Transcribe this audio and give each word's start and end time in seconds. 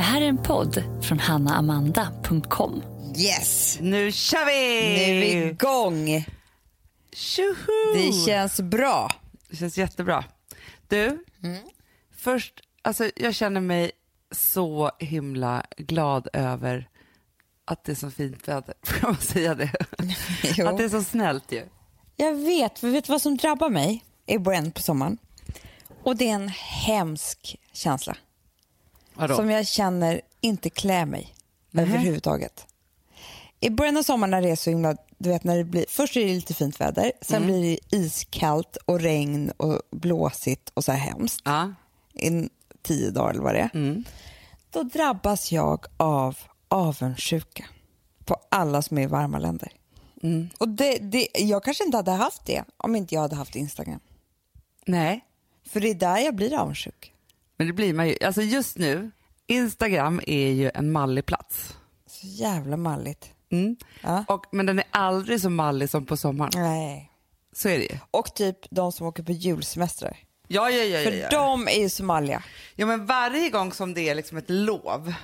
Det 0.00 0.04
här 0.04 0.20
är 0.20 0.28
en 0.28 0.42
podd 0.42 0.82
från 1.02 1.18
hannaamanda.com. 1.18 2.82
Yes! 3.16 3.78
Nu 3.80 4.12
kör 4.12 4.46
vi! 4.46 4.88
Nu 4.94 5.16
är 5.16 5.20
vi 5.20 5.48
igång. 5.48 6.24
Tjoho! 7.12 7.94
Det 7.94 8.12
känns 8.26 8.60
bra. 8.60 9.10
Det 9.50 9.56
känns 9.56 9.78
jättebra. 9.78 10.24
Du, 10.88 11.24
först, 12.16 12.60
alltså 12.82 13.10
jag 13.16 13.34
känner 13.34 13.60
mig 13.60 13.90
så 14.32 14.90
himla 14.98 15.64
glad 15.76 16.28
över 16.32 16.88
att 17.64 17.84
det 17.84 17.92
är 17.92 17.96
så 17.96 18.10
fint 18.10 18.48
väder. 18.48 18.74
Får 18.82 19.06
man 19.06 19.16
säga 19.16 19.54
det? 19.54 19.72
Jo. 20.56 20.66
Att 20.66 20.76
det 20.76 20.84
är 20.84 20.88
så 20.88 21.02
snällt 21.02 21.52
ju. 21.52 21.66
Jag 22.16 22.34
vet, 22.34 22.78
för 22.78 22.88
vet 22.88 23.04
du 23.04 23.12
vad 23.12 23.22
som 23.22 23.36
drabbar 23.36 23.68
mig 23.68 24.04
i 24.26 24.38
början 24.38 24.72
på 24.72 24.82
sommaren? 24.82 25.18
Och 26.02 26.16
det 26.16 26.30
är 26.30 26.34
en 26.34 26.48
hemsk 26.48 27.56
känsla 27.72 28.16
Vadå? 29.20 29.36
som 29.36 29.50
jag 29.50 29.66
känner 29.66 30.20
inte 30.40 30.70
klär 30.70 31.06
mig 31.06 31.34
Nähä. 31.70 31.88
överhuvudtaget. 31.88 32.66
I 33.60 33.70
början 33.70 33.96
av 33.96 34.02
sommaren 34.02 34.30
när 34.30 34.42
det 34.42 34.50
är 34.50 34.56
så 34.56 34.70
himla, 34.70 34.96
du 35.18 35.28
vet 35.28 35.44
när 35.44 35.56
det 35.56 35.64
blir, 35.64 35.84
först 35.88 36.16
är 36.16 36.20
det 36.26 36.34
lite 36.34 36.54
fint 36.54 36.80
väder, 36.80 37.12
sen 37.20 37.46
blir 37.46 37.62
det 37.62 37.96
iskallt 37.96 38.76
och 38.76 39.00
regn 39.00 39.50
och 39.56 39.80
blåsigt 39.90 40.70
och 40.74 40.84
så 40.84 40.92
här 40.92 40.98
hemskt 40.98 41.40
Ja. 41.44 41.74
i 42.14 42.48
tio 42.82 43.10
dagar 43.10 43.30
eller 43.30 43.42
vad 43.42 43.54
det 43.54 43.70
är. 43.72 44.04
Då 44.70 44.82
drabbas 44.82 45.52
jag 45.52 45.86
av 45.96 46.38
avundsjuka 46.68 47.64
på 48.24 48.36
alla 48.48 48.82
som 48.82 48.98
är 48.98 49.02
i 49.02 49.06
varma 49.06 49.38
länder. 49.38 49.72
Och 50.58 50.68
det, 50.68 50.98
det, 50.98 51.28
jag 51.38 51.64
kanske 51.64 51.84
inte 51.84 51.96
hade 51.96 52.10
haft 52.10 52.44
det 52.46 52.64
om 52.76 52.96
inte 52.96 53.14
jag 53.14 53.22
hade 53.22 53.36
haft 53.36 53.56
Instagram. 53.56 54.00
Nej, 54.86 55.20
För 55.66 55.80
det 55.80 55.90
är 55.90 55.94
där 55.94 56.18
jag 56.18 56.34
blir 56.34 56.54
avundsjuk. 56.60 57.14
Men 57.60 57.66
det 57.66 57.72
blir 57.72 57.94
man 57.94 58.08
ju. 58.08 58.16
Alltså 58.24 58.42
just 58.42 58.78
nu, 58.78 59.10
Instagram 59.46 60.20
är 60.26 60.50
ju 60.50 60.70
en 60.74 60.92
mallig 60.92 61.26
plats. 61.26 61.76
Så 62.06 62.26
jävla 62.26 62.76
malligt. 62.76 63.30
Mm. 63.52 63.76
Ja. 64.02 64.24
Och, 64.28 64.46
men 64.52 64.66
den 64.66 64.78
är 64.78 64.84
aldrig 64.90 65.40
så 65.40 65.50
mallig 65.50 65.90
som 65.90 66.06
på 66.06 66.16
sommaren. 66.16 66.50
Nej. 66.54 67.10
Så 67.52 67.68
är 67.68 67.78
det 67.78 67.84
ju. 67.84 67.98
Och 68.10 68.34
typ 68.34 68.56
de 68.70 68.92
som 68.92 69.06
åker 69.06 69.22
på 69.22 69.32
julsemestrar. 69.32 70.16
Ja, 70.48 70.70
ja, 70.70 70.84
ja. 70.84 71.04
För 71.04 71.12
ja, 71.12 71.28
ja. 71.30 71.38
de 71.38 71.68
är 71.68 71.80
ju 71.80 71.88
så 71.88 72.04
malliga. 72.04 72.42
ja, 72.74 72.86
men 72.86 73.06
varje 73.06 73.50
gång 73.50 73.72
som 73.72 73.94
det 73.94 74.08
är 74.08 74.14
liksom 74.14 74.38
ett 74.38 74.50
lov. 74.50 75.14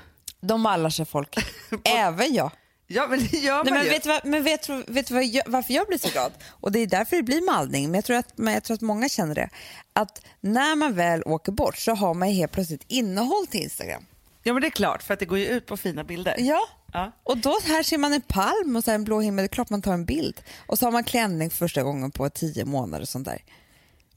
De 0.41 0.60
mallar 0.60 0.91
sig 0.91 1.05
folk. 1.05 1.36
Även 1.84 2.34
jag. 2.34 2.50
Ja, 2.86 3.06
men 3.06 3.18
det 3.18 3.36
gör 3.38 3.64
Nej, 3.64 3.72
man 3.72 3.74
men 3.74 3.84
ju. 3.84 3.90
vet 3.90 4.02
du, 4.02 4.08
vad, 4.08 4.24
men 4.24 4.42
vet, 4.42 4.68
vet 4.68 5.06
du 5.06 5.22
jag, 5.22 5.44
varför 5.46 5.74
jag 5.74 5.86
blir 5.86 5.98
så 5.98 6.08
glad? 6.08 6.32
Och 6.50 6.72
det 6.72 6.78
är 6.78 6.86
därför 6.86 7.16
det 7.16 7.22
blir 7.22 7.42
mallning, 7.42 7.84
men 7.84 7.94
jag, 7.94 8.04
tror 8.04 8.16
att, 8.16 8.38
men 8.38 8.54
jag 8.54 8.64
tror 8.64 8.74
att 8.74 8.80
många 8.80 9.08
känner 9.08 9.34
det. 9.34 9.48
Att 9.92 10.22
när 10.40 10.76
man 10.76 10.94
väl 10.94 11.22
åker 11.26 11.52
bort 11.52 11.76
så 11.76 11.94
har 11.94 12.14
man 12.14 12.28
helt 12.28 12.52
plötsligt 12.52 12.84
innehåll 12.88 13.46
till 13.46 13.60
Instagram. 13.60 14.06
Ja, 14.42 14.52
men 14.52 14.60
det 14.62 14.68
är 14.68 14.70
klart, 14.70 15.02
för 15.02 15.14
att 15.14 15.20
det 15.20 15.26
går 15.26 15.38
ju 15.38 15.46
ut 15.46 15.66
på 15.66 15.76
fina 15.76 16.04
bilder. 16.04 16.34
Ja. 16.38 16.60
Ja. 16.92 17.12
Och 17.22 17.36
då 17.36 17.58
här 17.64 17.82
ser 17.82 17.98
man 17.98 18.12
en 18.12 18.20
palm 18.20 18.76
och 18.76 18.84
så 18.84 18.90
en 18.90 19.04
blå 19.04 19.20
himmel, 19.20 19.42
det 19.42 19.46
är 19.46 19.48
klart 19.54 19.70
man 19.70 19.82
tar 19.82 19.92
en 19.92 20.04
bild. 20.04 20.40
Och 20.66 20.78
så 20.78 20.86
har 20.86 20.92
man 20.92 21.04
klänning 21.04 21.50
för 21.50 21.56
första 21.56 21.82
gången 21.82 22.10
på 22.10 22.30
tio 22.30 22.64
månader 22.64 23.02
och 23.02 23.08
sånt 23.08 23.24
där. 23.24 23.42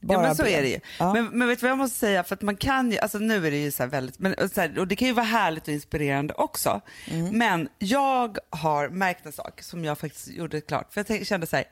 Ja 0.00 0.20
men 0.20 0.36
så 0.36 0.42
ben. 0.42 0.52
är 0.52 0.62
det 0.62 0.68
ju. 0.68 0.80
Ja. 0.98 1.12
Men, 1.12 1.38
men 1.38 1.48
vet 1.48 1.60
du 1.60 1.62
vad 1.62 1.70
jag 1.70 1.78
måste 1.78 1.98
säga, 1.98 2.24
för 2.24 2.34
att 2.34 2.42
man 2.42 2.56
kan 2.56 2.90
ju, 2.90 2.98
alltså 2.98 3.18
nu 3.18 3.46
är 3.46 3.50
det 3.50 3.56
ju 3.56 3.70
så 3.70 3.86
väldigt, 3.86 4.18
men, 4.18 4.34
och 4.34 4.50
så 4.50 4.60
här, 4.60 4.78
och 4.78 4.88
det 4.88 4.96
kan 4.96 5.08
ju 5.08 5.14
vara 5.14 5.26
härligt 5.26 5.68
och 5.68 5.74
inspirerande 5.74 6.34
också. 6.34 6.80
Mm. 7.06 7.38
Men 7.38 7.68
jag 7.78 8.38
har 8.50 8.88
märkt 8.88 9.26
en 9.26 9.32
sak 9.32 9.62
som 9.62 9.84
jag 9.84 9.98
faktiskt 9.98 10.28
gjorde 10.28 10.60
klart, 10.60 10.92
för 10.92 11.04
jag 11.08 11.26
kände 11.26 11.46
så 11.46 11.56
här, 11.56 11.64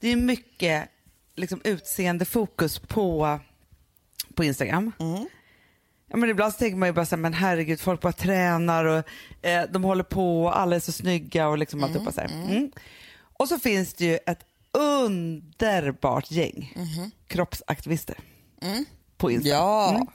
det 0.00 0.08
är 0.08 0.16
mycket 0.16 0.88
liksom 1.36 1.60
utseende 1.64 2.24
fokus 2.24 2.78
på, 2.78 3.38
på 4.34 4.44
Instagram. 4.44 4.92
Mm. 4.98 5.28
Ja, 6.08 6.16
men 6.16 6.30
ibland 6.30 6.52
så 6.52 6.58
tänker 6.58 6.76
man 6.76 6.88
ju 6.88 6.92
bara 6.92 7.06
så 7.06 7.16
här, 7.16 7.22
men 7.22 7.34
herregud, 7.34 7.80
folk 7.80 8.00
bara 8.00 8.12
tränar 8.12 8.84
och 8.84 9.04
eh, 9.46 9.64
de 9.70 9.84
håller 9.84 10.04
på 10.04 10.44
och 10.44 10.58
alla 10.58 10.76
är 10.76 10.80
så 10.80 10.92
snygga 10.92 11.48
och 11.48 11.58
liksom 11.58 11.84
alltihopa 11.84 12.12
så 12.12 12.20
här. 12.20 12.28
Mm. 12.28 12.70
Och 13.38 13.48
så 13.48 13.58
finns 13.58 13.94
det 13.94 14.04
ju 14.04 14.18
ett 14.26 14.40
underbart 14.76 16.30
gäng 16.30 16.74
kroppsaktivister 17.28 18.16
på 19.16 19.30
Instagram. 19.30 19.58
Ja. 19.62 19.90
Mm. 19.90 20.06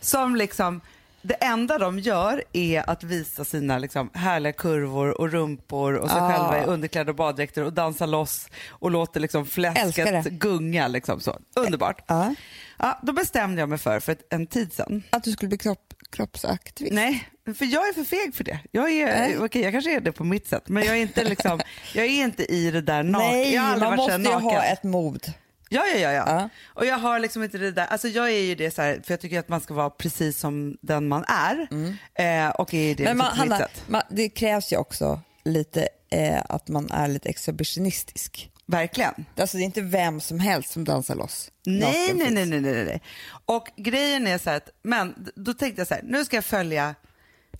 Som 0.00 0.36
liksom, 0.36 0.80
det 1.22 1.34
enda 1.34 1.78
de 1.78 1.98
gör 1.98 2.44
är 2.52 2.90
att 2.90 3.04
visa 3.04 3.44
sina 3.44 3.78
liksom 3.78 4.10
härliga 4.14 4.52
kurvor 4.52 5.20
och 5.20 5.30
rumpor 5.32 5.94
och 5.94 6.10
sig 6.10 6.20
Ah. 6.20 6.28
själva 6.32 6.62
i 6.62 6.66
underkläder 6.66 7.08
och 7.10 7.16
baddräkter 7.16 7.64
och 7.64 7.72
dansa 7.72 8.06
loss 8.06 8.48
och 8.68 8.90
låter 8.90 9.20
liksom 9.20 9.46
fläsket 9.46 10.24
gunga. 10.24 10.88
Liksom 10.88 11.20
så. 11.20 11.38
Underbart. 11.56 12.04
Ja. 12.06 12.34
Ja, 12.82 13.00
då 13.02 13.12
bestämde 13.12 13.60
jag 13.60 13.68
mig 13.68 13.78
för, 13.78 14.00
för 14.00 14.16
en 14.30 14.46
tid 14.46 14.72
sedan, 14.72 15.02
Att 15.10 15.24
du 15.24 15.32
skulle 15.32 15.48
bli 15.48 15.58
kropp, 15.58 15.94
kroppsaktivist? 16.10 16.94
Nej, 16.94 17.28
för 17.54 17.64
jag 17.64 17.88
är 17.88 17.92
för 17.92 18.04
feg 18.04 18.34
för 18.34 18.44
det. 18.44 18.60
Jag, 18.70 18.92
är, 18.92 19.44
okej, 19.44 19.62
jag 19.62 19.72
kanske 19.72 19.96
är 19.96 20.00
det 20.00 20.12
på 20.12 20.24
mitt 20.24 20.46
sätt, 20.48 20.68
men 20.68 20.84
jag 20.84 20.96
är 20.96 21.00
inte, 21.00 21.24
liksom, 21.24 21.60
jag 21.94 22.04
är 22.04 22.24
inte 22.24 22.52
i 22.52 22.70
det 22.70 22.80
där 22.80 23.02
naken. 23.02 23.28
Nej, 23.28 23.54
jag 23.54 23.62
har 23.62 23.78
man 23.78 23.96
måste 23.96 24.16
ju 24.16 24.28
ha 24.28 24.62
ett 24.62 24.82
mod. 24.82 25.32
Ja, 25.72 25.86
ja, 25.86 25.98
ja, 25.98 26.12
ja. 26.12 26.24
Ja. 26.26 26.48
Och 26.66 26.86
jag 26.86 26.98
har 26.98 27.18
liksom 27.18 27.42
inte 27.42 27.58
det 27.58 27.70
där, 27.72 27.86
alltså 27.86 28.08
jag 28.08 28.30
är 28.30 28.40
ju 28.40 28.54
det 28.54 28.70
så 28.70 28.82
här, 28.82 29.00
för 29.04 29.12
jag 29.12 29.20
tycker 29.20 29.38
att 29.38 29.48
man 29.48 29.60
ska 29.60 29.74
vara 29.74 29.90
precis 29.90 30.38
som 30.38 30.76
den 30.80 31.08
man 31.08 31.24
är. 31.28 31.68
Eh, 32.14 32.50
och 32.50 32.74
är 32.74 32.94
det 32.94 33.04
Mm. 33.04 33.16
Men 33.18 33.26
liksom 33.26 33.48
man, 33.48 33.58
Hanna, 33.58 33.68
man, 33.86 34.02
det 34.10 34.28
krävs 34.28 34.72
ju 34.72 34.76
också 34.76 35.20
lite 35.44 35.88
eh, 36.10 36.42
att 36.48 36.68
man 36.68 36.90
är 36.90 37.08
lite 37.08 37.28
exhibitionistisk. 37.28 38.50
Verkligen. 38.70 39.24
Alltså 39.36 39.56
det 39.56 39.62
är 39.62 39.64
inte 39.64 39.80
vem 39.80 40.20
som 40.20 40.40
helst 40.40 40.70
som 40.70 40.84
dansar 40.84 41.14
loss. 41.14 41.50
Nej, 41.66 42.14
nej, 42.14 42.30
nej, 42.30 42.46
nej, 42.46 42.60
nej, 42.60 42.84
nej. 42.84 43.02
Och 43.44 43.68
grejen 43.76 44.26
är 44.26 44.38
så 44.38 44.50
här 44.50 44.56
att, 44.56 44.70
men 44.82 45.28
då 45.36 45.54
tänkte 45.54 45.80
jag 45.80 45.88
så 45.88 45.94
här, 45.94 46.02
nu 46.04 46.24
ska 46.24 46.36
jag 46.36 46.44
följa, 46.44 46.94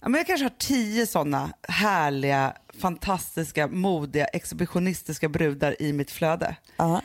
ja, 0.01 0.09
men 0.09 0.19
jag 0.19 0.27
kanske 0.27 0.45
har 0.45 0.55
tio 0.59 1.07
sådana 1.07 1.53
härliga, 1.69 2.55
fantastiska, 2.81 3.67
modiga, 3.67 4.25
exhibitionistiska 4.25 5.29
brudar 5.29 5.83
i 5.83 5.93
mitt 5.93 6.11
flöde. 6.11 6.57
Ja. 6.77 7.03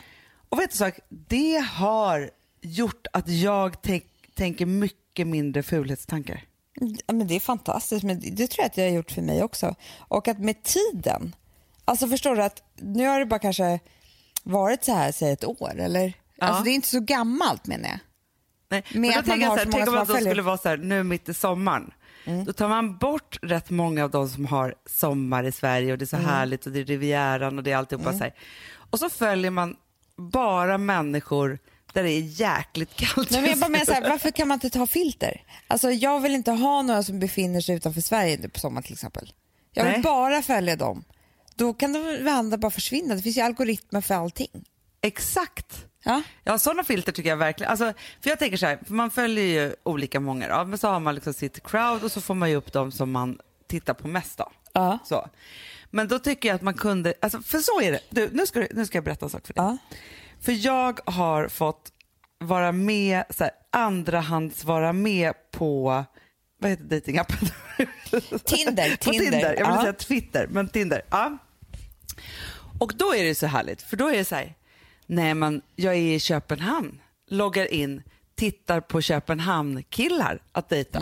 Och 0.50 0.60
vet 0.60 0.72
du 0.72 0.78
sak, 0.78 1.00
det 1.10 1.66
har 1.72 2.30
gjort 2.62 3.08
att 3.14 3.30
jag 3.30 3.82
tänk, 3.82 4.06
tänker 4.36 4.66
mycket 4.66 5.28
mindre 5.28 5.64
fulhetstankar. 5.64 6.44
Ja, 6.80 7.14
men 7.14 7.28
det 7.28 7.36
är 7.36 7.40
fantastiskt, 7.40 8.04
men 8.04 8.20
det, 8.20 8.30
det 8.30 8.48
tror 8.48 8.64
jag 8.64 8.66
att 8.66 8.78
jag 8.78 8.86
har 8.86 8.92
gjort 8.92 9.12
för 9.12 9.22
mig 9.22 9.44
också. 9.44 9.76
Och 9.98 10.28
att 10.28 10.40
med 10.40 10.64
tiden, 10.64 11.36
alltså 11.86 12.08
förstår 12.08 12.36
du 12.36 12.44
att 12.44 12.64
nu 12.76 13.08
har 13.08 13.20
det 13.20 13.26
bara 13.26 13.40
kanske 13.40 13.80
varit 14.46 14.84
så 14.84 14.94
här, 14.94 15.12
säg 15.12 15.32
ett 15.32 15.46
år, 15.46 15.80
eller? 15.80 16.14
Ja. 16.36 16.46
Alltså 16.46 16.64
det 16.64 16.70
är 16.70 16.76
inte 16.76 16.88
så 16.88 17.00
gammalt 17.00 17.68
menar 17.68 17.90
jag. 17.90 18.00
Nej, 18.70 18.84
Med 18.92 19.02
men 19.02 19.12
då 19.12 19.20
att 19.20 19.26
tänker 19.26 19.48
jag 19.48 19.54
så 19.54 19.66
här, 19.66 19.72
tänk 19.72 19.88
om 19.88 19.94
man 19.94 20.06
skulle 20.06 20.42
vara 20.42 20.58
så 20.58 20.70
här, 20.70 20.78
nu 20.78 21.04
mitt 21.04 21.30
i 21.30 21.34
sommaren. 21.34 21.92
Då 22.46 22.54
tar 22.54 22.70
man 22.70 22.98
bort 22.98 23.40
rätt 23.42 23.70
många 23.70 24.04
av 24.04 24.12
de 24.12 24.30
som 24.30 24.46
har 24.46 24.76
sommar 24.86 25.44
i 25.44 25.52
Sverige 25.52 25.92
och 25.92 25.98
det 25.98 26.04
är 26.04 26.08
så 26.08 26.18
härligt 26.18 26.66
och 26.66 26.72
det 26.72 26.80
är 26.80 26.86
Rivieran 26.86 27.58
och 27.58 27.64
det 27.64 27.72
är 27.72 27.78
alltihopa 27.78 28.12
så 28.12 28.20
här. 28.20 28.34
Och 28.90 29.00
så 29.00 29.10
följer 29.10 29.52
man 29.52 29.76
bara 30.16 30.78
människor 30.78 31.60
där 31.94 32.04
det 32.04 32.12
är 32.12 32.22
jäkligt 32.22 32.96
kallt. 32.96 33.32
Nej, 33.32 33.42
men 33.42 33.50
jag 33.50 33.60
bara 33.60 33.70
menar 33.70 33.86
så 33.86 33.92
här, 33.92 34.10
varför 34.10 34.32
kan 34.32 34.48
man 34.48 34.56
inte 34.56 34.70
ta 34.70 34.88
filter? 34.88 35.44
Alltså 35.68 35.92
jag 35.92 36.20
vill 36.20 36.36
inte 36.36 36.52
ha 36.52 36.82
några 36.82 37.04
som 37.04 37.20
befinner 37.20 37.62
sig 37.62 37.76
utanför 37.76 38.02
Sverige 38.02 38.50
på 38.50 38.60
sommaren 38.60 38.84
till 38.84 38.94
exempel. 38.94 39.34
Jag 39.74 39.84
vill 39.84 39.94
Nej. 39.94 40.02
bara 40.02 40.42
följa 40.42 40.76
dem. 40.76 41.04
Då 41.56 41.74
kan 41.74 41.94
de 41.94 42.28
andra 42.30 42.58
bara 42.58 42.72
försvinna. 42.72 43.16
Det 43.16 43.22
finns 43.22 43.38
ju 43.38 43.42
algoritmer 43.42 44.02
för 44.02 44.16
allting. 44.16 44.66
Exakt. 45.02 45.86
Ja. 46.04 46.22
Ja, 46.44 46.58
sådana 46.58 46.84
filter 46.84 47.12
tycker 47.12 47.30
jag 47.30 47.38
verkligen. 47.38 47.70
Alltså, 47.72 47.94
för 48.22 48.30
jag 48.30 48.40
tänker 48.40 48.58
så 48.58 48.66
här, 48.66 48.80
för 48.86 48.94
man 48.94 49.12
följer 49.12 49.44
ju 49.46 49.76
olika 49.84 50.20
många 50.20 50.58
då, 50.58 50.66
men 50.66 50.78
så 50.78 50.88
har 50.88 51.00
man 51.00 51.16
liksom 51.16 51.34
sitt 51.34 51.64
crowd 51.68 52.04
och 52.04 52.12
så 52.12 52.22
får 52.22 52.34
man 52.36 52.50
ju 52.50 52.56
upp 52.56 52.74
dem 52.74 52.92
som 52.92 53.12
man 53.12 53.40
tittar 53.68 53.94
på 53.94 54.08
mest 54.08 54.38
då. 54.38 54.52
Ja. 54.74 55.00
Så. 55.06 55.30
Men 55.92 56.08
då 56.08 56.20
tycker 56.20 56.50
jag 56.50 56.56
att 56.56 56.62
man 56.62 56.74
kunde, 56.74 57.14
alltså, 57.22 57.42
för 57.42 57.60
så 57.60 57.82
är 57.82 57.92
det. 57.92 58.00
Du, 58.10 58.30
nu, 58.34 58.46
ska, 58.46 58.60
du- 58.60 58.68
nu 58.72 58.86
ska 58.86 58.98
jag 58.98 59.04
berätta 59.04 59.26
en 59.26 59.30
sak 59.30 59.48
för 59.48 59.54
dig. 59.54 59.64
Ja. 59.64 59.78
För 60.42 60.52
jag 60.66 61.00
har 61.06 61.48
fått 61.48 61.92
vara 62.40 62.72
med, 62.72 63.24
så 63.30 63.44
här, 63.44 63.54
andrahands 63.72 64.64
vara 64.64 64.94
med 64.94 65.34
på, 65.52 66.04
vad 66.66 66.70
heter 66.72 66.84
dejtingappen? 66.84 67.38
Tinder, 68.46 68.90
på 68.98 69.12
Tinder. 69.12 69.32
Tinder. 69.32 69.42
Jag 69.42 69.66
vill 69.66 69.76
Ja. 69.76 69.82
säga 69.82 69.94
Twitter, 69.94 70.48
men 70.52 70.68
Tinder. 70.70 71.02
Ja. 71.10 71.38
Och 72.80 72.94
då 72.98 73.16
är 73.16 73.24
det 73.24 73.36
så 73.36 73.48
härligt, 73.48 73.82
för 73.82 73.98
då 73.98 74.08
är 74.08 74.18
det 74.18 74.26
så 74.26 74.36
här, 74.36 74.54
nej 75.06 75.34
men 75.34 75.62
jag 75.76 75.94
är 75.94 76.00
i 76.00 76.20
Köpenhamn, 76.20 77.00
loggar 77.30 77.74
in, 77.74 78.04
tittar 78.36 78.80
på 78.82 79.02
Köpenhamn-killar 79.02 80.40
att 80.52 80.70
dejta. 80.70 81.02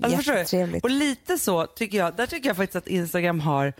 Alltså, 0.00 0.16
förstår 0.16 0.66
du? 0.72 0.78
Och 0.82 0.90
lite 0.90 1.38
så 1.38 1.66
tycker 1.66 1.98
jag, 1.98 2.16
där 2.16 2.26
tycker 2.26 2.48
jag 2.48 2.56
faktiskt 2.56 2.76
att 2.76 2.86
Instagram 2.88 3.40
har 3.40 3.72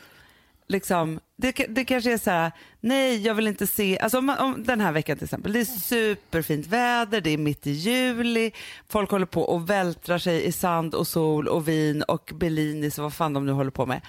liksom, 0.69 1.20
det, 1.37 1.53
det 1.53 1.85
kanske 1.85 2.12
är 2.12 2.19
så 2.19 2.31
här, 2.31 2.53
nej 2.81 3.26
jag 3.26 3.35
vill 3.35 3.47
inte 3.47 3.67
se, 3.67 3.99
alltså 3.99 4.19
om, 4.19 4.29
om 4.38 4.64
den 4.64 4.81
här 4.81 4.93
veckan 4.93 5.17
till 5.17 5.25
exempel, 5.25 5.53
det 5.53 5.61
är 5.61 5.64
superfint 5.64 6.67
väder, 6.67 7.20
det 7.20 7.31
är 7.31 7.38
mitt 7.38 7.67
i 7.67 7.70
juli, 7.70 8.53
folk 8.88 9.11
håller 9.11 9.26
på 9.26 9.43
och 9.43 9.70
vältrar 9.70 10.19
sig 10.19 10.44
i 10.44 10.53
sand 10.53 10.94
och 10.94 11.06
sol 11.06 11.49
och 11.49 11.69
vin 11.69 12.03
och 12.03 12.31
Bellinis 12.35 12.99
och 12.99 13.03
vad 13.03 13.14
fan 13.14 13.32
de 13.32 13.47
nu 13.47 13.53
håller 13.53 13.70
på 13.70 13.87
med. 13.87 14.00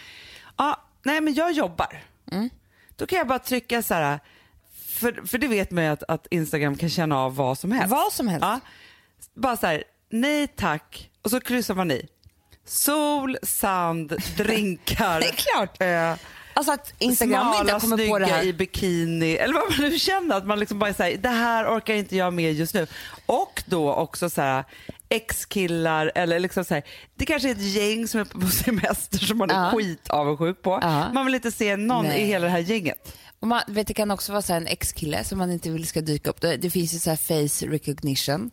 Ja, 0.58 0.82
nej 1.04 1.22
men 1.22 1.34
jag 1.34 1.52
jobbar. 1.52 2.04
Då 2.96 3.06
kan 3.06 3.18
jag 3.18 3.28
bara 3.28 3.40
trycka 3.40 3.82
så 3.82 3.94
här, 3.94 4.20
för, 4.86 5.28
för 5.28 5.38
det 5.38 5.48
vet 5.48 5.72
man 5.72 5.84
ju 5.84 5.90
att, 5.90 6.04
att 6.08 6.28
Instagram 6.32 6.78
kan 6.78 6.90
känna 6.90 7.20
av 7.20 7.36
vad 7.36 7.58
som 7.58 7.72
helst. 7.72 7.92
Vad 7.92 8.14
som 8.14 8.28
helst. 8.28 8.46
Ja, 8.46 8.60
bara 9.34 9.58
så 9.58 9.68
här, 9.68 9.84
nej 10.10 10.48
tack, 10.48 11.10
och 11.22 11.30
så 11.30 11.40
kryssar 11.40 11.76
man 11.76 11.92
i. 11.92 12.08
Sol, 12.66 13.38
sand, 13.44 14.08
drinkar. 14.38 15.20
Det 15.20 15.28
är 15.28 15.34
klart. 15.34 15.82
Eh, 15.82 16.28
Alltså 16.54 16.72
att 16.72 16.94
Instagram 17.00 17.48
inte 17.48 17.58
smala, 17.58 17.74
har 17.74 17.80
kommit 17.80 18.10
på 18.10 18.20
det 18.20 18.26
här. 18.26 18.44
i 18.44 18.54
bikini 18.54 19.36
eller 19.36 19.54
vad 19.54 19.64
man 19.80 19.90
nu 19.90 20.00
känner 20.00 20.36
att 20.38 20.46
man 20.48 20.60
liksom 20.60 20.80
bara 20.80 20.94
säger 20.94 21.18
det 21.18 21.30
här 21.30 21.78
orkar 21.78 21.94
inte 21.94 22.16
jag 22.16 22.34
med 22.34 22.54
just 22.54 22.74
nu. 22.74 22.88
Och 23.26 23.64
då 23.66 23.94
också 23.94 24.30
så 24.30 24.42
här 24.42 24.64
ex-killar 25.10 26.12
eller 26.16 26.40
liksom 26.40 26.66
så 26.66 26.74
här, 26.74 26.84
det 27.16 27.26
kanske 27.26 27.50
är 27.50 27.52
ett 27.52 27.62
gäng 27.74 28.08
som 28.08 28.20
är 28.22 28.26
på 28.26 28.48
semester 28.66 29.18
som 29.18 29.38
man 29.38 29.50
är 29.52 29.66
Ja. 29.66 29.72
skitavundsjuk 29.72 30.62
på. 30.62 30.80
Ja. 30.82 31.14
Man 31.14 31.26
vill 31.26 31.36
inte 31.36 31.52
se 31.52 31.76
någon 31.78 32.06
Nej. 32.06 32.22
i 32.22 32.26
hela 32.26 32.46
det 32.46 32.52
här 32.52 32.60
gänget. 32.60 33.18
Och 33.40 33.48
man, 33.48 33.62
vet, 33.68 33.88
det 33.88 33.94
kan 33.94 34.12
också 34.12 34.32
vara 34.32 34.42
så 34.42 34.54
här 34.54 34.62
en 34.62 34.68
ex-kille 34.68 35.24
som 35.24 35.38
man 35.38 35.52
inte 35.52 35.70
vill 35.70 35.88
ska 35.88 36.02
dyka 36.02 36.30
upp. 36.30 36.42
Det, 36.42 36.58
det 36.58 36.70
finns 36.70 36.94
ju 36.94 37.00
så 37.00 37.10
här 37.10 37.18
face 37.18 37.66
recognition. 37.72 38.52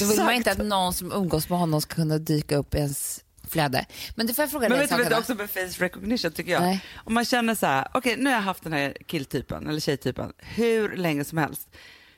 Då 0.00 0.06
vill 0.06 0.18
man 0.18 0.28
Exakt. 0.28 0.36
inte 0.36 0.52
att 0.52 0.58
någon 0.68 0.92
som 0.94 1.12
umgås 1.12 1.48
med 1.48 1.58
honom 1.58 1.80
ska 1.80 1.94
kunna 1.94 2.18
dyka 2.18 2.56
upp 2.56 2.74
ens 2.74 3.20
flöde. 3.52 3.86
Men 4.14 4.26
det 4.26 4.34
får 4.34 4.42
jag 4.42 4.50
fråga 4.50 4.68
Men 4.68 4.78
dig 4.78 4.86
vet 4.86 4.96
du 4.96 5.02
vad 5.02 5.12
det 5.12 5.18
också 5.18 5.34
med 5.34 5.50
face 5.50 5.84
recognition 5.84 6.32
tycker 6.32 6.52
jag? 6.52 6.62
Nej. 6.62 6.84
Om 6.96 7.14
man 7.14 7.24
känner 7.24 7.54
så 7.54 7.66
här, 7.66 7.88
okej 7.94 8.16
nu 8.18 8.24
har 8.30 8.34
jag 8.36 8.42
haft 8.42 8.62
den 8.62 8.72
här 8.72 8.96
killtypen 9.06 9.66
eller 9.68 9.80
tjejtypen 9.80 10.32
hur 10.38 10.96
länge 10.96 11.24
som 11.24 11.38
helst. 11.38 11.68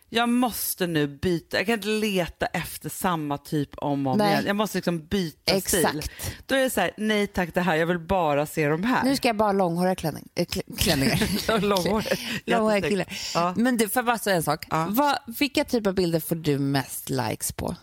Jag 0.09 0.29
måste 0.29 0.87
nu 0.87 1.07
byta, 1.07 1.57
jag 1.57 1.67
kan 1.67 1.73
inte 1.75 1.89
leta 1.89 2.47
efter 2.47 2.89
samma 2.89 3.39
typ 3.39 3.71
om 3.79 4.07
och 4.07 4.13
om 4.13 4.19
Nej. 4.19 4.33
igen. 4.33 4.45
Jag 4.47 4.57
måste 4.57 4.79
liksom 4.79 5.07
byta 5.07 5.61
stil. 5.61 5.79
Exakt. 5.87 6.11
Då 6.47 6.55
är 6.55 6.63
det 6.63 6.71
så 6.71 6.81
här, 6.81 6.91
nej 6.97 7.27
tack 7.27 7.55
det 7.55 7.61
här, 7.61 7.77
jag 7.77 7.87
vill 7.87 7.99
bara 7.99 8.47
se 8.47 8.69
de 8.69 8.85
här. 8.85 9.05
Nu 9.05 9.17
ska 9.17 9.29
jag 9.29 9.37
bara 9.37 9.49
ha 9.49 9.53
långhåriga 9.53 9.95
klänning, 9.95 10.29
äh, 10.35 10.45
kl- 10.47 10.77
klänningar. 10.79 11.59
Långhåriga. 11.61 12.17
Långhåriga 12.45 12.89
killar. 12.89 13.07
Ja. 13.35 13.55
Men 13.57 13.77
du, 13.77 13.89
får 13.89 14.01
jag 14.01 14.07
bara 14.07 14.19
säga 14.19 14.37
en 14.37 14.43
sak? 14.43 14.67
Ja. 14.71 14.87
Vad, 14.91 15.19
vilka 15.39 15.65
typer 15.65 15.91
av 15.91 15.95
bilder 15.95 16.21
får 16.21 16.37
du 16.37 16.59
mest 16.59 17.11
likes 17.11 17.53
på? 17.53 17.77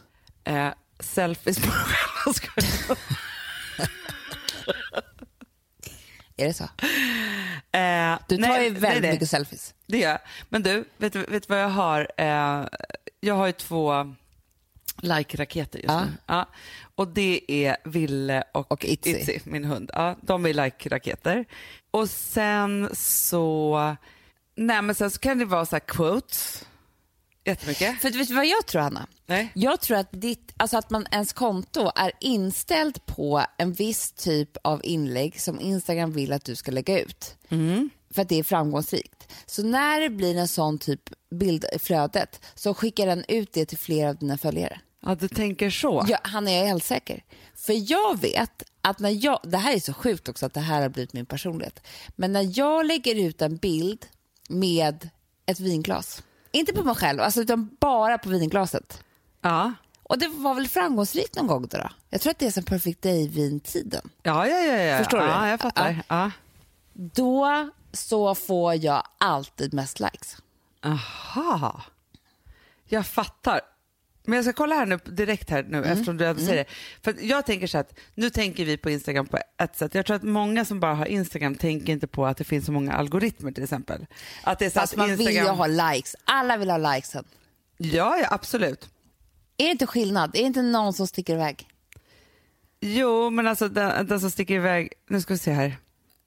Eh, 0.44 0.68
selfies 1.00 1.60
på 1.60 1.68
mig 1.68 1.76
själv. 1.76 2.34
Ska 2.34 2.48
jag- 2.88 2.98
Är 6.42 6.48
det 6.48 6.54
så? 6.54 6.64
Eh, 6.64 8.20
Du 8.28 8.38
tar 8.38 8.48
nej, 8.48 8.64
ju 8.64 8.70
väldigt 8.70 9.02
nej, 9.04 9.12
mycket 9.12 9.30
selfies. 9.30 9.74
Det 9.88 9.98
gör 9.98 10.10
jag. 10.10 10.20
Men 10.50 10.64
du, 10.64 10.86
vet, 10.98 11.14
du- 11.14 11.42
vad 11.48 11.62
jag 11.62 11.70
har? 11.70 12.12
Eh, 12.18 12.66
jag 13.20 13.36
har 13.36 13.46
ju 13.48 13.52
två 13.52 14.16
like-raketer 15.02 15.80
just 15.80 15.90
Ja. 15.90 16.06
nu. 16.06 16.12
Ja. 16.26 16.46
Och 16.96 17.08
det 17.08 17.42
är 17.48 17.78
Ville 17.84 18.44
och, 18.52 18.72
Och 18.72 18.86
Itzy. 18.86 19.40
min 19.44 19.66
hund. 19.66 19.92
Ja, 19.94 20.16
de 20.22 20.46
är 20.46 20.54
like-raketer. 20.54 21.46
Och 21.92 22.10
sen 22.10 22.90
så, 22.94 23.96
nej 24.56 24.82
men 24.82 24.96
sen 24.96 25.12
så 25.12 25.20
kan 25.20 25.38
det 25.40 25.46
vara 25.46 25.66
så 25.66 25.76
här 25.76 25.80
quotes. 25.80 26.66
Jättemycket. 27.46 28.02
För 28.02 28.12
vet 28.12 28.28
du 28.28 28.34
vad 28.34 28.46
jag 28.46 28.66
tror, 28.66 28.82
Hanna? 28.82 29.08
Nej. 29.26 29.52
Jag 29.56 29.82
tror 29.82 29.98
att, 29.98 30.08
ditt, 30.12 30.54
alltså 30.58 30.78
att 30.78 30.90
man, 30.90 31.08
ens 31.12 31.34
konto 31.34 31.92
är 31.96 32.12
inställt 32.20 33.06
på 33.06 33.46
en 33.58 33.74
viss 33.74 34.12
typ 34.12 34.58
av 34.64 34.82
inlägg 34.84 35.42
som 35.42 35.60
Instagram 35.60 36.12
vill 36.12 36.34
att 36.34 36.46
du 36.46 36.56
ska 36.56 36.72
lägga 36.72 37.00
ut. 37.00 37.36
För 38.14 38.22
att 38.22 38.30
det 38.30 38.40
är 38.40 38.44
framgångsrikt. 38.44 39.34
Så 39.46 39.64
när 39.64 40.02
det 40.02 40.10
blir 40.10 40.38
en 40.38 40.48
sån 40.48 40.80
typ 40.80 41.10
bild 41.32 41.66
i 41.76 41.80
flödet 41.80 42.42
så 42.56 42.74
skickar 42.74 43.06
den 43.06 43.26
ut 43.28 43.54
det 43.54 43.66
till 43.66 43.78
flera 43.78 44.10
av 44.10 44.16
dina 44.16 44.38
följare. 44.38 44.80
Ja, 45.06 45.16
du 45.16 45.28
tänker 45.28 45.70
så. 45.70 46.06
Ja, 46.08 46.18
han 46.24 46.48
är 46.48 46.68
helt 46.68 46.84
säker. 46.84 47.24
För 47.56 47.92
jag 47.92 48.22
vet 48.22 48.64
att 48.82 49.00
när 49.00 49.26
jag, 49.26 49.40
det 49.44 49.58
här 49.58 49.76
är 49.76 49.80
så 49.80 49.94
sjukt 49.94 50.30
också 50.30 50.46
att 50.46 50.54
det 50.54 50.60
här 50.60 50.82
har 50.82 50.90
blivit 50.90 51.14
min 51.14 51.26
personlighet. 51.26 51.88
Men 52.16 52.34
när 52.34 52.60
jag 52.60 52.86
lägger 52.86 53.16
ut 53.16 53.42
en 53.42 53.58
bild 53.58 54.06
med 54.50 55.10
ett 55.46 55.60
vinglas, 55.60 56.24
inte 56.52 56.74
på 56.74 56.84
mig 56.84 56.96
själv, 56.96 57.22
alltså, 57.22 57.42
utan 57.42 57.78
bara 57.80 58.18
på 58.18 58.30
vinglaset. 58.30 59.04
Ja. 59.42 59.74
Och 60.04 60.18
det 60.18 60.28
var 60.28 60.54
väl 60.54 60.68
framgångsrikt 60.68 61.36
någon 61.36 61.48
gång 61.48 61.68
då? 61.68 61.78
då? 61.78 61.90
Jag 62.10 62.22
tror 62.22 62.32
att 62.32 62.40
det 62.40 62.48
är 62.48 62.52
som 62.52 62.64
Perfect 62.64 63.02
Day-vintiden. 63.02 64.10
Ja, 64.24 64.48
ja, 64.48 64.58
ja, 64.58 64.78
ja. 64.78 64.98
Förstår 64.98 65.18
du? 65.18 65.24
Ja, 65.26 65.48
jag 65.50 65.60
fattar. 65.60 66.04
Ja. 66.08 66.32
Då 66.94 67.70
så 67.94 68.36
får 68.36 68.76
jag 68.76 69.04
alltid 69.18 69.74
mest 69.74 70.00
likes. 70.00 70.38
Aha. 70.84 71.82
Jag 72.86 73.08
fattar. 73.08 73.62
Men 74.32 74.38
jag 74.38 74.46
ska 74.46 74.54
kolla 74.54 74.76
här 74.76 74.86
nu 74.86 75.00
direkt 75.06 75.50
här 75.50 75.64
nu 75.64 75.78
Mm. 75.78 75.90
eftersom 75.92 76.18
du 76.18 76.26
ändå 76.26 76.42
säger 76.42 76.56
det. 76.56 76.66
För 77.04 77.16
jag 77.22 77.46
tänker 77.46 77.68
så 77.68 77.78
att 77.78 78.00
nu 78.16 78.30
tänker 78.30 78.66
vi 78.66 78.78
på 78.78 78.90
Instagram 78.90 79.26
på 79.28 79.40
ett 79.64 79.76
sätt. 79.76 79.96
Jag 79.96 80.06
tror 80.06 80.16
att 80.16 80.24
många 80.24 80.66
som 80.66 80.80
bara 80.80 80.94
har 80.94 81.06
Instagram 81.06 81.56
tänker 81.56 81.94
inte 81.94 82.08
på 82.08 82.26
att 82.26 82.38
det 82.38 82.44
finns 82.44 82.66
så 82.66 82.72
många 82.72 82.94
algoritmer 82.94 83.52
till 83.52 83.64
exempel. 83.64 84.06
Att 84.44 84.60
det 84.60 84.66
är 84.66 84.70
så 84.70 84.80
Fast 84.80 84.94
att 84.94 84.98
man 84.98 85.10
vill 85.10 85.20
ju 85.22 85.26
Instagram... 85.32 85.58
ha 85.58 85.68
likes. 85.68 86.16
Alla 86.24 86.58
vill 86.58 86.70
ha 86.70 86.78
likesen. 86.96 87.24
Ja, 87.78 88.18
ja, 88.18 88.28
absolut. 88.32 88.90
Är 89.58 89.66
det 89.66 89.72
inte 89.72 89.88
skillnad? 89.88 90.30
Är 90.36 90.40
det 90.40 90.46
inte 90.48 90.62
någon 90.62 90.94
som 90.94 91.08
sticker 91.08 91.34
iväg? 91.34 91.68
Jo, 92.82 93.30
men 93.30 93.48
alltså 93.48 93.68
den, 93.68 94.08
den 94.08 94.20
som 94.20 94.32
sticker 94.32 94.54
iväg, 94.56 94.94
nu 95.10 95.22
ska 95.22 95.34
vi 95.34 95.38
se 95.38 95.52
här. 95.52 95.78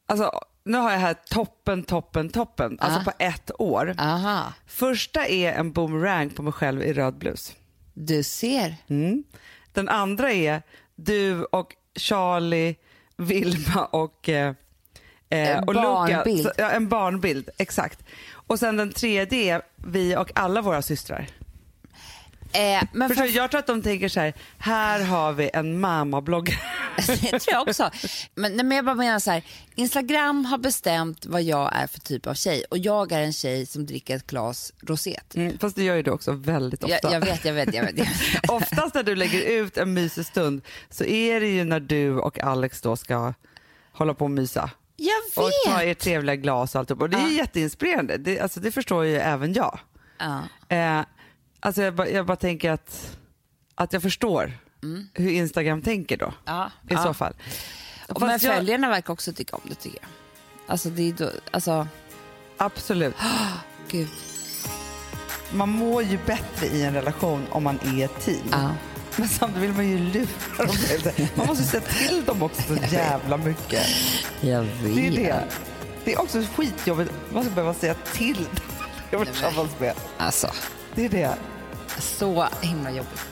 Alltså, 0.08 0.40
nu 0.64 0.78
har 0.78 0.90
jag 0.92 0.98
här 0.98 1.14
toppen, 1.30 1.82
toppen, 1.82 2.28
toppen, 2.30 2.76
alltså 2.80 3.00
Ah. 3.00 3.04
på 3.04 3.12
ett 3.18 3.50
år. 3.58 3.94
Aha, 3.98 4.52
Första 4.66 5.26
är 5.26 5.52
en 5.52 5.72
boomerang 5.72 6.30
på 6.30 6.42
mig 6.42 6.52
själv 6.52 6.82
i 6.82 6.92
röd 6.92 7.18
blus. 7.18 7.52
Du 7.94 8.22
ser. 8.22 8.76
Mm. 8.88 9.24
Den 9.72 9.88
andra 9.88 10.32
är 10.32 10.62
du 10.94 11.44
och 11.44 11.76
Charlie, 11.96 12.76
Vilma 13.16 13.84
och, 13.84 14.28
eh, 14.28 14.54
eh, 15.28 15.56
En 15.56 15.64
och 15.64 15.74
Luca. 15.74 15.86
barnbild. 15.88 16.42
Så, 16.42 16.52
ja, 16.56 16.70
en 16.70 16.88
barnbild, 16.88 17.50
exakt. 17.58 18.04
Och 18.32 18.58
sen 18.58 18.76
den 18.76 18.92
tredje 18.92 19.54
är 19.54 19.62
vi 19.76 20.16
och 20.16 20.30
alla 20.34 20.62
våra 20.62 20.82
systrar. 20.82 21.26
Eh, 22.54 22.82
men 22.92 23.08
Förstår, 23.08 23.22
för, 23.24 23.32
du? 23.32 23.36
jag 23.38 23.50
tror 23.50 23.58
att 23.58 23.66
de 23.66 23.82
tänker 23.82 24.08
så 24.08 24.20
här, 24.20 24.34
här 24.58 25.04
har 25.04 25.32
vi 25.32 25.50
en 25.54 25.80
mammabloggare. 25.80 26.58
det 27.06 27.38
tror 27.38 27.40
jag 27.54 27.68
också. 27.68 27.90
Men, 28.34 28.56
nej, 28.56 28.64
men 28.64 28.76
jag 28.76 28.84
bara 28.84 28.94
menar 28.94 29.18
så 29.18 29.30
här, 29.30 29.42
Instagram 29.74 30.44
har 30.44 30.58
bestämt 30.58 31.26
vad 31.26 31.42
jag 31.42 31.76
är 31.76 31.86
för 31.86 32.00
typ 32.00 32.26
av 32.26 32.34
tjej 32.34 32.64
och 32.70 32.78
jag 32.78 33.12
är 33.12 33.20
en 33.20 33.32
tjej 33.32 33.66
som 33.66 33.86
dricker 33.86 34.16
ett 34.16 34.26
glas 34.26 34.72
rosé. 34.82 35.20
typ. 35.28 35.36
Mm, 35.36 35.58
fast 35.58 35.76
det 35.76 35.82
gör 35.82 35.96
ju 35.96 36.02
du 36.02 36.10
också 36.10 36.32
väldigt 36.32 36.84
ofta. 36.84 36.98
Jag, 37.02 37.12
jag 37.12 37.20
vet, 37.20 37.44
jag 37.44 37.52
vet, 37.54 37.74
jag 37.74 37.82
vet. 37.84 37.98
Jag 37.98 38.04
vet. 38.04 38.48
Oftast 38.50 38.94
när 38.94 39.02
du 39.02 39.14
lägger 39.14 39.40
ut 39.62 39.76
en 39.76 39.94
mysig 39.94 40.26
stund 40.26 40.62
så 40.90 41.04
är 41.04 41.40
det 41.40 41.46
ju 41.48 41.64
när 41.64 41.80
du 41.80 42.18
och 42.18 42.38
Alex 42.38 42.80
då 42.80 42.96
ska 42.96 43.34
hålla 43.92 44.14
på 44.14 44.24
och 44.24 44.30
mysa. 44.30 44.70
Och 45.36 45.50
ta 45.66 45.82
ert 45.82 45.98
trevliga 45.98 46.36
glas 46.36 46.74
och 46.74 46.78
allt. 46.78 46.90
Och 46.90 47.10
det 47.10 47.16
är 47.16 47.20
Ja. 47.20 47.28
jätteinspirerande. 47.30 48.16
Det, 48.16 48.40
alltså, 48.40 48.60
det 48.60 48.72
förstår 48.72 49.04
ju 49.04 49.16
även 49.16 49.52
jag. 49.52 49.78
Ja. 50.18 50.42
Eh, 50.76 51.00
alltså 51.64 51.82
jag, 51.82 51.94
bara, 51.94 52.08
jag 52.08 52.26
bara 52.26 52.36
tänker 52.36 52.70
att, 52.70 53.16
att 53.74 53.92
jag 53.92 54.02
förstår 54.02 54.52
hur 55.14 55.30
Instagram 55.30 55.82
tänker 55.82 56.16
då. 56.16 56.32
Ja, 56.44 56.66
I 56.66 56.92
ja. 56.94 57.02
så 57.02 57.14
fall. 57.14 57.34
Och 58.08 58.20
men 58.20 58.30
jag- 58.30 58.40
följarna 58.40 58.88
verkar 58.90 59.12
också 59.12 59.32
tycka 59.32 59.56
om 59.56 59.62
det 59.68 59.74
tycker 59.74 59.98
jag. 60.02 60.08
Alltså 60.66 60.88
det 60.90 61.08
är 61.08 61.12
då, 61.12 61.30
alltså, 61.50 61.88
Absolut. 62.56 63.14
gud. 63.90 64.08
Man 65.52 65.68
mår 65.68 66.02
ju 66.02 66.18
bättre 66.26 66.66
i 66.66 66.82
en 66.84 66.94
relation 66.94 67.46
om 67.50 67.62
man 67.64 67.78
är 67.84 68.04
ett 68.04 68.20
team. 68.24 68.46
Ja. 68.52 68.70
Men 69.16 69.28
samtidigt 69.28 69.62
vill 69.68 69.72
man 69.76 69.88
ju 69.88 69.98
lura 69.98 70.26
dem. 70.66 71.26
Man 71.36 71.46
måste 71.46 71.64
se 71.64 71.80
till 71.80 72.24
dem 72.24 72.42
också 72.42 72.62
så 72.62 72.74
jävla 72.94 73.36
mycket. 73.36 73.86
Jag 74.40 74.62
vet. 74.62 74.94
Det 74.94 75.06
är 75.06 75.10
det. 75.10 75.44
Det 76.04 76.12
är 76.12 76.20
också 76.20 76.42
skitjobbigt. 76.56 77.12
Man 77.32 77.44
ska 77.44 77.52
behöva 77.54 77.74
säga 77.74 77.94
till 77.94 78.36
dem 78.36 78.46
jag 79.10 79.18
vill 79.18 79.28
tillsammans 79.28 79.70
med. 79.78 79.94
Alltså, 80.18 80.50
Det 80.94 81.04
är 81.04 81.08
det. 81.08 81.34
Så 81.98 82.48
himla 82.62 82.90
jobbigt. 82.90 83.26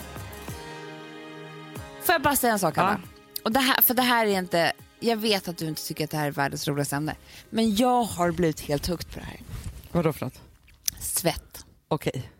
Får 2.02 2.12
jag 2.12 2.22
bara 2.22 2.36
säga 2.36 2.52
en 2.52 2.58
sak, 2.58 2.78
Anna? 2.78 3.00
Och 3.44 3.52
det 3.52 3.60
här, 3.60 3.82
för 3.82 3.94
det 3.94 4.02
här 4.02 4.26
är 4.26 4.38
inte... 4.38 4.72
Jag 5.00 5.16
vet 5.16 5.48
att 5.48 5.58
du 5.58 5.68
inte 5.68 5.86
tycker 5.86 6.04
att 6.04 6.10
det 6.10 6.16
här 6.16 6.26
är 6.26 6.30
världens 6.30 6.68
roligaste 6.68 6.96
ämne. 6.96 7.14
Men 7.50 7.76
jag 7.76 8.02
har 8.02 8.30
blivit 8.30 8.60
helt 8.60 8.86
hooked 8.86 9.10
på 9.10 9.18
det 9.18 9.26
här. 9.26 9.40
Vadå 9.92 10.12
för 10.12 10.24
något? 10.26 10.40
Svett. 10.98 11.64
Okej. 11.88 12.30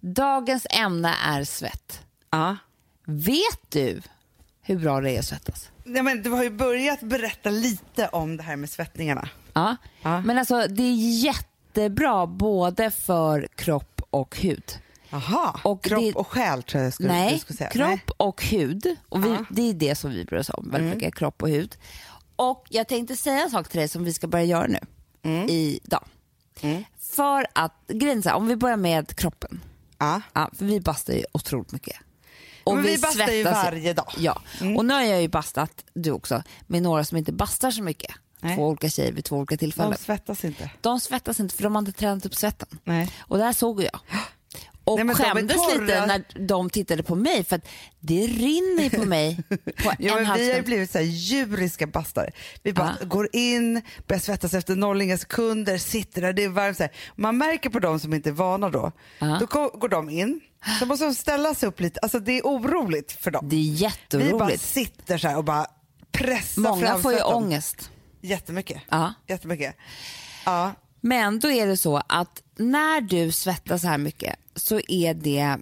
Dagens 0.00 0.66
ämne 0.70 1.14
är 1.24 1.44
svett. 1.44 2.02
Ja. 2.30 2.56
Vet 3.04 3.60
du 3.68 4.02
hur 4.62 4.78
bra 4.78 5.00
det 5.00 5.10
är 5.10 5.18
att 5.18 5.24
svettas? 5.24 5.70
Ja, 5.84 6.02
men 6.02 6.22
du 6.22 6.30
har 6.30 6.42
ju 6.42 6.50
börjat 6.50 7.00
berätta 7.00 7.50
lite 7.50 8.08
om 8.08 8.36
det 8.36 8.42
här 8.42 8.56
med 8.56 8.70
svettningarna. 8.70 9.28
Ja. 9.52 9.76
Ja. 10.02 10.20
Men 10.20 10.38
alltså 10.38 10.66
det 10.68 10.82
är 10.82 11.22
jättebra 11.24 12.26
både 12.26 12.90
för 12.90 13.48
kropp 13.54 14.02
och 14.10 14.36
hud. 14.36 14.78
Jaha, 15.10 15.60
Och 15.64 15.84
kropp 15.84 16.00
det- 16.00 16.12
och 16.14 16.26
själ 16.28 16.62
tror 16.62 16.80
jag 16.80 16.86
jag 16.86 16.94
skulle, 16.94 17.08
Nej, 17.08 17.32
du 17.32 17.38
skulle 17.38 17.56
säga. 17.56 17.70
kropp 17.70 18.10
och 18.16 18.42
hud. 18.44 18.96
Och 19.08 19.24
vi. 19.24 19.36
Det 19.50 19.62
är 19.62 19.72
det 19.74 19.94
som 19.94 20.10
vi 20.10 20.24
bryr 20.24 20.38
oss 20.38 20.50
om, 20.50 20.64
väldigt 20.70 20.80
Mm. 20.86 20.98
mycket, 20.98 21.14
kropp 21.14 21.42
och 21.42 21.48
hud. 21.48 21.76
Och 22.36 22.66
jag 22.70 22.88
tänkte 22.88 23.16
säga 23.16 23.42
en 23.42 23.50
sak 23.50 23.68
till 23.68 23.78
dig 23.78 23.88
som 23.88 24.04
vi 24.04 24.12
ska 24.14 24.26
börja 24.26 24.44
göra 24.44 24.66
nu, 24.66 24.78
Mm. 25.22 25.48
idag. 25.48 26.04
För 26.98 27.46
att, 27.52 27.72
grejen 27.88 28.22
om 28.34 28.46
vi 28.46 28.56
börjar 28.56 28.76
med 28.76 29.16
kroppen. 29.16 29.60
Ja. 29.98 30.20
Ja, 30.32 30.50
för 30.58 30.64
vi 30.64 30.80
bastar 30.80 31.12
ju 31.14 31.24
otroligt 31.32 31.72
mycket. 31.72 31.96
Men 32.66 32.82
vi 32.82 32.98
bastar 32.98 33.28
ju 33.32 33.42
varje 33.44 33.92
dag. 33.92 34.12
Mm. 34.16 34.24
Ja, 34.24 34.42
och 34.78 34.84
nu 34.84 34.94
har 34.94 35.02
jag 35.02 35.22
ju 35.22 35.28
bastat, 35.28 35.84
du 35.94 36.10
också, 36.10 36.42
med 36.66 36.82
några 36.82 37.04
som 37.04 37.18
inte 37.18 37.32
bastar 37.32 37.70
så 37.70 37.82
mycket. 37.82 38.14
Nej. 38.40 38.56
Två 38.56 38.68
olika 38.68 38.88
tjejer 38.90 39.12
vid 39.12 39.24
två 39.24 39.36
olika 39.36 39.56
tillfällen. 39.56 39.90
De 39.92 39.96
svettas 39.98 40.44
inte. 40.44 40.70
De 40.80 41.00
svettas 41.00 41.40
inte 41.40 41.54
för 41.54 41.62
de 41.62 41.74
har 41.74 41.80
inte 41.82 41.92
tränat 41.92 42.26
upp 42.26 42.34
svetten. 42.34 42.68
Nej. 42.84 43.10
Och 43.18 43.38
det 43.38 43.44
här 43.44 43.52
såg 43.52 43.82
jag. 43.82 44.00
Och 44.88 45.06
Nej, 45.06 45.14
skämdes 45.14 45.56
lite 45.74 46.06
när 46.06 46.46
de 46.46 46.70
tittade 46.70 47.02
på 47.02 47.14
mig 47.14 47.44
för 47.44 47.56
att 47.56 47.68
det 48.00 48.26
rinner 48.26 48.90
på 48.90 49.04
mig 49.04 49.42
på 49.48 49.92
Ja, 49.98 50.18
en 50.18 50.24
men 50.26 50.36
vi 50.38 50.52
har 50.54 50.62
blivit 50.62 50.90
så 50.90 50.98
här 50.98 51.04
djuriska 51.04 51.86
bastare. 51.86 52.30
Vi 52.62 52.72
bara 52.72 52.96
Ja. 53.00 53.06
går 53.06 53.28
in, 53.32 53.82
börjar 54.06 54.20
svettas 54.20 54.54
efter 54.54 54.76
noll 54.76 55.02
inga 55.02 55.18
sekunder, 55.18 55.78
sitter 55.78 56.22
där, 56.22 56.32
det 56.32 56.44
är 56.44 56.48
varmt. 56.48 56.76
Så 56.76 56.82
här. 56.82 56.92
Man 57.16 57.38
märker 57.38 57.70
på 57.70 57.78
de 57.78 58.00
som 58.00 58.14
inte 58.14 58.28
är 58.28 58.32
vana 58.32 58.70
då. 58.70 58.92
Ja. 59.18 59.36
Då 59.40 59.46
går 59.78 59.88
de 59.88 60.10
in, 60.10 60.40
så 60.78 60.86
måste 60.86 61.04
de 61.04 61.14
ställa 61.14 61.54
sig 61.54 61.68
upp 61.68 61.80
lite. 61.80 62.00
Alltså 62.00 62.18
det 62.20 62.32
är 62.38 62.42
oroligt 62.42 63.12
för 63.12 63.30
dem. 63.30 63.48
Det 63.48 63.56
är 63.56 63.60
Vi 63.60 63.70
bara 63.70 63.78
jätteoroligt. 63.80 64.62
sitter 64.62 65.18
så 65.18 65.28
här 65.28 65.36
och 65.36 65.44
bara 65.44 65.66
pressar 66.12 66.62
Många 66.62 66.86
fram 66.86 67.02
får 67.02 67.12
ju 67.12 67.18
svetten. 67.18 67.34
ångest. 67.34 67.90
Jättemycket. 68.20 68.82
Ja. 68.88 69.14
Jättemycket. 69.26 69.76
Ja. 70.44 70.72
Men 71.00 71.38
då 71.38 71.50
är 71.50 71.66
det 71.66 71.76
så 71.76 72.02
att 72.08 72.42
när 72.56 73.00
du 73.00 73.32
svettas 73.32 73.80
så 73.82 73.88
här 73.88 73.98
mycket 73.98 74.34
så 74.58 74.80
är 74.88 75.14
det 75.14 75.56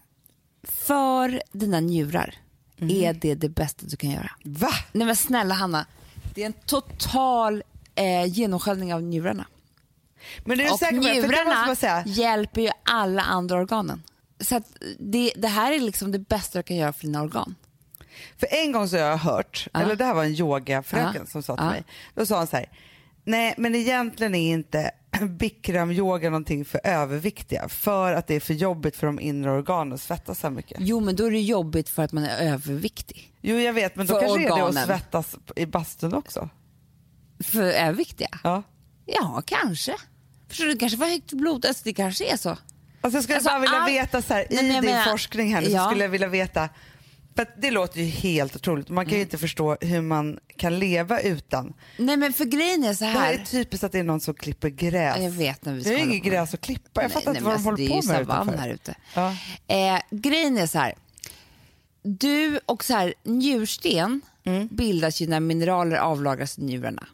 för 0.62 1.42
dina 1.52 1.80
njurar 1.80 2.34
är 2.78 3.12
det 3.12 3.34
det 3.34 3.48
bästa 3.48 3.86
du 3.86 3.96
kan 3.96 4.10
göra. 4.10 4.30
Va? 4.44 4.70
Nej 4.92 5.06
men 5.06 5.16
snälla 5.16 5.54
Hanna, 5.54 5.86
det 6.34 6.42
är 6.42 6.46
en 6.46 6.52
total 6.52 7.62
eh, 7.94 8.24
genomsköljning 8.24 8.94
av 8.94 9.02
njurarna. 9.02 9.46
Men 10.44 10.60
är 10.60 10.64
du 10.64 10.70
Och 10.70 10.78
säker 10.78 11.00
det? 11.00 11.08
Det 11.20 11.28
njurarna 11.28 11.66
man 11.66 11.76
säga. 11.76 12.02
hjälper 12.06 12.60
ju 12.60 12.70
alla 12.82 13.22
andra 13.22 13.56
organen. 13.56 14.02
Så 14.40 14.60
det, 14.98 15.32
det 15.36 15.48
här 15.48 15.72
är 15.72 15.80
liksom 15.80 16.12
det 16.12 16.18
bästa 16.18 16.58
du 16.58 16.62
kan 16.62 16.76
göra 16.76 16.92
för 16.92 17.02
dina 17.06 17.22
organ. 17.22 17.54
För 18.38 18.48
en 18.50 18.72
gång 18.72 18.88
så 18.88 18.96
har 18.96 19.02
jag 19.04 19.16
hört, 19.16 19.68
Ja. 19.72 19.80
eller 19.80 19.96
det 19.96 20.04
här 20.04 20.14
var 20.14 20.24
en 20.24 20.34
yogafröken 20.34 21.14
Ja. 21.24 21.26
som 21.26 21.42
sa 21.42 21.56
till 21.56 21.64
Ja. 21.64 21.70
mig. 21.70 21.84
Då 22.14 22.26
sa 22.26 22.38
han 22.38 22.46
så 22.46 22.56
här, 22.56 22.66
nej 23.24 23.54
men 23.58 23.74
egentligen 23.74 24.34
är 24.34 24.52
inte 24.52 24.90
bikram-yoga 25.22 26.30
någonting 26.30 26.64
för 26.64 26.80
överviktiga 26.84 27.68
för 27.68 28.12
att 28.12 28.26
det 28.26 28.34
är 28.34 28.40
för 28.40 28.54
jobbigt 28.54 28.96
för 28.96 29.06
de 29.06 29.20
inre 29.20 29.50
organen 29.50 29.92
att 29.92 30.00
svettas 30.00 30.38
så 30.40 30.46
här 30.46 30.54
mycket. 30.54 30.76
Jo 30.80 31.00
men 31.00 31.16
då 31.16 31.24
är 31.26 31.30
det 31.30 31.40
jobbigt 31.40 31.88
för 31.88 32.02
att 32.02 32.12
man 32.12 32.24
är 32.24 32.52
överviktig. 32.52 33.32
Jo 33.40 33.56
jag 33.58 33.72
vet 33.72 33.96
men 33.96 34.06
då 34.06 34.14
För 34.14 34.20
kanske 34.20 34.40
är 34.42 34.46
det 34.46 34.52
organen. 34.52 34.76
att 34.78 34.86
svettas 34.86 35.36
i 35.56 35.66
bastun 35.66 36.14
också. 36.14 36.48
För 37.44 37.62
överviktiga? 37.62 38.28
Ja. 38.44 38.62
Ja, 39.06 39.42
kanske. 39.46 39.94
Förstår 40.48 40.64
du, 40.66 40.76
kanske 40.78 40.98
var 40.98 41.06
högt 41.06 41.32
blod, 41.32 41.66
alltså, 41.66 41.82
det 41.84 41.92
kanske 41.94 42.32
är 42.32 42.36
så. 42.36 42.48
Alltså 42.50 43.16
jag 43.16 43.22
skulle 43.22 43.36
Alltså, 43.36 43.50
bara 43.50 43.58
vilja 43.60 43.76
all- 43.78 43.92
veta 43.92 44.22
så 44.22 44.34
här, 44.34 44.46
Nej, 44.50 44.58
i 44.60 44.62
men 44.66 44.74
jag 44.74 44.82
din 44.84 44.90
menar- 44.90 45.04
forskning 45.10 45.54
här 45.54 45.60
nu 45.62 45.68
Ja. 45.68 45.82
så 45.84 45.88
skulle 45.90 46.04
jag 46.04 46.08
vilja 46.10 46.28
veta 46.28 46.68
att 47.38 47.62
det 47.62 47.70
låter 47.70 48.00
ju 48.00 48.06
helt 48.06 48.56
otroligt. 48.56 48.88
Man 48.88 49.04
kan 49.04 49.10
Mm. 49.10 49.18
ju 49.18 49.22
inte 49.22 49.38
förstå 49.38 49.76
hur 49.80 50.00
man 50.00 50.38
kan 50.56 50.78
leva 50.78 51.20
utan. 51.20 51.74
Nej 51.98 52.16
men 52.16 52.32
för 52.32 52.44
grejen 52.44 52.84
är 52.84 52.94
så 52.94 53.04
Det 53.04 53.10
här 53.10 53.32
är 53.32 53.38
här. 53.38 53.44
typiskt 53.44 53.84
att 53.84 53.92
det 53.92 53.98
är 53.98 54.02
någon 54.04 54.20
som 54.20 54.34
klipper 54.34 54.68
gräs. 54.68 55.16
Ja, 55.16 55.22
jag 55.22 55.30
vet 55.30 55.64
när 55.64 55.72
vi 55.72 55.78
det 55.78 55.84
ska 55.84 55.92
är 55.92 55.94
ju 55.96 56.00
hålla 56.00 56.12
inget 56.12 56.24
på. 56.24 56.30
gräs 56.30 56.54
att 56.54 56.60
klippa. 56.60 57.02
Jag 57.02 57.12
fattar 57.12 57.32
Nej, 57.32 57.38
inte 57.38 57.44
vad 57.44 57.52
de 57.52 57.54
alltså, 57.68 57.70
håller 57.70 57.88
på 57.88 57.94
Det 57.94 58.06
är 58.06 58.12
med 58.12 58.20
ju 58.20 58.26
savann 58.26 58.58
här 58.58 58.68
ute. 58.68 58.94
Ja. 59.14 59.34
Eh, 59.66 60.00
grejen 60.10 60.58
är 60.58 60.66
så 60.66 60.78
här. 60.78 60.94
Du 62.02 62.60
och 62.66 62.84
så 62.84 62.92
här, 62.94 63.14
njursten 63.22 64.20
Mm. 64.44 64.68
bildas 64.72 65.20
ju 65.22 65.26
när 65.26 65.40
mineraler 65.40 65.96
avlagras 65.96 66.58
i 66.58 66.62
njurarna. 66.62 67.06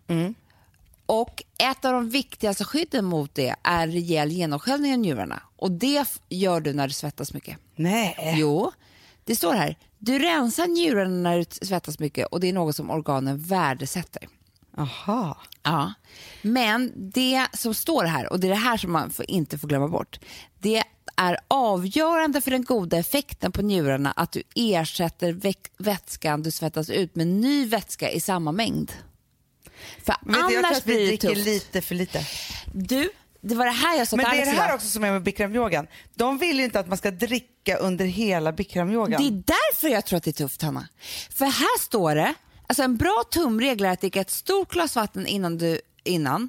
Och 1.07 1.43
ett 1.59 1.85
av 1.85 1.93
de 1.93 2.11
viktigaste 2.11 2.65
skydden 2.65 3.05
mot 3.05 3.35
det 3.35 3.55
är 3.63 3.87
rejäl 3.89 4.33
genomsköljning 4.33 4.93
av 4.93 4.99
njurarna. 4.99 5.43
Och 5.57 5.71
det 5.71 6.05
gör 6.29 6.61
du 6.61 6.73
när 6.73 6.87
du 6.89 6.93
svettas 6.93 7.35
mycket. 7.35 7.57
Nej. 7.77 8.35
Jo, 8.39 8.73
det 9.25 9.37
står 9.37 9.55
här. 9.55 9.77
Du 10.05 10.19
rensar 10.19 10.67
njurarna 10.67 11.31
när 11.31 11.39
du 11.39 11.45
svettas 11.67 11.99
mycket 11.99 12.27
och 12.27 12.41
det 12.41 12.49
är 12.49 12.53
något 12.53 12.77
som 12.77 12.91
organen 12.91 13.39
värdesätter. 13.39 14.29
Aha. 14.79 15.37
Ja. 15.63 15.93
Men 16.43 16.93
det 16.97 17.47
som 17.53 17.75
står 17.75 18.05
här, 18.05 18.33
och 18.33 18.41
det 18.41 18.47
är 18.47 18.49
det 18.49 18.55
här 18.55 18.77
som 18.77 18.93
man 18.93 19.11
får, 19.11 19.31
inte 19.31 19.59
får 19.59 19.69
glömma 19.69 19.89
bort, 19.89 20.21
det 20.59 20.83
är 21.17 21.39
avgörande 21.49 22.41
för 22.41 22.51
den 22.51 22.65
goda 22.65 22.99
effekten 22.99 23.53
på 23.53 23.63
njurarna 23.63 24.13
att 24.13 24.33
du 24.33 24.43
ersätter 24.55 25.41
vätskan 25.79 26.43
du 26.43 26.51
svettas 26.51 26.91
ut 26.91 27.15
med 27.15 27.27
ny 27.27 27.67
vätska 27.67 28.11
i 28.11 28.21
samma 28.21 28.53
mängd. 28.53 28.93
För 30.05 30.15
Vet 30.23 30.35
du, 30.35 30.41
jag 30.41 30.49
tror 30.51 30.59
annars 30.59 30.79
att 30.79 30.87
vi 30.87 30.95
blir 30.95 31.01
det 31.01 31.07
dricker 31.07 31.29
tufft. 31.29 31.47
lite 31.47 31.81
för 31.81 31.95
lite. 31.95 32.27
Du, 32.75 33.11
det 33.43 33.55
var 33.55 33.65
det 33.65 33.71
här 33.71 33.99
jag 33.99 34.09
sa 34.09 34.17
Men 34.17 34.25
till 34.27 34.31
det 34.31 34.37
är 34.37 34.41
Alex 34.43 34.51
det 34.57 34.61
här 34.61 34.69
idag. 34.69 34.75
också 34.77 34.89
som 34.89 35.05
är 35.05 35.13
med 35.13 35.23
bikramyogan. 35.23 35.87
De 36.15 36.39
vill 36.39 36.59
ju 36.59 36.65
inte 36.65 36.81
att 36.81 36.89
man 36.89 36.99
ska 36.99 37.11
dricka 37.11 37.77
under 37.77 38.05
hela 38.05 38.53
bikramyogan. 38.53 39.23
Det 39.23 39.29
är 39.29 39.31
därför 39.47 39.89
jag 39.89 40.05
tror 40.07 40.17
att 40.17 40.23
det 40.23 40.31
är 40.31 40.33
tufft, 40.33 40.63
Hanna. 40.63 40.89
För 41.31 41.45
här 41.45 41.81
står 41.81 42.15
det, 42.15 42.35
alltså 42.67 42.83
en 42.83 42.97
bra 42.97 43.23
tumregel 43.31 43.87
är 43.87 43.91
att 43.91 44.01
dricka 44.01 44.21
ett 44.21 44.31
stort 44.31 44.73
glas 44.73 44.97
vatten 44.97 45.27
innan, 45.27 45.59
du, 45.59 45.81
innan 46.05 46.49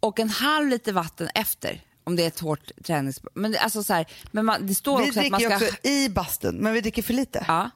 och 0.00 0.20
en 0.20 0.28
halv 0.30 0.68
liter 0.68 0.92
vatten 0.92 1.28
efter. 1.34 1.80
Om 2.04 2.16
det 2.16 2.22
är 2.22 2.26
ett 2.26 2.40
hårt 2.40 2.70
tränings... 2.84 3.20
Men, 3.34 3.52
det- 3.52 3.58
alltså 3.58 3.82
så 3.82 3.92
här, 3.94 4.06
men 4.32 4.44
man, 4.44 4.66
det 4.66 4.74
står 4.74 4.98
vi 4.98 5.08
också 5.10 5.20
att 5.20 5.30
man 5.30 5.40
dricker 5.40 5.56
ska... 5.56 5.64
ju 5.64 5.70
också 5.70 5.88
i 5.88 6.08
bastun, 6.08 6.56
men 6.56 6.72
vi 6.72 6.80
dricker 6.80 7.02
för 7.02 7.12
lite. 7.14 7.44
Ja. 7.48 7.70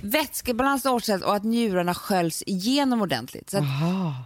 Vätskebalans 0.00 0.86
är 0.86 0.92
återställd 0.92 1.22
och 1.22 1.36
att 1.36 1.44
njurarna 1.44 1.94
sköljs 1.94 2.42
igenom 2.46 3.02
ordentligt. 3.02 3.50
Så 3.50 3.56
att, 3.58 3.64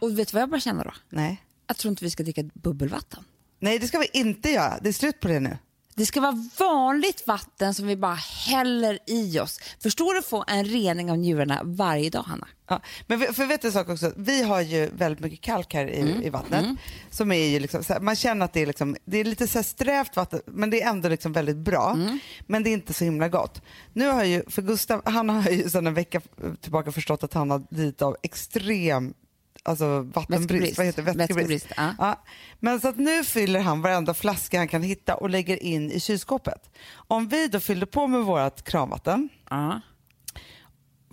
och 0.01 0.19
vet 0.19 0.29
du 0.29 0.33
vad 0.33 0.43
jag 0.43 0.49
börjar 0.49 0.61
känna 0.61 0.85
då? 0.85 0.93
Nej. 1.09 1.43
Jag 1.67 1.77
tror 1.77 1.91
inte 1.91 2.05
vi 2.05 2.11
ska 2.11 2.23
dricka 2.23 2.43
bubbelvatten. 2.55 3.25
Nej, 3.63 3.79
det 3.79 3.87
ska 3.87 3.99
vi 3.99 4.09
inte 4.13 4.51
göra. 4.51 4.79
Det 4.83 4.89
är 4.89 4.93
slut 4.93 5.21
på 5.21 5.29
det 5.29 5.41
nu. 5.41 5.59
Det 5.95 6.07
ska 6.07 6.21
vara 6.21 6.49
vanligt 6.59 7.27
vatten 7.27 7.75
som 7.75 7.87
vi 7.87 7.97
bara 7.97 8.15
häller 8.47 8.99
i 9.07 9.39
oss. 9.41 9.61
Förstår 9.83 10.13
du 10.13 10.19
att 10.19 10.25
få 10.27 10.45
en 10.49 10.65
rening 10.65 11.11
av 11.11 11.19
njurarna 11.19 11.61
varje 11.65 12.11
dag, 12.11 12.23
Hanna? 12.23 12.49
Ja. 12.69 12.81
Men 13.07 13.19
vi- 13.21 13.27
för 13.27 13.47
vet 13.47 13.63
du 13.63 13.69
en 13.69 13.73
sak 13.73 13.89
också? 13.89 14.13
Vi 14.17 14.43
har 14.43 14.61
ju 14.61 14.91
väldigt 14.97 15.21
mycket 15.21 15.41
kalk 15.41 15.75
här 15.75 15.87
i, 15.87 16.01
Mm. 16.01 16.23
i 16.23 16.31
vattnet. 16.31 16.65
Som 17.11 17.33
är 17.33 17.47
ju 17.49 17.61
liksom, 17.61 17.85
så 17.85 17.93
här, 17.93 18.01
man 18.01 18.17
känner 18.17 18.45
att 18.45 18.53
det 18.53 18.61
är, 18.61 18.67
liksom, 18.67 18.97
det 19.05 19.19
är 19.19 19.25
lite 19.25 19.49
så 19.49 19.59
här 19.59 19.63
strävt 19.63 20.17
vatten, 20.17 20.41
men 20.47 20.71
det 20.71 20.83
är 20.83 20.91
ändå 20.91 21.09
liksom 21.09 21.33
väldigt 21.33 21.57
bra. 21.57 21.93
Mm. 21.93 22.19
Men 22.47 22.63
det 22.63 22.71
är 22.71 22.73
inte 22.75 22.93
så 22.95 23.05
himla 23.05 23.29
gott. 23.29 23.63
Nu 23.93 24.07
har 24.09 24.25
ju, 24.25 24.43
för 24.49 24.63
Gustav, 24.63 25.03
han 25.05 25.29
har 25.29 25.51
ju 25.51 25.71
sedan 25.71 25.87
en 25.87 25.95
vecka 25.95 26.21
tillbaka 26.61 26.93
förstått 26.93 27.25
att 27.25 27.35
han 27.35 27.51
har 27.51 27.63
lidit 27.71 28.03
av 28.03 28.17
extrem 28.23 29.15
alltså 29.63 30.01
vattenbrist, 30.01 30.51
Vätskebrist. 30.51 30.79
vad 30.79 30.87
heter 30.87 31.03
det? 31.03 31.13
Vätskebrist, 31.13 31.67
ja. 31.77 31.95
Ja. 31.99 32.25
Men 32.61 32.81
så 32.81 32.89
att 32.89 32.99
nu 32.99 33.25
fyller 33.25 33.61
han 33.61 33.83
varenda 33.83 34.15
flaska 34.15 34.59
han 34.59 34.69
kan 34.69 34.83
hitta 34.83 35.15
och 35.15 35.31
lägger 35.31 35.63
in 35.63 35.91
i 35.93 36.01
kylskåpet. 36.01 36.71
Om 36.93 37.29
vi 37.29 37.49
då 37.49 37.61
fyllde 37.61 37.87
på 37.87 38.07
med 38.07 38.21
vårt 38.21 38.63
kranvatten, 38.63 39.29
Ja. 39.51 39.81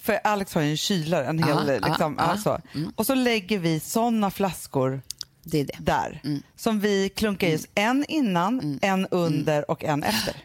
för 0.01 0.20
Alex 0.24 0.53
har 0.53 0.62
ju 0.62 0.72
en 0.72 0.77
kylare, 0.77 1.25
en 1.27 1.44
hel, 1.44 1.65
liksom, 1.86 2.15
ja, 2.20 2.25
ja, 2.25 2.32
ja. 2.46 2.60
så. 2.74 2.89
och 2.96 3.06
så 3.06 3.15
lägger 3.15 3.60
vi 3.60 3.79
sådana 3.79 4.32
flaskor 4.32 5.01
Det 5.44 5.63
det. 5.63 5.74
där 5.79 6.22
Mm. 6.24 6.41
som 6.56 6.79
vi 6.79 7.10
klunkar 7.10 7.48
i 7.48 7.56
oss 7.56 7.68
en 7.75 8.06
innan, 8.08 8.79
en 8.82 9.08
under 9.12 9.72
och 9.72 9.84
en 9.84 10.03
efter. 10.03 10.36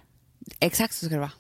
Exakt 0.61 0.95
så 0.95 1.07
ska 1.07 1.15
det 1.15 1.21
vara. 1.21 1.31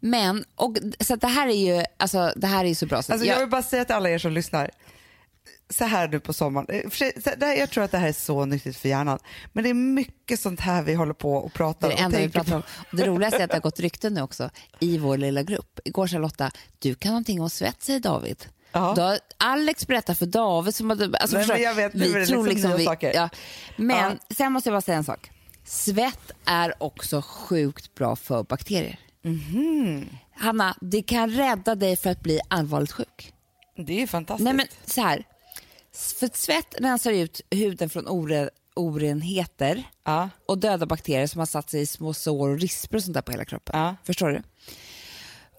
Men, 0.00 0.44
och, 0.54 0.76
så 1.00 1.16
det 1.16 1.26
här 1.26 1.48
är 1.48 1.76
ju 1.78 1.84
alltså, 1.96 2.32
det 2.36 2.46
här 2.46 2.64
är 2.64 2.74
så 2.74 2.86
bra. 2.86 3.02
Så 3.02 3.12
Alltså, 3.12 3.26
jag 3.26 3.34
jag, 3.36 3.40
vill 3.40 3.48
bara 3.50 3.62
säga 3.62 3.84
till 3.84 3.94
alla 3.94 4.10
er 4.10 4.18
som 4.18 4.32
lyssnar, 4.32 4.70
så 5.74 5.84
här 5.84 6.08
nu 6.08 6.20
på 6.20 6.32
sommaren, 6.32 6.66
eh, 6.68 7.34
det 7.36 7.54
jag 7.54 7.70
tror 7.70 7.84
att 7.84 7.90
det 7.90 7.98
här 7.98 8.08
är 8.08 8.12
så 8.12 8.44
nyttigt 8.44 8.76
för 8.76 8.88
hjärnan, 8.88 9.18
men 9.52 9.64
det 9.64 9.70
är 9.70 9.74
mycket 9.74 10.40
sånt 10.40 10.60
här 10.60 10.82
vi 10.82 10.94
håller 10.94 11.14
på 11.14 11.34
och 11.34 11.50
det 11.50 11.54
pratar 11.54 11.90
är 11.90 11.96
det 11.96 12.04
och 12.06 12.12
vi 12.12 12.28
pratar 12.28 12.56
om. 12.56 12.62
Det 12.92 13.06
roligaste 13.06 13.38
är 13.38 13.44
att 13.44 13.50
det 13.50 13.56
har 13.56 13.62
gått 13.62 13.80
rykten 13.80 14.14
nu 14.14 14.22
också 14.22 14.50
i 14.80 14.98
vår 14.98 15.16
lilla 15.16 15.42
grupp. 15.42 15.80
Igår 15.84 16.06
sa 16.06 16.18
Lotta, 16.18 16.50
du 16.78 16.94
kan 16.94 17.10
någonting 17.10 17.40
om 17.40 17.50
svett, 17.50 17.82
säger 17.82 18.00
David. 18.00 18.46
Ja. 18.72 18.94
Då 18.96 19.18
Alex 19.36 19.86
berättar 19.86 20.14
för 20.14 20.26
David 20.26 20.74
som 20.74 20.90
hade... 20.90 21.18
Alltså, 21.18 21.36
Nej, 21.36 21.44
förstår 21.46 21.54
men 21.54 21.62
jag 21.62 21.74
vet, 21.74 21.94
är 21.94 21.98
det 21.98 22.48
liksom 22.48 22.70
nya 22.70 22.84
saker. 22.84 23.12
Ja. 23.14 23.28
Men 23.76 24.18
sen 24.30 24.52
måste 24.52 24.68
jag 24.68 24.74
bara 24.74 24.80
säga 24.80 24.98
en 24.98 25.04
sak. 25.04 25.30
Svett 25.64 26.30
är 26.44 26.82
också 26.82 27.22
sjukt 27.22 27.94
bra 27.94 28.16
för 28.16 28.42
bakterier. 28.42 28.98
Mhm. 29.22 30.08
Hanna, 30.36 30.76
det 30.80 31.02
kan 31.02 31.30
rädda 31.30 31.74
dig 31.74 31.96
för 31.96 32.10
att 32.10 32.20
bli 32.20 32.40
allvarligt 32.48 32.92
sjuk. 32.92 33.32
Det 33.76 34.02
är 34.02 34.06
fantastiskt. 34.06 34.44
Nej 34.44 34.54
men 34.54 34.66
så 34.84 35.00
här. 35.00 35.24
För 35.94 36.30
svett 36.34 36.74
rensar 36.78 37.12
ut 37.12 37.40
huden 37.50 37.90
från 37.90 38.08
ore, 38.08 38.50
orenheter 38.74 39.82
Ja. 40.04 40.30
och 40.46 40.58
döda 40.58 40.86
bakterier 40.86 41.26
som 41.26 41.38
har 41.38 41.46
satt 41.46 41.70
sig 41.70 41.80
i 41.80 41.86
små 41.86 42.14
sår 42.14 42.48
och 42.48 42.60
rispor 42.60 42.96
och 42.96 43.02
sånt 43.04 43.14
där 43.14 43.22
på 43.22 43.32
hela 43.32 43.44
kroppen. 43.44 43.80
Ja. 43.80 43.96
Förstår 44.04 44.28
du? 44.28 44.42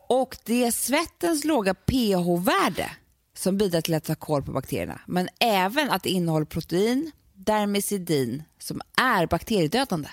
Och 0.10 0.38
det 0.46 0.64
är 0.66 0.72
svettens 0.72 1.44
låga 1.46 1.74
pH-värde 1.74 2.90
som 3.38 3.58
bidrar 3.58 3.82
till 3.82 3.94
att 3.94 4.04
ta 4.04 4.16
koll 4.16 4.44
på 4.44 4.52
bakterierna. 4.52 5.02
Men 5.08 5.30
även 5.40 5.90
att 5.92 6.04
det 6.04 6.10
innehåller 6.10 6.46
protein, 6.46 7.12
dermicidin, 7.34 8.44
som 8.60 8.82
är 9.02 9.28
bakteriedödande. 9.28 10.10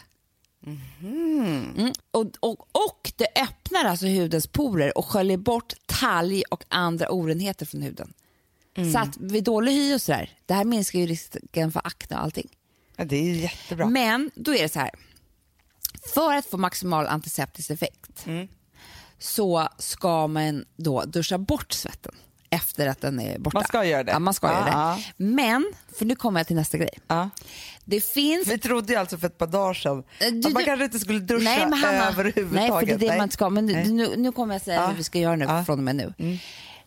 Mm. 1.01 1.93
Och, 2.11 2.27
och, 2.41 2.61
och 2.89 3.13
det 3.17 3.27
öppnar 3.43 3.85
alltså 3.85 4.07
hudens 4.07 4.47
porer 4.47 4.99
och 4.99 5.05
sköljer 5.07 5.37
bort 5.37 5.73
talg 5.87 6.43
och 6.51 6.65
andra 6.69 7.13
orenheter 7.13 7.67
från 7.67 7.83
huden. 7.83 8.13
Så 8.93 8.99
att 8.99 9.17
vid 9.17 9.45
dålig 9.45 9.73
hy 9.73 9.95
och 9.95 10.03
sådär, 10.03 10.31
det 10.47 10.55
här 10.55 10.65
minskar 10.65 10.99
ju 10.99 11.07
risken 11.07 11.73
för 11.73 11.81
akne 11.85 12.17
och 12.17 12.23
allting. 12.23 12.49
Ja, 12.97 13.05
det 13.05 13.17
är 13.17 13.35
jättebra. 13.35 13.87
Men 13.87 14.31
då 14.35 14.55
är 14.55 14.63
det 14.63 14.69
så 14.69 14.79
här. 14.79 14.91
För 16.15 16.35
att 16.35 16.47
få 16.47 16.57
maximal 16.59 17.07
antiseptisk 17.07 17.71
effekt 17.71 18.27
så 19.19 19.69
ska 19.79 20.27
man 20.27 20.65
då 20.77 21.03
duscha 21.05 21.39
bort 21.39 21.73
svetten 21.73 22.15
efter 22.51 22.87
att 22.87 23.01
den 23.01 23.21
är 23.21 23.39
borta. 23.39 23.57
Man 23.59 23.65
ska 23.65 23.85
göra 23.85 24.05
det. 24.05 24.13
Ja, 24.13 24.19
man 24.19 24.35
ska 24.35 24.47
Ja, 24.47 24.53
göra 24.53 24.97
det. 24.97 25.03
Men, 25.25 25.73
för 25.99 26.05
nu 26.05 26.17
kommer 26.17 26.41
jag 26.41 26.47
till 26.47 26.57
nästa 26.57 26.79
grej. 26.79 26.99
Ja. 27.07 27.31
Det 27.85 28.01
finns... 28.05 28.49
Vi 28.49 28.59
trodde 28.59 28.93
ju 28.93 28.99
alltså 28.99 29.19
för 29.19 29.27
ett 29.27 29.39
par 29.39 29.47
dagar 29.47 29.75
sedan 29.75 29.99
Eh, 30.21 30.33
du- 30.33 30.49
att 30.49 30.53
man 30.55 30.65
kanske 30.65 30.85
inte 30.85 30.99
skulle 30.99 31.19
duscha 31.19 31.45
Nej, 31.45 31.67
men 31.67 31.73
Hanna, 31.79 32.09
överhuvudtaget. 32.09 32.53
Nej, 32.53 32.69
för 32.81 32.87
det 32.87 32.93
är 32.93 32.99
det 32.99 33.07
Nej. 33.07 33.17
man 33.19 33.25
inte 33.25 33.35
ska. 33.35 33.51
Men 33.51 33.67
nu, 33.67 33.85
nu, 33.85 34.17
nu 34.17 34.33
kommer 34.33 34.55
jag 34.55 34.63
säga 34.63 34.81
Ja. 34.81 34.87
hur 34.87 34.97
vi 34.97 35.05
ska 35.05 35.19
göra 35.19 35.37
nu. 35.37 35.45
Mm. 35.45 35.65
från 35.65 35.79
och 35.79 35.85
med 35.85 35.97
nu. 35.97 36.39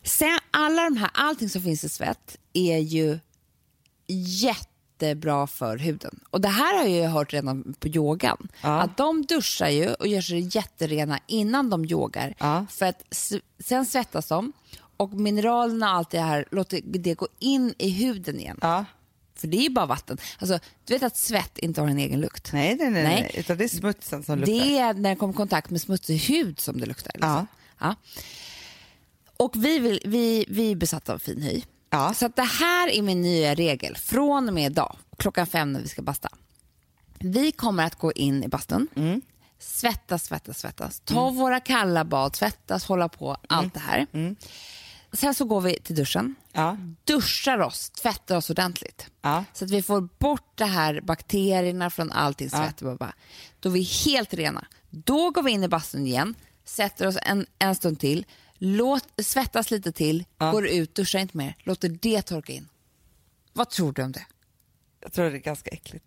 Sen, 0.06 0.38
alla 0.50 0.82
de 0.82 0.96
här, 0.96 1.10
allting 1.14 1.48
som 1.48 1.62
finns 1.62 1.84
i 1.84 1.88
svett 1.88 2.36
är 2.52 2.78
ju 2.78 3.18
jättebra 4.08 5.46
för 5.46 5.78
huden. 5.78 6.20
Och 6.30 6.40
det 6.40 6.48
här 6.48 6.78
har 6.78 6.86
jag 6.86 7.10
hört 7.10 7.32
redan 7.32 7.74
på 7.80 7.88
yogan. 7.88 8.48
Ja. 8.62 8.80
Att 8.80 8.96
de 8.96 9.26
duschar 9.26 9.68
ju 9.68 9.94
och 9.94 10.06
gör 10.06 10.20
sig 10.20 10.48
jätterena 10.56 11.20
innan 11.26 11.70
de 11.70 11.84
yogar. 11.84 12.34
Ja. 12.38 12.66
För 12.70 12.86
att 12.86 13.02
sen 13.58 13.86
svettas 13.86 14.28
de 14.28 14.52
och 14.96 15.12
mineralerna 15.12 15.90
och 15.90 15.96
allt 15.96 16.10
det 16.10 16.20
här 16.20 16.44
låter 16.50 16.80
det 16.84 17.14
gå 17.14 17.28
in 17.38 17.74
i 17.78 17.90
huden 17.90 18.40
igen. 18.40 18.58
Ja. 18.62 18.84
För 19.34 19.48
det 19.48 19.56
är 19.56 19.62
ju 19.62 19.70
bara 19.70 19.86
vatten. 19.86 20.18
Alltså, 20.38 20.58
du 20.84 20.94
vet 20.94 21.02
att 21.02 21.16
svett 21.16 21.58
inte 21.58 21.80
har 21.80 21.88
en 21.88 21.98
egen 21.98 22.20
lukt. 22.20 22.52
Nej, 22.52 22.76
nej, 22.76 22.90
nej, 22.90 23.02
Nej. 23.02 23.22
nej. 23.22 23.30
Utan 23.34 23.58
det 23.58 23.64
är 23.64 23.68
smutsen 23.68 24.22
som 24.22 24.38
luktar. 24.38 24.52
Det 24.52 24.78
är 24.78 24.94
när 24.94 25.10
det 25.10 25.16
kommer 25.16 25.34
i 25.34 25.36
kontakt 25.36 25.70
med 25.70 25.80
smutsig 25.80 26.16
hud 26.18 26.60
som 26.60 26.80
det 26.80 26.86
luktar. 26.86 27.12
Liksom. 27.14 27.46
Ja. 27.78 27.94
Och 29.36 29.52
vi, 29.64 29.78
vill, 29.78 30.00
vi, 30.04 30.44
vi 30.48 30.70
är 30.70 30.76
besatta 30.76 31.14
av 31.14 31.18
fin 31.18 31.42
hy. 31.42 31.62
Ja. 31.90 32.14
Så 32.14 32.26
att 32.26 32.36
det 32.36 32.42
här 32.42 32.88
är 32.88 33.02
min 33.02 33.22
nya 33.22 33.54
regel 33.54 33.96
från 33.96 34.48
och 34.48 34.54
med 34.54 34.66
idag, 34.72 34.96
klockan 35.18 35.46
fem 35.46 35.72
när 35.72 35.80
vi 35.80 35.88
ska 35.88 36.02
basta. 36.02 36.28
Vi 37.18 37.52
kommer 37.52 37.84
att 37.84 37.94
gå 37.98 38.12
in 38.12 38.44
i 38.44 38.48
bastun, 38.48 38.88
Mm. 38.94 39.20
svettas, 39.58 40.24
svettas, 40.24 40.58
svettas, 40.58 41.00
ta 41.04 41.30
våra 41.30 41.60
kalla 41.60 42.04
bad, 42.04 42.36
svettas, 42.36 42.84
hålla 42.84 43.08
på, 43.08 43.36
allt 43.48 43.74
det 43.74 43.80
här. 43.80 44.06
Sen 45.12 45.34
så 45.34 45.44
går 45.44 45.60
vi 45.60 45.78
till 45.80 45.96
duschen, 45.96 46.20
Mm. 46.24 46.34
Ja. 46.52 46.76
duschar 47.14 47.58
oss, 47.58 47.90
tvättar 47.90 48.36
oss 48.36 48.50
ordentligt. 48.50 49.06
Ja. 49.22 49.44
Så 49.52 49.64
att 49.64 49.70
vi 49.70 49.82
får 49.82 50.00
bort 50.18 50.52
det 50.54 50.64
här 50.64 51.00
bakterierna 51.00 51.90
från 51.90 52.12
allting 52.12 52.50
svett. 52.50 52.80
bara. 52.82 53.12
Då 53.60 53.68
är 53.68 53.72
vi 53.72 53.82
helt 53.82 54.34
rena. 54.34 54.64
Då 54.90 55.30
går 55.30 55.42
vi 55.42 55.50
in 55.50 55.64
i 55.64 55.68
bastun 55.68 56.06
igen, 56.06 56.34
sätter 56.64 57.06
oss 57.06 57.16
en, 57.22 57.46
en 57.58 57.74
stund 57.74 58.00
till, 58.00 58.26
låt, 58.58 59.04
svettas 59.22 59.70
lite 59.70 59.92
till, 59.92 60.24
går 60.38 60.66
ut, 60.66 60.94
duschar 60.94 61.18
inte 61.18 61.36
mer, 61.36 61.54
låter 61.58 61.88
det 61.88 62.22
torka 62.22 62.52
in. 62.52 62.68
Vad 63.52 63.70
tror 63.70 63.92
du 63.92 64.02
om 64.02 64.12
det? 64.12 64.26
Jag 65.00 65.12
tror 65.12 65.30
det 65.30 65.36
är 65.36 65.38
ganska 65.38 65.70
äckligt. 65.70 66.04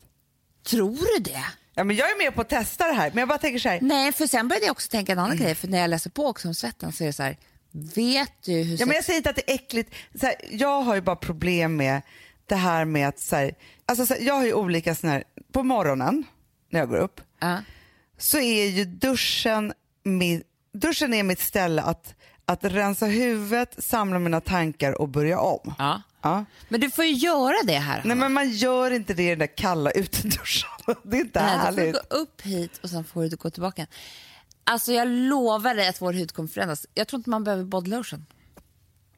Tror 0.63 0.97
du 1.17 1.23
det? 1.23 1.43
Ja, 1.73 1.83
men 1.83 1.95
jag 1.95 2.11
är 2.11 2.17
med 2.17 2.35
på 2.35 2.41
att 2.41 2.49
testa 2.49 2.87
det 2.87 2.93
här, 2.93 3.09
men 3.09 3.17
jag 3.17 3.27
bara 3.27 3.37
tänker 3.37 3.59
så 3.59 3.69
här. 3.69 3.79
Nej, 3.81 4.11
för 4.11 4.27
sen 4.27 4.47
började 4.47 4.65
jag 4.65 4.71
också 4.71 4.89
tänka 4.89 5.11
en 5.11 5.19
annan 5.19 5.37
grej. 5.37 5.55
För 5.55 5.67
när 5.67 5.77
jag 5.79 5.89
läser 5.89 6.09
på 6.09 6.25
också 6.27 6.47
om 6.47 6.53
svetten 6.53 6.91
så 6.93 7.03
är 7.03 7.07
det 7.07 7.13
så 7.13 7.23
här, 7.23 7.37
vet 7.71 8.31
du 8.43 8.51
hur 8.53 8.79
Ja, 8.79 8.85
men 8.85 8.95
jag 8.95 9.05
säger 9.05 9.17
inte 9.17 9.29
att 9.29 9.35
det 9.35 9.51
är 9.51 9.55
äckligt. 9.55 9.95
Så 10.19 10.25
här, 10.25 10.35
jag 10.51 10.81
har 10.81 10.95
ju 10.95 11.01
bara 11.01 11.15
problem 11.15 11.75
med 11.75 12.01
det 12.45 12.55
här 12.55 12.85
med 12.85 13.07
att 13.07 13.19
så 13.19 13.35
här, 13.35 13.55
alltså, 13.85 14.05
så 14.05 14.13
här, 14.13 14.21
jag 14.21 14.33
har 14.33 14.45
ju 14.45 14.53
olika 14.53 14.95
såna 14.95 15.13
här, 15.13 15.23
på 15.51 15.63
morgonen 15.63 16.23
när 16.69 16.79
jag 16.79 16.89
går 16.89 16.97
upp 16.97 17.21
Ja. 17.39 17.57
så 18.17 18.39
är 18.39 18.65
ju 18.65 18.85
duschen, 18.85 19.73
min, 20.03 20.43
duschen 20.73 21.13
är 21.13 21.23
mitt 21.23 21.39
ställe 21.39 21.81
att, 21.81 22.15
att 22.51 22.63
rensa 22.63 23.05
huvudet, 23.05 23.83
samla 23.83 24.19
mina 24.19 24.41
tankar 24.41 25.01
och 25.01 25.07
börja 25.09 25.39
om. 25.39 25.73
Ja. 25.77 26.01
Ja. 26.21 26.45
Men 26.69 26.81
du 26.81 26.91
får 26.91 27.05
ju 27.05 27.11
göra 27.11 27.55
det 27.65 27.77
här. 27.77 28.01
Nej 28.05 28.15
men 28.17 28.33
man 28.33 28.49
gör 28.49 28.91
inte 28.91 29.13
det 29.13 29.23
i 29.23 29.29
den 29.29 29.39
där 29.39 29.57
kalla 29.57 29.91
uteduschen. 29.91 30.69
Det 31.03 31.17
är 31.17 31.21
inte 31.21 31.41
Nej, 31.43 31.59
får 31.59 31.71
du 31.75 31.81
härligt. 31.81 31.93
gå 32.09 32.15
upp 32.17 32.41
hit 32.41 32.79
och 32.83 32.89
sen 32.89 33.03
får 33.03 33.23
du 33.23 33.35
gå 33.35 33.49
tillbaka. 33.49 33.87
Alltså 34.63 34.91
jag 34.93 35.07
lovar 35.07 35.75
dig 35.75 35.87
att 35.87 36.01
vår 36.01 36.13
hud 36.13 36.31
kommer 36.33 36.49
förändras. 36.49 36.85
Jag 36.93 37.07
tror 37.07 37.17
inte 37.19 37.29
man 37.29 37.43
behöver 37.43 37.63
body 37.63 37.89
lotion. 37.91 38.25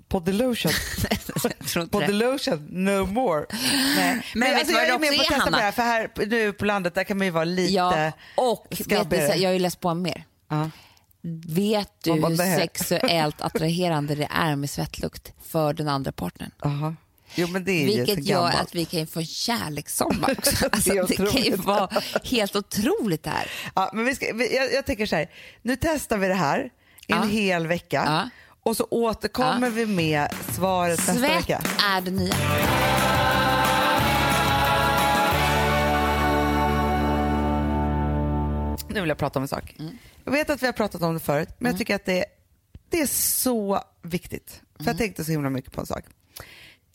Body 0.09 0.31
lotion. 0.31 0.71
jag 1.09 1.67
tror 1.67 1.83
inte 1.83 1.91
Body 1.91 2.05
det. 2.05 2.13
lotion, 2.13 2.67
no 2.69 3.05
more. 3.05 3.45
Nej. 3.95 4.25
Men, 4.35 4.49
vet 4.49 4.59
alltså, 4.59 4.73
jag 4.73 4.87
är 4.87 4.99
med 4.99 5.09
på 5.15 5.21
att 5.21 5.27
testa 5.27 5.35
på 5.35 5.41
Hanna? 5.41 5.57
det 5.57 5.63
här, 5.63 5.71
för 5.71 5.81
här 5.83 6.11
nu 6.27 6.53
på 6.53 6.65
landet 6.65 6.95
där 6.95 7.03
kan 7.03 7.17
man 7.17 7.27
ju 7.27 7.31
vara 7.31 7.43
lite 7.43 7.73
Ja, 7.73 8.11
och 8.35 8.67
vet 8.69 8.83
skabbigare. 8.85 9.31
så- 9.31 9.37
jag 9.41 9.49
har 9.49 9.53
ju 9.53 9.59
läst 9.59 9.79
på 9.79 9.93
mer. 9.93 10.23
Ja. 10.49 10.69
Vet 11.47 11.89
du 12.03 12.19
var 12.19 12.29
hur 12.29 12.37
det? 12.37 12.55
sexuellt 12.57 13.41
attraherande 13.41 14.15
det 14.15 14.27
är 14.31 14.55
med 14.55 14.69
svettlukt 14.69 15.33
för 15.47 15.73
den 15.73 15.87
andra 15.87 16.11
partnern? 16.11 16.51
Aha. 16.63 16.95
Jo 17.35 17.47
det 17.47 17.85
Vilket 17.85 18.25
gör 18.25 18.47
att 18.49 18.75
vi 18.75 18.85
kan 18.85 19.07
få 19.07 19.19
en 19.19 19.25
kärlekssommar 19.25 20.31
också. 20.37 20.55
Det 20.69 20.69
Alltså, 20.71 20.93
det 21.07 21.31
kan 21.31 21.41
ju 21.41 21.55
vara 21.55 21.89
helt 22.23 22.55
otroligt 22.55 23.23
det 23.23 23.29
här. 23.29 23.51
Ja, 23.75 23.89
men 23.93 24.05
vi 24.05 24.15
ska, 24.15 24.25
jag, 24.25 24.73
jag 24.73 24.85
tänker 24.85 25.05
så 25.05 25.15
här, 25.15 25.29
nu 25.61 25.75
testar 25.81 26.17
vi 26.17 26.27
det 26.27 26.33
här 26.33 26.59
i 27.07 27.13
en 27.13 27.17
Ja. 27.17 27.23
hel 27.23 27.67
vecka 27.67 28.03
Ja. 28.05 28.29
och 28.63 28.77
så 28.77 28.87
återkommer 28.91 29.69
vi 29.69 29.85
med 29.85 30.33
svaret 30.55 30.97
nästa 30.99 31.13
Svett 31.13 31.37
vecka. 31.37 31.61
är 31.95 32.01
det 32.01 32.11
nya. 32.11 32.35
Nu 38.93 38.99
vill 39.01 39.09
jag 39.09 39.17
prata 39.17 39.39
om 39.39 39.43
en 39.43 39.47
sak. 39.47 39.75
Jag 40.25 40.31
vet 40.31 40.49
att 40.49 40.61
vi 40.61 40.65
har 40.65 40.73
pratat 40.73 41.01
om 41.01 41.13
det 41.13 41.19
förut, 41.19 41.49
men 41.57 41.71
jag 41.71 41.79
tycker 41.79 41.95
att 41.95 42.05
det, 42.05 42.25
det 42.89 43.01
är 43.01 43.07
så 43.07 43.83
viktigt. 44.01 44.61
För 44.77 44.85
jag 44.85 44.97
tänkte 44.97 45.23
så 45.23 45.31
himla 45.31 45.49
mycket 45.49 45.71
på 45.71 45.81
en 45.81 45.87
sak. 45.87 46.03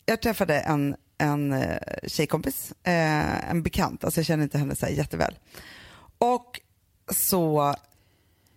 Jag 0.05 0.21
träffade 0.21 0.59
en, 0.59 0.95
en 1.17 1.53
eh, 1.53 1.77
tjejkompis, 2.07 2.73
eh, 2.83 3.49
en 3.49 3.63
bekant, 3.63 4.03
alltså 4.03 4.19
jag 4.19 4.25
känner 4.25 4.43
inte 4.43 4.57
henne 4.57 4.75
så 4.75 4.85
här 4.85 4.93
jätteväl. 4.93 5.35
Och 6.17 6.61
så, 7.11 7.75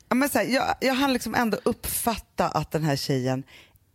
ja, 0.09 0.15
men 0.15 0.29
så 0.29 0.39
här, 0.39 0.47
jag, 0.47 0.75
jag 0.81 0.95
hann 0.95 1.13
liksom 1.13 1.35
ändå 1.35 1.59
uppfatta 1.63 2.49
att 2.49 2.71
den 2.71 2.85
här 2.85 2.97
tjejen 2.97 3.43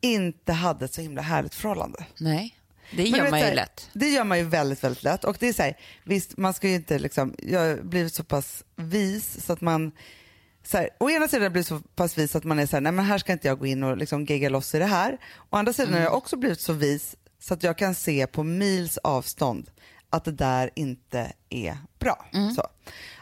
inte 0.02 0.54
hade 0.54 0.86
ett 0.86 0.94
så 0.94 1.02
himla 1.02 1.22
härligt 1.22 1.56
förhållande. 1.56 2.06
Nej, 2.20 2.58
det 2.92 3.04
gör 3.04 3.22
vet 3.22 3.32
man 3.32 3.40
ju 3.40 3.54
lätt. 3.54 3.90
Det 3.94 4.10
gör 4.10 4.24
man 4.24 4.38
ju 4.38 4.44
väldigt, 4.44 4.84
väldigt 4.84 5.04
lätt. 5.04 5.24
Och 5.24 5.38
det 5.40 5.48
är 5.48 5.54
så 5.54 5.64
här, 5.64 5.78
visst, 6.04 6.38
man 6.38 6.54
ska 6.54 6.68
ju 6.68 6.76
inte 6.76 7.00
liksom, 7.00 7.36
jag 7.40 7.60
har 7.60 7.82
blivit 7.82 8.14
så 8.14 8.24
pass 8.24 8.64
vis 8.76 9.46
så 9.46 9.54
att 9.54 9.62
man, 9.62 9.92
så 10.66 10.78
här, 10.78 10.90
å 11.00 11.10
ena 11.10 11.28
sidan 11.28 11.42
har 11.42 11.46
jag 11.46 11.52
blivit 11.52 11.68
så 11.68 11.80
pass 11.80 12.18
vis 12.18 12.36
att 12.36 12.44
man 12.44 12.60
är 12.60 12.66
så 12.66 12.76
här, 12.76 12.82
nej 12.82 12.92
men 12.92 13.06
här 13.06 13.18
ska 13.18 13.32
inte 13.34 13.48
jag 13.48 13.60
gå 13.60 13.66
in 13.66 13.84
och 13.84 13.98
liksom 13.98 14.26
gegga 14.26 14.50
loss 14.50 14.76
i 14.76 14.80
det 14.80 14.86
här. 14.86 15.18
Å 15.50 15.58
andra 15.58 15.74
sidan 15.74 15.94
har 15.94 16.02
jag 16.02 16.14
också 16.14 16.36
blivit 16.38 16.60
så 16.60 16.74
vis 16.74 17.16
så 17.40 17.54
att 17.54 17.64
jag 17.64 17.78
kan 17.78 17.96
se 17.96 18.28
på 18.28 18.44
mils 18.44 18.98
avstånd 18.98 19.70
att 20.10 20.26
det 20.26 20.32
där 20.32 20.70
inte 20.76 21.34
är 21.50 21.78
bra. 22.00 22.26
Så. 22.56 22.68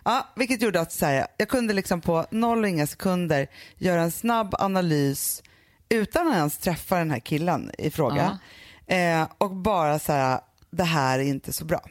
Ja, 0.06 0.28
vilket 0.36 0.62
gjorde 0.62 0.82
att 0.82 0.92
så 0.92 1.06
här, 1.06 1.28
jag 1.38 1.50
kunde 1.50 1.74
liksom 1.74 2.02
på 2.02 2.26
noll 2.32 2.64
och 2.64 2.70
inga 2.70 2.88
sekunder 2.88 3.48
göra 3.78 4.02
en 4.02 4.12
snabb 4.12 4.56
analys 4.60 5.44
utan 5.90 6.28
att 6.28 6.36
ens 6.36 6.58
träffa 6.58 6.98
den 6.98 7.12
här 7.12 7.20
killen 7.20 7.72
i 7.78 7.92
fråga. 7.92 8.40
Eh, 8.88 9.28
och 9.38 9.52
bara 9.52 10.00
så 10.00 10.12
här, 10.14 10.40
det 10.72 10.84
här 10.84 11.20
är 11.20 11.24
inte 11.24 11.54
så 11.54 11.66
bra. 11.66 11.82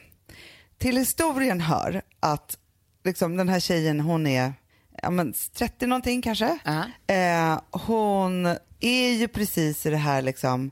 Till 0.77 0.97
historien 0.97 1.61
hör 1.61 2.01
att 2.19 2.57
liksom, 3.03 3.37
den 3.37 3.49
här 3.49 3.59
tjejen, 3.59 3.99
hon 3.99 4.27
är 4.27 4.53
ja, 5.01 5.09
men 5.09 5.33
30 5.53 5.87
någonting 5.87 6.21
kanske. 6.21 6.57
Ja. 6.65 7.13
Eh, 7.15 7.61
hon 7.71 8.45
är 8.79 9.11
ju 9.11 9.27
precis 9.27 9.85
i 9.85 9.89
det 9.89 9.97
här 9.97 10.21
liksom, 10.21 10.71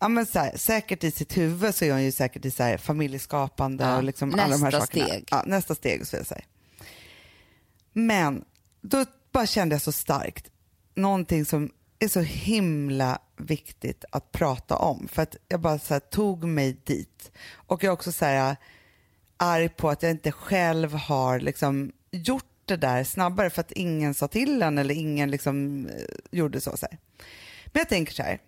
ja, 0.00 0.08
men 0.08 0.26
så 0.26 0.38
här, 0.38 0.56
säkert 0.56 1.04
i 1.04 1.10
sitt 1.10 1.36
huvud 1.36 1.74
så 1.74 1.84
är 1.84 1.92
hon 1.92 2.02
ju 2.02 2.12
säkert 2.12 2.44
i 2.44 2.50
så 2.50 2.62
här, 2.62 2.76
familjeskapande 2.76 3.84
Ja, 3.84 3.96
och 3.96 4.04
liksom 4.04 4.34
alla 4.34 4.48
de 4.48 4.62
här 4.62 4.70
nästa 4.72 4.80
sakerna. 4.80 5.06
steg. 5.06 5.28
Ja, 5.30 5.42
nästa 5.46 5.74
steg 5.74 6.06
så 6.06 6.24
säga. 6.24 6.42
Men 7.92 8.44
då 8.80 9.04
bara 9.32 9.46
kände 9.46 9.74
jag 9.74 9.82
så 9.82 9.92
starkt, 9.92 10.50
någonting 10.94 11.44
som 11.44 11.70
är 11.98 12.08
så 12.08 12.20
himla 12.20 13.18
viktigt 13.36 14.04
att 14.12 14.32
prata 14.32 14.76
om. 14.76 15.08
För 15.08 15.22
att 15.22 15.36
jag 15.48 15.60
bara 15.60 15.78
så 15.78 15.94
här, 15.94 16.00
tog 16.00 16.44
mig 16.44 16.80
dit. 16.84 17.30
Och 17.54 17.84
jag 17.84 17.88
är 17.88 17.92
också 17.92 18.12
så 18.12 18.24
här, 18.24 18.56
arg 19.36 19.68
på 19.68 19.90
att 19.90 20.02
jag 20.02 20.10
inte 20.10 20.32
själv 20.32 20.94
har 20.94 21.40
liksom 21.40 21.92
gjort 22.10 22.44
det 22.70 22.76
där 22.76 23.04
snabbare 23.04 23.50
för 23.50 23.60
att 23.60 23.72
ingen 23.72 24.14
sa 24.14 24.28
till 24.28 24.62
en 24.62 24.78
eller 24.78 24.94
ingen 24.94 25.30
liksom 25.30 25.86
eh, 25.86 25.92
gjorde 26.30 26.60
så. 26.60 26.76
så 26.76 26.86
här. 26.90 26.98
Men 27.66 27.80
jag 27.80 27.88
tänker 27.88 28.12
så 28.12 28.22
här, 28.22 28.38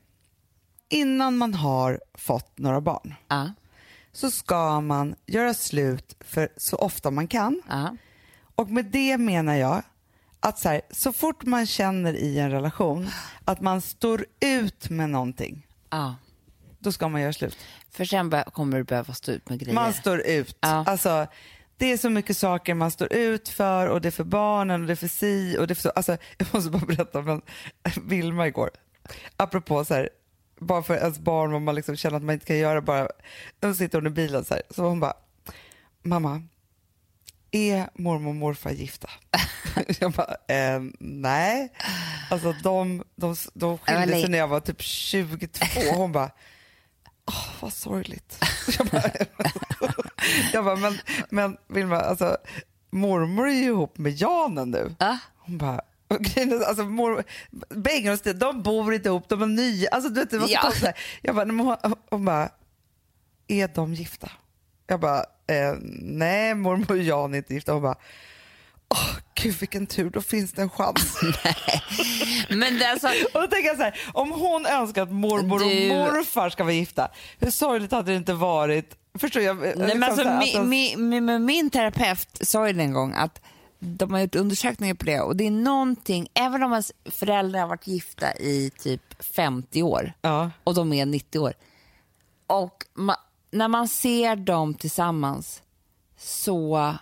innan 0.89 1.37
man 1.37 1.55
har 1.55 2.01
fått 2.15 2.59
några 2.59 2.81
barn 2.81 3.15
Ja, 3.29 3.53
så 4.13 4.31
ska 4.31 4.81
man 4.81 5.15
göra 5.27 5.55
slut 5.55 6.17
för 6.21 6.49
så 6.57 6.77
ofta 6.77 7.11
man 7.11 7.27
kan. 7.29 7.63
ja. 7.69 7.97
Och 8.55 8.71
med 8.71 8.85
det 8.85 9.19
menar 9.19 9.55
jag 9.55 9.83
att 10.41 10.59
så, 10.59 10.69
här, 10.69 10.81
så 10.91 11.13
fort 11.13 11.45
man 11.45 11.67
känner 11.67 12.15
i 12.15 12.39
en 12.39 12.51
relation 12.51 13.09
att 13.45 13.61
man 13.61 13.81
står 13.81 14.27
ut 14.41 14.91
med 14.91 15.11
någonting, 15.11 15.67
ja. 15.91 16.15
då 16.79 16.93
ska 16.93 17.09
man 17.09 17.21
göra 17.21 17.33
slut. 17.33 17.57
För 17.91 18.05
sen 18.05 18.33
kommer 18.53 18.79
du 18.79 18.85
behöva 18.85 19.15
stå 19.15 19.33
ut 19.33 19.49
med 19.49 19.59
grejer. 19.59 19.75
Man 19.75 19.93
står 19.93 20.21
ut. 20.21 20.57
Alltså, 20.61 21.27
det 21.83 21.93
är 21.93 21.97
så 21.97 22.11
mycket 22.11 22.37
saker 22.37 22.75
man 22.75 22.91
står 22.91 23.13
ut 23.13 23.49
för 23.49 23.87
och 23.87 24.01
det 24.01 24.09
är 24.09 24.11
för 24.11 24.25
barnen 24.25 24.81
och 24.81 24.87
det 24.87 24.93
är 24.93 24.97
för 24.97 25.09
si 25.09 25.57
och 25.59 25.67
det 25.67 25.73
är 25.73 25.75
för 25.75 25.83
så. 25.83 25.91
Alltså, 25.91 26.17
jag 26.39 26.49
måste 26.53 26.71
bara 26.71 26.87
berätta 26.87 27.19
om 27.19 27.29
en 27.29 27.43
Vilma 28.09 28.47
igår. 28.47 28.71
Apropå 29.37 29.85
så 29.85 29.95
här, 29.95 30.09
bara 30.61 30.83
för 30.83 30.95
ens 30.95 31.19
barn 31.19 31.53
vad 31.53 31.63
man 31.63 31.75
liksom 31.75 31.97
känner 31.97 32.17
att 32.17 32.23
man 32.23 32.33
inte 32.33 32.47
kan 32.47 32.59
göra 32.59 32.81
bara. 32.81 33.09
Då 33.61 33.75
sitter 33.75 33.99
hon 33.99 34.07
i 34.07 34.11
bilen 34.11 34.45
så 34.45 34.55
här, 34.55 34.63
så 34.71 34.83
hon 34.83 35.01
bara, 35.01 35.15
mamma, 36.03 36.43
är 37.51 37.89
mormor 37.95 38.29
och 38.29 38.35
morfar 38.35 38.71
gifta? 38.71 39.11
jag 40.01 40.13
bara, 40.13 40.37
eh, 40.49 40.83
nej. 41.01 41.73
Alltså 42.31 42.55
de, 42.63 43.05
de, 43.17 43.37
de 43.55 43.79
skilde 43.79 44.13
sig 44.13 44.29
när 44.29 44.39
jag 44.39 44.49
var 44.49 44.61
typ 44.61 44.81
22. 44.81 45.65
Hon 45.95 46.13
bara, 46.13 46.31
åh 47.27 47.49
vad 47.61 47.73
sorgligt. 47.73 48.45
jag 48.79 48.87
bara, 48.87 49.11
jag 50.53 50.65
bara 50.65 50.77
men, 50.77 50.99
men 51.31 51.57
Vilma, 51.69 51.97
alltså 52.01 52.37
mormor 52.91 53.49
är 53.49 53.53
ju 53.53 53.65
ihop 53.65 53.99
med 53.99 54.13
Janen 54.13 54.71
nu. 54.71 54.95
Ah. 54.99 55.17
Hon 55.39 55.59
bara, 55.59 55.81
Alltså, 56.67 56.85
mor, 56.85 57.25
Bengan 57.69 58.19
och 58.27 58.37
de 58.37 58.63
bor 58.63 58.95
inte 58.95 59.09
ihop, 59.09 59.29
de 59.29 59.43
är 59.43 59.47
nya. 59.47 59.89
Alltså, 59.89 60.11
du 60.11 60.21
vet, 60.21 60.31
det 60.31 60.39
var 60.39 60.47
så 60.47 60.53
Ja. 60.53 60.61
konstigt. 60.63 60.91
Jag 61.23 61.35
bara, 61.35 61.45
hon, 61.47 61.77
hon 62.11 62.25
bara, 62.25 62.49
är 63.49 63.69
de 63.75 63.95
gifta? 63.95 64.31
Jag 64.87 65.01
bara, 65.01 65.19
eh, 65.47 65.75
nej 66.03 66.55
mormor 66.55 66.91
och 66.91 66.99
Jan 66.99 67.35
är 67.35 67.39
inte 67.39 67.55
gifta. 67.55 67.73
Hon 67.73 67.83
bara, 67.83 67.97
åh 68.93 69.09
gud 69.35 69.55
vilken 69.61 69.87
tur, 69.87 70.11
då 70.11 70.21
finns 70.21 70.53
det 70.53 70.63
en 70.63 70.71
chans. 70.71 71.21
Men 72.49 72.79
det 72.79 72.91
alltså, 72.91 73.07
och 73.35 73.41
då 73.41 73.47
tänker 73.47 73.69
jag 73.69 73.77
så 73.77 73.83
här, 73.83 74.01
om 74.13 74.31
hon 74.33 74.67
önskar 74.67 75.03
att 75.03 75.13
mormor 75.13 75.59
Du- 75.59 75.65
och 75.65 75.97
morfar 75.97 76.51
ska 76.51 76.65
vara 76.65 76.75
gifta, 76.75 77.09
hur 77.39 77.51
sorgligt 77.51 77.93
hade 77.93 78.11
det 78.13 78.17
inte 78.17 78.35
varit? 78.35 78.97
Förstår 79.19 79.43
jag? 79.43 79.57
Nej, 79.57 79.75
Liksom 79.77 79.99
men 79.99 80.03
alltså, 80.11 80.23
så 80.25 80.29
här, 80.29 80.39
mi, 80.39 80.47
att 80.57 80.63
de- 80.63 80.69
mi, 80.69 80.97
mi, 80.97 81.21
men 81.21 81.45
min 81.45 81.71
terapeut 81.71 82.29
sa 82.41 82.69
ju 82.69 82.81
en 82.81 82.93
gång 82.93 83.15
att 83.15 83.41
de 83.79 84.13
har 84.13 84.21
gjort 84.21 84.35
undersökningar 84.35 84.95
på 84.95 85.05
det 85.05 85.21
och 85.21 85.37
det 85.37 85.47
är 85.47 85.51
någonting, 85.51 86.29
även 86.35 86.63
om 86.63 86.73
ens 86.73 86.93
föräldrar 87.05 87.61
har 87.61 87.69
varit 87.69 87.87
gifta 87.87 88.35
i 88.37 88.71
typ 88.79 89.25
50 89.25 89.83
år 89.83 90.13
Ja. 90.23 90.51
och 90.65 90.75
de 90.75 90.93
är 90.93 91.07
90 91.07 91.39
år 91.39 91.53
och 92.47 92.85
ma, 92.95 93.17
när 93.51 93.69
man 93.69 93.89
ser 93.89 94.37
dem 94.37 94.75
tillsammans 94.75 95.63
så 96.19 96.95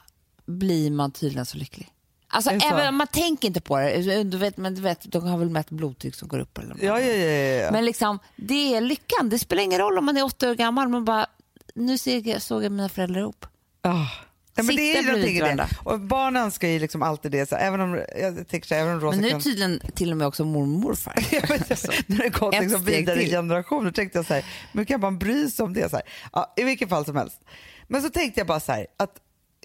blir 0.50 0.90
man 0.90 1.12
tydligen 1.12 1.46
så 1.46 1.58
lycklig. 1.58 1.88
Alltså 2.32 2.50
även 2.50 2.88
om 2.88 2.96
man 2.96 3.06
tänker 3.06 3.48
inte 3.48 3.60
på 3.60 3.78
det, 3.78 4.22
du 4.22 4.38
vet, 4.38 4.56
men 4.56 4.74
du 4.74 4.82
vet, 4.82 5.12
de 5.12 5.26
har 5.26 5.38
väl 5.38 5.50
mätt 5.50 5.70
blodtryck 5.70 6.14
som 6.14 6.28
går 6.28 6.38
upp 6.38 6.58
eller 6.58 6.68
något. 6.68 6.82
Ja, 6.82 7.00
ja, 7.00 7.12
ja, 7.12 7.64
ja. 7.64 7.70
Men 7.72 7.84
liksom, 7.84 8.18
det 8.36 8.74
är 8.74 8.80
lyckan. 8.80 9.28
Det 9.28 9.38
spelar 9.38 9.62
ingen 9.62 9.78
roll 9.78 9.98
om 9.98 10.04
man 10.04 10.16
är 10.16 10.24
åtta 10.24 10.50
år 10.50 10.54
gammal. 10.54 10.88
Man 10.88 11.04
bara, 11.04 11.26
nu 11.74 11.98
ser 11.98 12.28
jag, 12.28 12.42
såg 12.42 12.64
jag 12.64 12.72
mina 12.72 12.88
föräldrar 12.88 13.20
ihop. 13.20 13.46
Ah. 13.82 14.06
Ja, 14.54 14.62
men 14.62 14.76
det 14.76 14.82
är 14.82 14.86
ju 14.86 14.94
Sitter 14.94 15.12
någonting 15.12 15.36
i 15.36 15.40
bredvid 15.40 15.58
det. 15.58 15.68
Och 15.84 16.00
barn 16.00 16.36
önskar 16.36 16.68
ju 16.68 16.78
liksom 16.78 17.02
alltid 17.02 17.32
det. 17.32 17.48
Så 17.48 17.56
även 17.56 17.80
om, 17.80 18.00
jag 18.20 18.48
tänker 18.48 18.68
så 18.68 18.74
även 18.74 18.94
om 18.94 19.00
Rosa 19.00 19.16
Men 19.16 19.20
nu 19.20 19.26
är 19.26 19.30
kan... 19.30 19.40
tydligen 19.40 19.80
till 19.94 20.10
och 20.10 20.16
med 20.16 20.26
också 20.26 20.44
mormor 20.44 20.76
och 20.76 20.80
morfar. 20.80 21.12
Alltså, 21.70 21.92
När 22.06 22.18
det 22.18 22.28
gått 22.28 22.60
liksom 22.60 22.84
vidare 22.84 23.22
i 23.22 23.30
generationer 23.30 23.90
tänkte 23.90 24.18
jag 24.18 24.26
så 24.26 24.34
här, 24.34 24.44
men 24.72 24.86
kan 24.86 25.00
man 25.00 25.18
bry 25.18 25.50
sig 25.50 25.64
om 25.64 25.72
det? 25.72 25.90
Så 25.90 25.96
här? 25.96 26.04
Ja, 26.32 26.52
I 26.56 26.64
vilket 26.64 26.88
fall 26.88 27.04
som 27.04 27.16
helst. 27.16 27.40
Men 27.88 28.02
så 28.02 28.10
tänkte 28.10 28.40
jag 28.40 28.46
bara 28.46 28.60
så 28.60 28.72
här, 28.72 28.86
att 28.96 29.16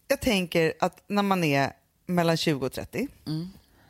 jag 0.07 0.21
tänker 0.21 0.73
att 0.79 1.03
när 1.07 1.23
man 1.23 1.43
är 1.43 1.71
mellan 2.05 2.37
20 2.37 2.65
och 2.65 2.71
30 2.73 3.07
Mm. 3.27 3.49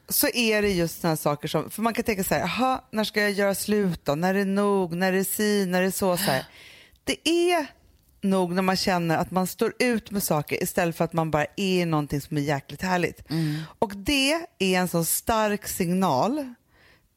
så 0.10 0.28
är 0.28 0.62
det 0.62 0.70
just 0.70 1.02
sådana 1.02 1.18
saker 1.18 1.48
som, 1.48 1.70
för 1.70 1.82
man 1.82 1.94
kan 1.94 2.04
tänka 2.04 2.24
så 2.24 2.34
här, 2.34 2.42
jaha, 2.42 2.82
när 2.92 3.04
ska 3.04 3.22
jag 3.22 3.32
göra 3.32 3.56
slut 3.56 4.06
då? 4.06 4.16
När 4.16 4.30
är 4.36 4.38
det 4.40 4.46
nog? 4.46 4.96
När 4.96 5.14
är 5.14 5.18
det 5.18 5.24
si? 5.26 5.66
När 5.66 5.82
är 5.82 5.86
det 5.86 5.92
så? 5.92 6.18
så 6.18 6.24
här. 6.24 6.46
Det 7.04 7.30
är 7.30 7.68
nog 8.22 8.52
när 8.52 8.62
man 8.62 8.76
känner 8.76 9.18
att 9.18 9.32
man 9.32 9.48
står 9.48 9.74
ut 9.80 10.12
med 10.12 10.24
saker 10.24 10.64
istället 10.64 10.96
för 10.96 11.06
att 11.06 11.14
man 11.14 11.32
bara 11.32 11.46
är 11.56 11.86
någonting 11.86 12.22
som 12.22 12.38
är 12.38 12.42
jäkligt 12.42 12.82
härligt. 12.82 13.30
Mm. 13.30 13.62
Och 13.80 13.96
det 13.96 14.32
är 14.60 14.80
en 14.80 14.88
så 14.88 15.06
stark 15.06 15.68
signal 15.68 16.54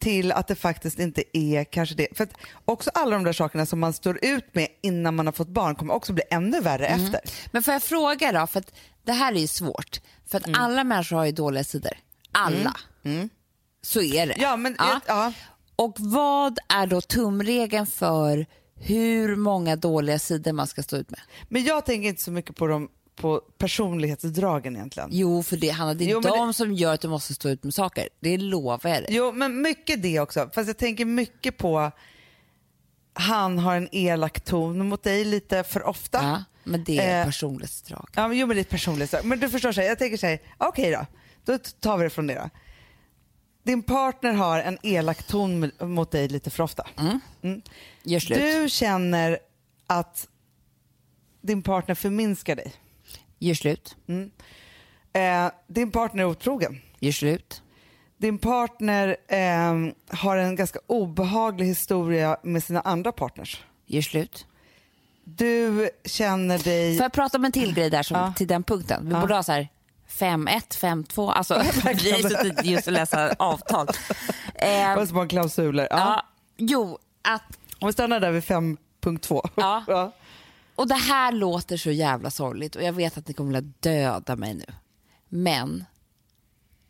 till 0.00 0.32
att 0.32 0.48
det 0.48 0.54
faktiskt 0.54 0.98
inte 0.98 1.22
är 1.38 1.64
kanske 1.64 1.94
det. 1.94 2.08
För 2.16 2.28
också 2.64 2.90
alla 2.94 3.10
de 3.16 3.24
där 3.24 3.32
sakerna 3.32 3.66
som 3.66 3.80
man 3.80 3.92
står 3.92 4.24
ut 4.24 4.54
med 4.54 4.68
innan 4.82 5.16
man 5.16 5.26
har 5.26 5.32
fått 5.32 5.48
barn 5.48 5.74
kommer 5.74 5.94
också 5.94 6.12
bli 6.12 6.22
ännu 6.30 6.60
värre 6.60 6.86
Mm. 6.86 7.04
efter. 7.04 7.20
Men 7.52 7.62
får 7.62 7.72
jag 7.74 7.82
fråga 7.82 8.32
då, 8.32 8.46
för 8.46 8.62
det 9.04 9.12
här 9.12 9.32
är 9.32 9.38
ju 9.40 9.46
svårt. 9.46 10.00
För 10.26 10.38
att 10.38 10.46
Mm. 10.46 10.60
alla 10.62 10.84
människor 10.84 11.16
har 11.16 11.24
ju 11.24 11.32
dåliga 11.32 11.64
sidor. 11.64 11.92
Alla. 12.32 12.76
Så 13.82 14.02
är 14.02 14.26
det. 14.26 14.34
Ja, 14.38 14.56
men, 14.56 14.76
ja. 15.06 15.32
Och 15.76 15.94
vad 15.98 16.58
är 16.68 16.86
då 16.86 17.00
tumregeln 17.00 17.86
för 17.86 18.46
hur 18.80 19.36
många 19.36 19.76
dåliga 19.76 20.18
sidor 20.18 20.52
man 20.52 20.66
ska 20.66 20.82
stå 20.82 20.96
ut 20.96 21.10
med? 21.10 21.20
men 21.48 21.64
jag 21.64 21.84
tänker 21.86 22.08
inte 22.08 22.22
så 22.22 22.30
mycket 22.30 22.56
på, 22.56 22.66
dem, 22.66 22.88
på 23.18 23.40
personlighetsdragen 23.58 24.76
egentligen. 24.76 25.08
Jo, 25.12 25.42
för 25.42 25.56
det, 25.56 25.68
Hanna, 25.68 25.94
det 25.94 26.04
är 26.04 26.08
Jo, 26.08 26.20
de 26.20 26.54
som 26.54 26.72
gör 26.74 26.94
att 26.94 27.00
du 27.00 27.08
måste 27.08 27.34
stå 27.34 27.48
ut 27.48 27.64
med 27.64 27.74
saker. 27.74 28.08
Det 28.20 28.38
lovar 28.38 28.90
jag 28.90 29.02
dig. 29.02 29.06
Jo, 29.08 29.32
men 29.32 29.62
mycket 29.62 30.02
det 30.02 30.20
också. 30.20 30.50
Fast 30.54 30.66
jag 30.68 30.78
tänker 30.78 31.04
mycket 31.04 31.58
på 31.58 31.90
han 33.18 33.58
har 33.58 33.76
en 33.76 33.88
elak 33.92 34.40
ton 34.40 34.88
mot 34.88 35.02
dig 35.02 35.24
lite 35.24 35.64
för 35.64 35.86
ofta. 35.86 36.22
Ja, 36.22 36.44
men 36.64 36.84
det 36.84 36.98
är 36.98 37.20
Eh, 37.20 37.26
personlighetsdrag. 37.26 38.08
Ja, 38.14 38.28
men, 38.28 38.38
jo, 38.38 38.46
men 38.46 38.56
lite 38.56 38.70
personligt. 38.70 39.10
så. 39.10 39.18
Men 39.24 39.40
du 39.40 39.48
förstår, 39.48 39.72
så 39.72 39.80
här, 39.80 39.88
jag 39.88 39.98
tänker 39.98 40.16
så 40.16 40.26
här, 40.26 40.38
okej 40.58 40.90
då, 40.90 41.06
då 41.44 41.58
tar 41.58 41.98
vi 41.98 42.04
det 42.04 42.10
från 42.10 42.26
det 42.26 42.34
då. 42.34 42.50
Din 43.62 43.82
partner 43.82 44.32
har 44.32 44.60
en 44.60 44.78
elak 44.82 45.22
ton 45.22 45.70
mot 45.80 46.10
dig 46.10 46.28
lite 46.28 46.50
för 46.50 46.62
ofta. 46.62 46.86
Mm. 47.42 47.62
Gör 48.02 48.20
slut. 48.20 48.38
Du 48.38 48.68
känner 48.68 49.38
att 49.86 50.28
din 51.40 51.62
partner 51.62 51.94
förminskar 51.94 52.56
dig. 52.56 52.72
Gör 53.38 53.54
slut. 53.54 53.96
Eh, 55.12 55.50
din 55.66 55.90
partner 55.90 56.22
är 56.22 56.26
otrogen. 56.26 56.80
Gör 57.00 57.12
slut. 57.12 57.62
Din 58.16 58.38
partner 58.38 59.16
eh, 59.28 59.74
har 60.18 60.36
en 60.36 60.56
ganska 60.56 60.78
obehaglig 60.86 61.66
historia 61.66 62.36
med 62.42 62.62
sina 62.64 62.80
andra 62.80 63.12
partners. 63.12 63.64
Gör 63.86 64.02
slut. 64.02 64.46
Du 65.24 65.90
känner 66.04 66.58
dig... 66.58 66.96
Får 66.96 67.04
jag 67.04 67.12
prata 67.12 67.38
om 67.38 67.44
en 67.44 67.52
till 67.52 67.74
grej 67.74 67.90
där 67.90 68.02
som, 68.02 68.16
Ja. 68.16 68.32
till 68.36 68.46
den 68.46 68.62
punkten? 68.62 69.08
Vi 69.08 69.14
borde 69.14 69.34
ha 69.34 69.42
så 69.42 69.52
här 69.52 69.68
5-1, 70.08 70.48
5-2. 70.80 71.32
Alltså, 71.32 71.54
vi 71.84 72.10
har 72.12 72.28
suttit 72.28 72.64
just 72.64 72.86
och 72.86 72.92
läsa 72.92 73.34
avtal. 73.38 73.88
Eh, 74.54 74.96
Vad 74.96 75.08
små 75.08 75.26
klausuler. 75.28 75.88
Ja. 75.90 75.96
ja, 75.98 76.22
jo, 76.56 76.98
att, 77.22 77.58
Om 77.80 77.86
vi 77.86 77.92
stannar 77.92 78.20
där 78.20 78.30
vid 78.30 78.42
5.2. 78.42 79.48
Ja. 79.54 80.12
och 80.78 80.88
det 80.88 80.94
här 80.94 81.32
låter 81.32 81.76
så 81.76 81.90
jävla 81.90 82.30
sorgligt 82.30 82.76
och 82.76 82.82
jag 82.82 82.92
vet 82.92 83.18
att 83.18 83.28
ni 83.28 83.34
kommer 83.34 83.58
att 83.58 83.82
döda 83.82 84.36
mig 84.36 84.54
nu. 84.54 84.64
Men 85.28 85.84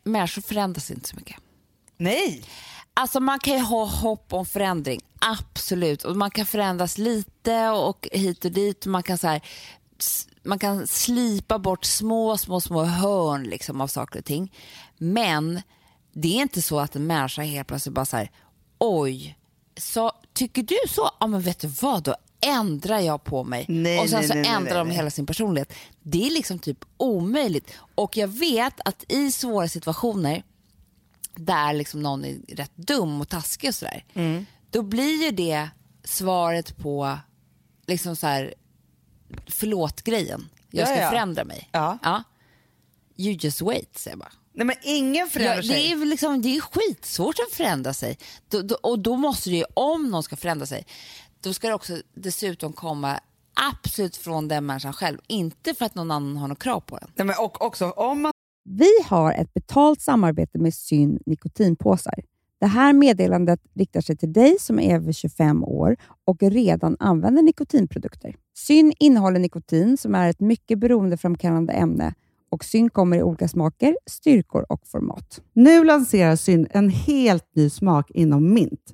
människor 0.03 0.41
förändras 0.41 0.91
inte 0.91 1.09
så 1.09 1.15
mycket. 1.15 1.37
Nej! 1.97 2.43
Alltså 2.93 3.19
man 3.19 3.39
kan 3.39 3.53
ju 3.53 3.59
ha 3.59 3.85
hopp 3.85 4.33
om 4.33 4.45
förändring, 4.45 5.01
absolut. 5.19 6.03
Och 6.03 6.17
man 6.17 6.31
kan 6.31 6.45
förändras 6.45 6.97
lite 6.97 7.69
och 7.69 8.07
hit 8.11 8.45
och 8.45 8.51
dit. 8.51 8.85
Man 8.85 9.03
kan 9.03 9.17
så 9.17 9.27
här, 9.27 9.41
man 10.43 10.59
kan 10.59 10.87
slipa 10.87 11.59
bort 11.59 11.85
små, 11.85 12.37
små, 12.37 12.61
små 12.61 12.83
hörn 12.83 13.43
liksom 13.43 13.81
av 13.81 13.87
saker 13.87 14.19
och 14.19 14.25
ting. 14.25 14.53
Men 14.97 15.61
det 16.13 16.27
är 16.37 16.41
inte 16.41 16.61
så 16.61 16.79
att 16.79 16.95
en 16.95 17.07
människa 17.07 17.41
helt 17.41 17.67
plötsligt 17.67 17.95
bara 17.95 18.05
så 18.05 18.17
här, 18.17 18.31
oj, 18.77 19.37
så, 19.77 20.11
tycker 20.33 20.63
du 20.63 20.77
så? 20.89 21.09
Ja 21.19 21.27
men 21.27 21.41
vet 21.41 21.59
du 21.59 21.67
vad, 21.67 22.03
då 22.03 22.15
ändrar 22.41 22.99
jag 22.99 23.23
på 23.23 23.43
mig. 23.43 23.65
Nej, 23.67 23.99
och 23.99 24.09
sen 24.09 24.19
nej, 24.19 24.27
så 24.27 24.33
nej, 24.33 24.47
ändrar 24.47 24.77
de 24.79 24.89
hela 24.91 25.09
sin 25.09 25.25
personlighet. 25.25 25.73
Det 26.03 26.27
är 26.27 26.31
liksom 26.31 26.59
typ 26.59 26.85
omöjligt. 26.97 27.71
Och 27.95 28.17
jag 28.17 28.27
vet 28.27 28.73
att 28.85 29.03
i 29.11 29.31
svåra 29.31 29.67
situationer 29.67 30.43
där 31.35 31.73
liksom 31.73 32.01
någon 32.03 32.25
är 32.25 32.37
rätt 32.47 32.75
dum 32.75 33.21
och 33.21 33.29
taskig 33.29 33.67
och 33.69 33.75
sådär, 33.75 34.05
Mm. 34.13 34.45
då 34.69 34.81
blir 34.81 35.23
ju 35.25 35.31
det 35.31 35.69
svaret 36.03 36.77
på 36.77 37.17
liksom 37.87 38.15
så 38.15 38.27
här, 38.27 38.53
förlåt-grejen. 39.47 40.49
Jag 40.71 40.87
ska 40.87 40.95
Ja, 40.97 41.01
ja. 41.03 41.09
förändra 41.09 41.43
mig. 41.43 41.69
Ja. 41.71 42.23
You 43.17 43.37
just 43.41 43.61
wait, 43.61 43.97
säger 43.97 44.11
jag 44.11 44.19
bara. 44.19 44.31
Nej 44.53 44.65
men 44.65 44.75
ingen 44.83 45.15
Ja, 45.15 45.27
förändrar 45.31 45.55
det, 45.61 45.63
sig. 45.67 45.91
är 45.91 45.95
väl 45.95 46.07
liksom, 46.09 46.41
det 46.41 46.57
är 46.57 46.61
skitsvårt 46.61 47.35
att 47.47 47.55
förändra 47.57 47.93
sig. 47.93 48.17
Då, 48.49 48.61
då, 48.61 48.75
och 48.75 48.99
då 48.99 49.15
måste 49.15 49.49
det 49.49 49.55
ju, 49.55 49.63
om 49.73 50.09
någon 50.09 50.23
ska 50.23 50.35
förändra 50.35 50.65
sig, 50.65 50.85
då 51.41 51.53
ska 51.53 51.67
det 51.67 51.73
också 51.73 51.93
dessutom 52.13 52.73
komma 52.73 53.19
absolut 53.73 54.15
från 54.15 54.47
den 54.47 54.65
människan 54.65 54.93
själv. 54.93 55.17
Inte 55.27 55.73
för 55.73 55.85
att 55.85 55.95
någon 55.95 56.11
annan 56.11 56.37
har 56.37 56.47
något 56.47 56.59
krav 56.59 56.79
på 56.79 56.97
den. 56.97 57.09
Nej, 57.15 57.27
men 57.27 57.35
och 57.39 57.61
också 57.61 57.89
om 57.89 58.21
man 58.21 58.31
Vi 58.63 58.91
har 59.05 59.33
ett 59.33 59.53
betalt 59.53 60.01
samarbete 60.01 60.59
med 60.59 60.73
Syn 60.73 61.19
nikotinpåsar. 61.25 62.23
Det 62.59 62.67
här 62.67 62.93
meddelandet 62.93 63.59
riktar 63.73 64.01
sig 64.01 64.17
till 64.17 64.33
dig 64.33 64.57
som 64.59 64.79
är 64.79 64.95
över 64.95 65.11
25 65.11 65.63
år 65.63 65.97
och 66.25 66.41
redan 66.41 66.97
använder 66.99 67.41
nikotinprodukter. 67.41 68.35
Syn 68.57 68.93
innehåller 68.99 69.39
nikotin 69.39 69.97
som 69.97 70.15
är 70.15 70.29
ett 70.29 70.39
mycket 70.39 70.79
beroendeframkallande 70.79 71.73
ämne 71.73 72.13
och 72.49 72.65
Syn 72.65 72.89
kommer 72.89 73.17
i 73.17 73.23
olika 73.23 73.47
smaker, 73.47 73.97
styrkor 74.05 74.65
och 74.69 74.87
format. 74.87 75.41
Nu 75.53 75.83
lanserar 75.83 76.35
Syn 76.35 76.67
en 76.71 76.89
helt 76.89 77.55
ny 77.55 77.69
smak 77.69 78.11
inom 78.11 78.53
mint. 78.53 78.93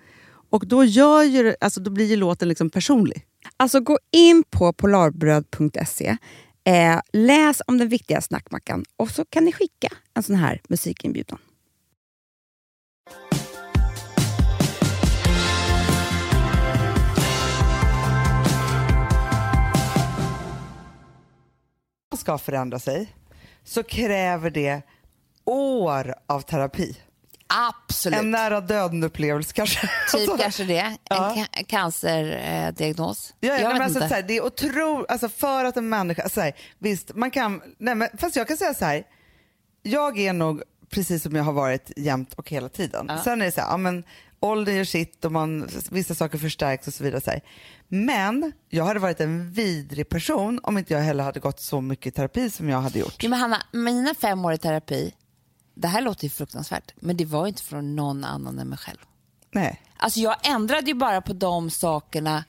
Och 0.51 0.67
då, 0.67 0.83
gör 0.83 1.23
ju, 1.23 1.55
alltså, 1.61 1.79
då 1.79 1.91
blir 1.91 2.05
ju 2.05 2.15
låten 2.15 2.47
liksom 2.47 2.69
personlig. 2.69 3.25
Alltså 3.57 3.79
gå 3.79 3.99
in 4.11 4.43
på 4.49 4.73
polarbröd.se, 4.73 6.17
eh, 6.63 6.99
läs 7.13 7.61
om 7.67 7.77
den 7.77 7.89
viktiga 7.89 8.21
snackmackan 8.21 8.85
och 8.97 9.11
så 9.11 9.25
kan 9.25 9.45
ni 9.45 9.51
skicka 9.51 9.89
en 10.13 10.23
sån 10.23 10.35
här 10.35 10.61
musikinbjudan. 10.69 11.39
man 22.11 22.17
ska 22.17 22.37
förändra 22.37 22.79
sig 22.79 23.15
så 23.63 23.83
kräver 23.83 24.49
det 24.49 24.81
år 25.45 26.13
av 26.27 26.41
terapi. 26.41 26.97
Absolut. 27.53 28.19
En 28.19 28.31
nära 28.31 28.61
döden-upplevelse 28.61 29.53
kanske. 29.53 29.81
Typ 29.81 29.89
Alltså, 30.13 30.37
kanske 30.37 30.63
det. 30.63 30.79
En 30.79 30.97
Ja. 31.09 31.35
ca- 31.53 31.63
cancerdiagnos. 31.67 33.33
Ja, 33.39 33.49
ja, 33.53 33.59
jag 33.59 33.73
men 33.73 33.81
alltså, 33.81 33.97
inte. 33.99 34.09
så 34.09 34.15
här, 34.15 34.21
det 34.23 34.37
är 34.37 34.45
otro, 34.45 35.05
alltså 35.09 35.29
för 35.29 35.65
att 35.65 35.77
en 35.77 35.89
människa, 35.89 36.29
så 36.29 36.41
här, 36.41 36.53
visst 36.79 37.15
man 37.15 37.31
kan, 37.31 37.61
nej, 37.77 37.95
men, 37.95 38.09
fast 38.17 38.35
jag 38.35 38.47
kan 38.47 38.57
säga 38.57 38.73
så 38.73 38.85
här, 38.85 39.03
jag 39.83 40.19
är 40.19 40.33
nog 40.33 40.61
precis 40.89 41.23
som 41.23 41.35
jag 41.35 41.43
har 41.43 41.53
varit 41.53 41.91
jämt 41.97 42.33
och 42.33 42.49
hela 42.49 42.69
tiden. 42.69 43.11
Sen 43.23 43.41
är 43.41 43.45
det 43.45 43.51
så 43.51 43.61
här, 43.61 43.67
ja, 43.67 43.77
men, 43.77 44.03
åldern 44.39 44.75
gör 44.75 44.83
sitt 44.83 45.25
och 45.25 45.31
man, 45.31 45.69
vissa 45.91 46.15
saker 46.15 46.37
förstärks 46.37 46.87
och 46.87 46.93
så 46.93 47.03
vidare. 47.03 47.21
Så 47.21 47.31
här. 47.31 47.41
Men 47.87 48.51
jag 48.69 48.85
hade 48.85 48.99
varit 48.99 49.19
en 49.21 49.51
vidrig 49.51 50.09
person 50.09 50.59
om 50.63 50.77
inte 50.77 50.93
jag 50.93 51.01
heller 51.01 51.23
hade 51.23 51.39
gått 51.39 51.59
så 51.59 51.81
mycket 51.81 52.07
i 52.07 52.11
terapi 52.11 52.49
som 52.49 52.69
jag 52.69 52.81
hade 52.81 52.99
gjort. 52.99 53.15
Jo, 53.19 53.29
men 53.29 53.39
Hanna, 53.39 53.61
mina 53.71 54.13
fem 54.13 54.45
år 54.45 54.53
i 54.53 54.57
terapi, 54.57 55.13
det 55.73 55.87
här 55.87 56.01
låter 56.01 56.23
ju 56.23 56.29
fruktansvärt, 56.29 56.91
men 56.95 57.17
det 57.17 57.25
var 57.25 57.47
inte 57.47 57.63
från 57.63 57.95
någon 57.95 58.23
annan 58.23 58.59
än 58.59 58.67
mig 58.67 58.77
själv. 58.77 58.97
Nej. 59.51 59.81
Alltså 59.97 60.19
jag 60.19 60.35
ändrade 60.43 60.87
ju 60.87 60.93
bara 60.93 61.21
på 61.21 61.33
de 61.33 61.69
sakerna. 61.69 62.43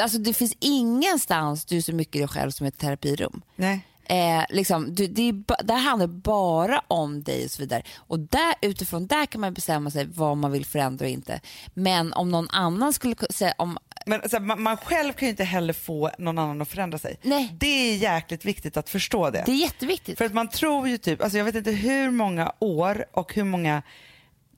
Alltså 0.00 0.18
det 0.18 0.32
finns 0.32 0.56
ingenstans 0.60 1.64
du 1.64 1.76
är 1.76 1.80
så 1.80 1.92
mycket 1.94 2.20
dig 2.20 2.28
själv 2.28 2.50
som 2.50 2.66
ett 2.66 2.78
terapirum. 2.78 3.42
Nej. 3.56 3.86
Eh, 4.08 4.44
liksom, 4.48 4.94
du, 4.94 5.06
det, 5.06 5.28
är, 5.28 5.64
det 5.64 5.72
handlar 5.74 6.06
bara 6.06 6.82
om 6.88 7.22
dig 7.22 7.44
och 7.44 7.50
så 7.50 7.62
vidare. 7.62 7.82
Och 7.96 8.18
där, 8.18 8.54
utifrån 8.60 9.06
där 9.06 9.26
kan 9.26 9.40
man 9.40 9.54
bestämma 9.54 9.90
sig 9.90 10.06
vad 10.06 10.36
man 10.36 10.52
vill 10.52 10.66
förändra 10.66 11.04
och 11.04 11.10
inte. 11.10 11.40
Men 11.74 12.12
om 12.12 12.30
någon 12.30 12.50
annan 12.50 12.92
skulle 12.92 13.14
ku- 13.14 13.32
säga, 13.32 13.54
om, 13.58 13.78
Men 14.06 14.20
här, 14.32 14.40
man, 14.40 14.62
man 14.62 14.76
själv 14.76 15.12
kan 15.12 15.26
ju 15.26 15.30
inte 15.30 15.44
heller 15.44 15.72
få 15.72 16.10
någon 16.18 16.38
annan 16.38 16.62
att 16.62 16.68
förändra 16.68 16.98
sig. 16.98 17.18
Nej. 17.22 17.56
Det 17.60 17.66
är 17.66 17.96
jäkligt 17.96 18.44
viktigt 18.44 18.76
att 18.76 18.88
förstå 18.90 19.30
det. 19.30 19.42
det 19.46 19.52
är 19.52 19.56
jätteviktigt. 19.56 20.18
För 20.18 20.24
att 20.24 20.34
man 20.34 20.48
tror 20.48 20.88
ju 20.88 20.98
typ, 20.98 21.22
alltså 21.22 21.38
jag 21.38 21.44
vet 21.44 21.54
inte 21.54 21.70
hur 21.70 22.10
många 22.10 22.52
år 22.58 23.04
och 23.12 23.34
hur 23.34 23.44
många 23.44 23.82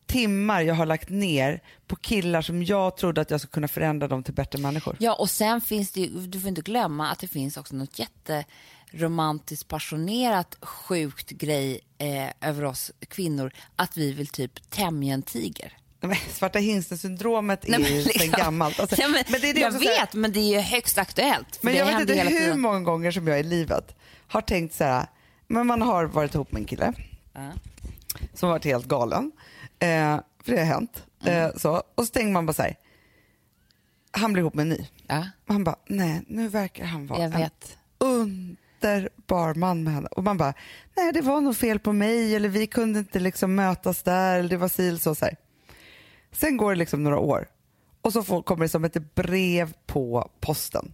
timmar 0.07 0.61
jag 0.61 0.75
har 0.75 0.87
lagt 0.87 1.09
ner 1.09 1.63
på 1.87 1.97
killar 1.97 2.43
som 2.43 2.63
jag 2.63 2.97
trodde 2.97 3.21
att 3.21 3.31
jag 3.31 3.41
skulle 3.41 3.51
kunna 3.53 3.69
förändra 3.69 4.09
dem 4.09 4.23
till 4.23 4.35
bättre 4.35 4.59
människor. 4.59 4.97
Ja, 5.01 5.15
och 5.15 5.31
sen 5.31 5.61
finns 5.61 5.93
det 5.93 6.01
ju, 6.01 6.07
du 6.27 6.41
får 6.41 6.49
inte 6.49 6.61
glömma 6.61 7.11
att 7.11 7.19
det 7.19 7.29
finns 7.29 7.57
också 7.57 7.77
något 7.77 7.99
jätteromantiskt 8.93 9.69
passionerat 9.69 10.57
sjukt 10.63 11.31
grej 11.31 11.81
eh, 11.99 12.49
över 12.49 12.65
oss 12.65 12.93
kvinnor 13.09 13.53
att 13.77 13.97
vi 13.97 14.13
vill 14.13 14.27
typ 14.27 14.71
tämja 14.71 15.15
en 15.15 15.23
tiger. 15.23 15.73
Men 16.01 16.17
Svarta 16.31 16.59
hingsten-syndromet 16.59 17.65
är 17.65 17.79
ju 17.79 18.03
liksom- 18.03 18.21
sen 18.21 18.31
gammalt. 18.31 18.81
Alltså, 18.81 18.97
Ja, 19.01 19.09
men, 19.09 19.25
men 19.29 19.41
det 19.41 19.51
är 19.51 19.55
det 19.55 19.61
jag 19.61 19.73
här- 19.73 19.79
vet, 20.01 20.15
men 20.15 20.33
det 20.33 20.41
är 20.41 20.53
ju 20.55 20.59
högst 20.59 20.99
aktuellt. 20.99 21.63
Men 21.63 21.75
jag 21.75 21.87
vet 21.87 22.01
inte 22.01 22.15
hur 22.15 22.29
tiden. 22.31 22.61
många 22.61 22.81
gånger 22.81 23.11
som 23.11 23.27
jag 23.29 23.41
i 23.41 23.43
livet 23.43 23.95
har 24.29 24.41
tänkt 24.41 24.75
så 24.75 24.85
här, 24.85 25.07
men 25.49 25.67
man 25.67 25.83
har 25.83 26.05
varit 26.05 26.35
ihop 26.35 26.53
med 26.53 26.61
en 26.61 26.67
kille 26.67 26.93
Ja. 27.35 27.51
som 28.35 28.47
har 28.49 28.55
varit 28.55 28.65
helt 28.65 28.87
galen. 28.87 29.33
Eh, 29.79 30.21
för 30.45 30.53
det 30.53 30.59
har 30.59 30.65
hänt. 30.65 31.05
Mm. 31.25 31.45
Eh, 31.45 31.51
så. 31.57 31.83
Och 31.95 32.05
så 32.07 32.13
tänker 32.13 32.33
man 32.33 32.47
bara 32.47 32.53
så 32.53 32.63
här, 32.63 32.77
han 34.11 34.33
blir 34.33 34.41
ihop 34.41 34.55
med 34.55 34.63
en 34.63 34.69
ny. 34.69 34.87
Ja, 35.07 35.27
Man 35.47 35.65
bara, 35.65 35.77
nej 35.87 36.23
nu 36.29 36.49
verkar 36.49 36.85
han 36.85 37.07
vara 37.07 37.19
jag 37.23 37.33
en 37.35 37.41
vet. 37.41 37.77
Underbar 38.85 39.55
man 39.55 39.83
med 39.85 39.95
henne. 39.95 40.09
Och 40.11 40.25
man 40.25 40.37
bara, 40.39 40.55
nej 40.97 41.13
det 41.13 41.21
var 41.21 41.41
nog 41.41 41.57
fel 41.57 41.79
på 41.79 41.93
mig 41.93 42.35
eller 42.37 42.49
vi 42.49 42.67
kunde 42.67 42.99
inte 42.99 43.19
liksom 43.19 43.55
mötas 43.55 44.03
där 44.03 44.39
eller 44.39 44.49
det 44.49 44.57
var 44.57 44.69
sil 44.77 44.97
så, 45.01 45.15
så 45.15 45.25
här. 45.25 45.37
Sen 46.33 46.57
går 46.57 46.71
det 46.73 46.79
liksom 46.79 47.05
några 47.05 47.19
år 47.19 47.49
och 48.03 48.13
så 48.13 48.23
får, 48.23 48.43
kommer 48.43 48.65
det 48.65 48.69
som 48.69 48.85
ett 48.85 49.15
brev 49.15 49.73
på 49.87 50.31
posten. 50.41 50.93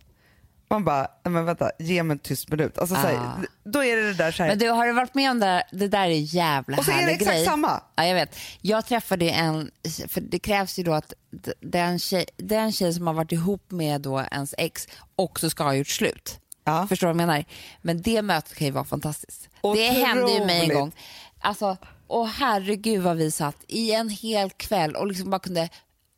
Man 0.70 0.84
bara, 0.84 1.08
men 1.24 1.44
vänta, 1.44 1.70
ge 1.78 2.02
mig 2.02 2.14
en 2.14 2.18
tyst 2.18 2.50
minut. 2.50 2.78
Alltså, 2.78 2.94
så 2.94 3.00
Ah. 3.00 3.04
här, 3.06 3.46
då 3.64 3.84
är 3.84 3.96
det 3.96 4.02
det 4.02 4.14
där 4.14 4.32
så 4.32 4.42
här. 4.42 4.50
Men 4.50 4.58
du, 4.58 4.68
har 4.68 4.86
du 4.86 4.92
varit 4.92 5.14
med 5.14 5.30
om 5.30 5.38
det 5.40 5.46
där? 5.46 5.62
Det 5.72 5.88
där 5.88 6.04
är 6.04 6.34
jävla 6.34 6.78
och 6.78 6.84
så 6.84 6.90
är 6.90 7.06
det 7.06 7.12
exakt 7.12 7.30
grej. 7.30 7.44
samma. 7.44 7.82
Ja, 7.96 8.04
jag 8.06 8.14
vet. 8.14 8.36
Jag 8.60 8.86
träffade 8.86 9.30
en, 9.30 9.70
för 10.08 10.20
det 10.20 10.38
krävs 10.38 10.78
ju 10.78 10.82
då 10.82 10.92
att 10.92 11.12
den 11.60 11.98
tjej, 11.98 12.24
den 12.36 12.72
tjej 12.72 12.94
som 12.94 13.06
har 13.06 13.14
varit 13.14 13.32
ihop 13.32 13.70
med 13.70 14.00
då 14.00 14.20
ens 14.30 14.54
ex 14.58 14.88
också 15.16 15.50
ska 15.50 15.64
ha 15.64 15.74
gjort 15.74 15.88
slut. 15.88 16.40
Ja. 16.64 16.87
Förstår 16.88 17.07
du 17.07 17.12
vad 17.12 17.22
jag 17.22 17.27
menar? 17.27 17.44
Men 17.83 18.03
det 18.03 18.22
mötet 18.22 18.55
kan 18.55 18.66
ju 18.66 18.70
vara 18.72 18.85
fantastiskt. 18.85 19.48
Det 19.74 19.87
hände 19.90 20.33
ju 20.33 20.44
mig 20.44 20.57
en 20.57 20.62
Otroligt. 20.62 20.74
gång. 20.74 20.92
Alltså, 21.40 21.77
och 22.07 22.29
herregud 22.29 23.03
vad 23.03 23.16
vi 23.16 23.31
satt 23.31 23.57
i 23.68 23.92
en 23.92 24.09
hel 24.09 24.50
kväll 24.50 24.96
och 24.96 25.07
liksom 25.07 25.31
bara 25.31 25.38
kunde 25.38 25.68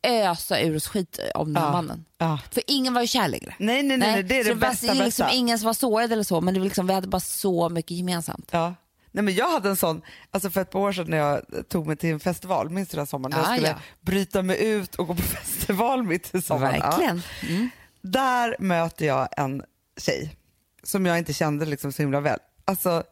ösa 0.03 0.61
ur 0.61 0.77
oss 0.77 0.87
skit 0.89 1.19
om 1.35 1.53
den 1.55 1.63
här 1.63 1.69
Ja. 1.69 1.73
mannen. 1.73 2.05
Ja. 2.19 2.39
För 2.51 2.63
ingen 2.67 2.95
var 2.95 3.01
ju 3.01 3.07
kär 3.07 3.29
längre. 3.29 3.55
Nej, 3.59 3.83
nej, 3.83 3.97
nej, 3.97 4.13
nej, 4.13 4.23
det 4.23 4.39
är 4.41 4.43
så 4.45 4.49
det 4.49 4.55
var 4.55 4.61
bästa, 4.71 4.87
liksom 4.87 5.05
bästa. 5.05 5.31
ingen 5.31 5.59
som 5.59 5.67
var 5.67 5.75
sårad 5.75 6.13
eller 6.13 6.23
så, 6.23 6.41
men 6.41 6.55
det 6.55 6.61
var 6.61 6.65
liksom, 6.65 6.87
vi 6.87 6.93
hade 6.95 7.09
bara 7.09 7.21
så 7.21 7.69
mycket 7.69 7.91
gemensamt. 7.97 8.49
Ja. 8.53 8.75
Nej, 9.13 9.25
men 9.25 9.35
jag 9.35 9.51
hade 9.51 9.69
en 9.69 9.77
sån, 9.77 10.03
alltså 10.31 10.51
för 10.51 10.61
ett 10.61 10.71
par 10.71 10.81
år 10.81 10.93
sedan 10.93 11.07
när 11.11 11.17
jag 11.17 11.41
tog 11.69 11.87
mig 11.87 11.97
till 11.97 12.11
en 12.13 12.21
festival, 12.21 12.71
minns 12.71 12.89
du 12.89 12.97
den 12.97 13.07
sommaren? 13.07 13.31
När 13.31 13.39
jag 13.39 13.47
Ja, 13.49 13.53
skulle 13.55 13.69
ja. 13.69 13.75
bryta 14.01 14.43
mig 14.43 14.65
ut 14.69 14.95
och 14.95 15.07
gå 15.07 15.15
på 15.15 15.23
festival 15.23 16.03
mitt 16.03 16.35
i 16.35 16.43
sommaren. 16.43 16.81
Verkligen. 16.81 17.23
Mm. 17.49 17.71
Där 18.03 18.57
möter 18.59 19.07
jag 19.07 19.29
en 19.37 19.63
tjej 19.97 20.37
som 20.83 21.07
jag 21.07 21.19
inte 21.19 21.33
kände 21.33 21.67
liksom 21.67 21.93
så 21.93 22.03
himla 22.03 22.21
väl. 22.21 22.39
Alltså, 22.65 23.03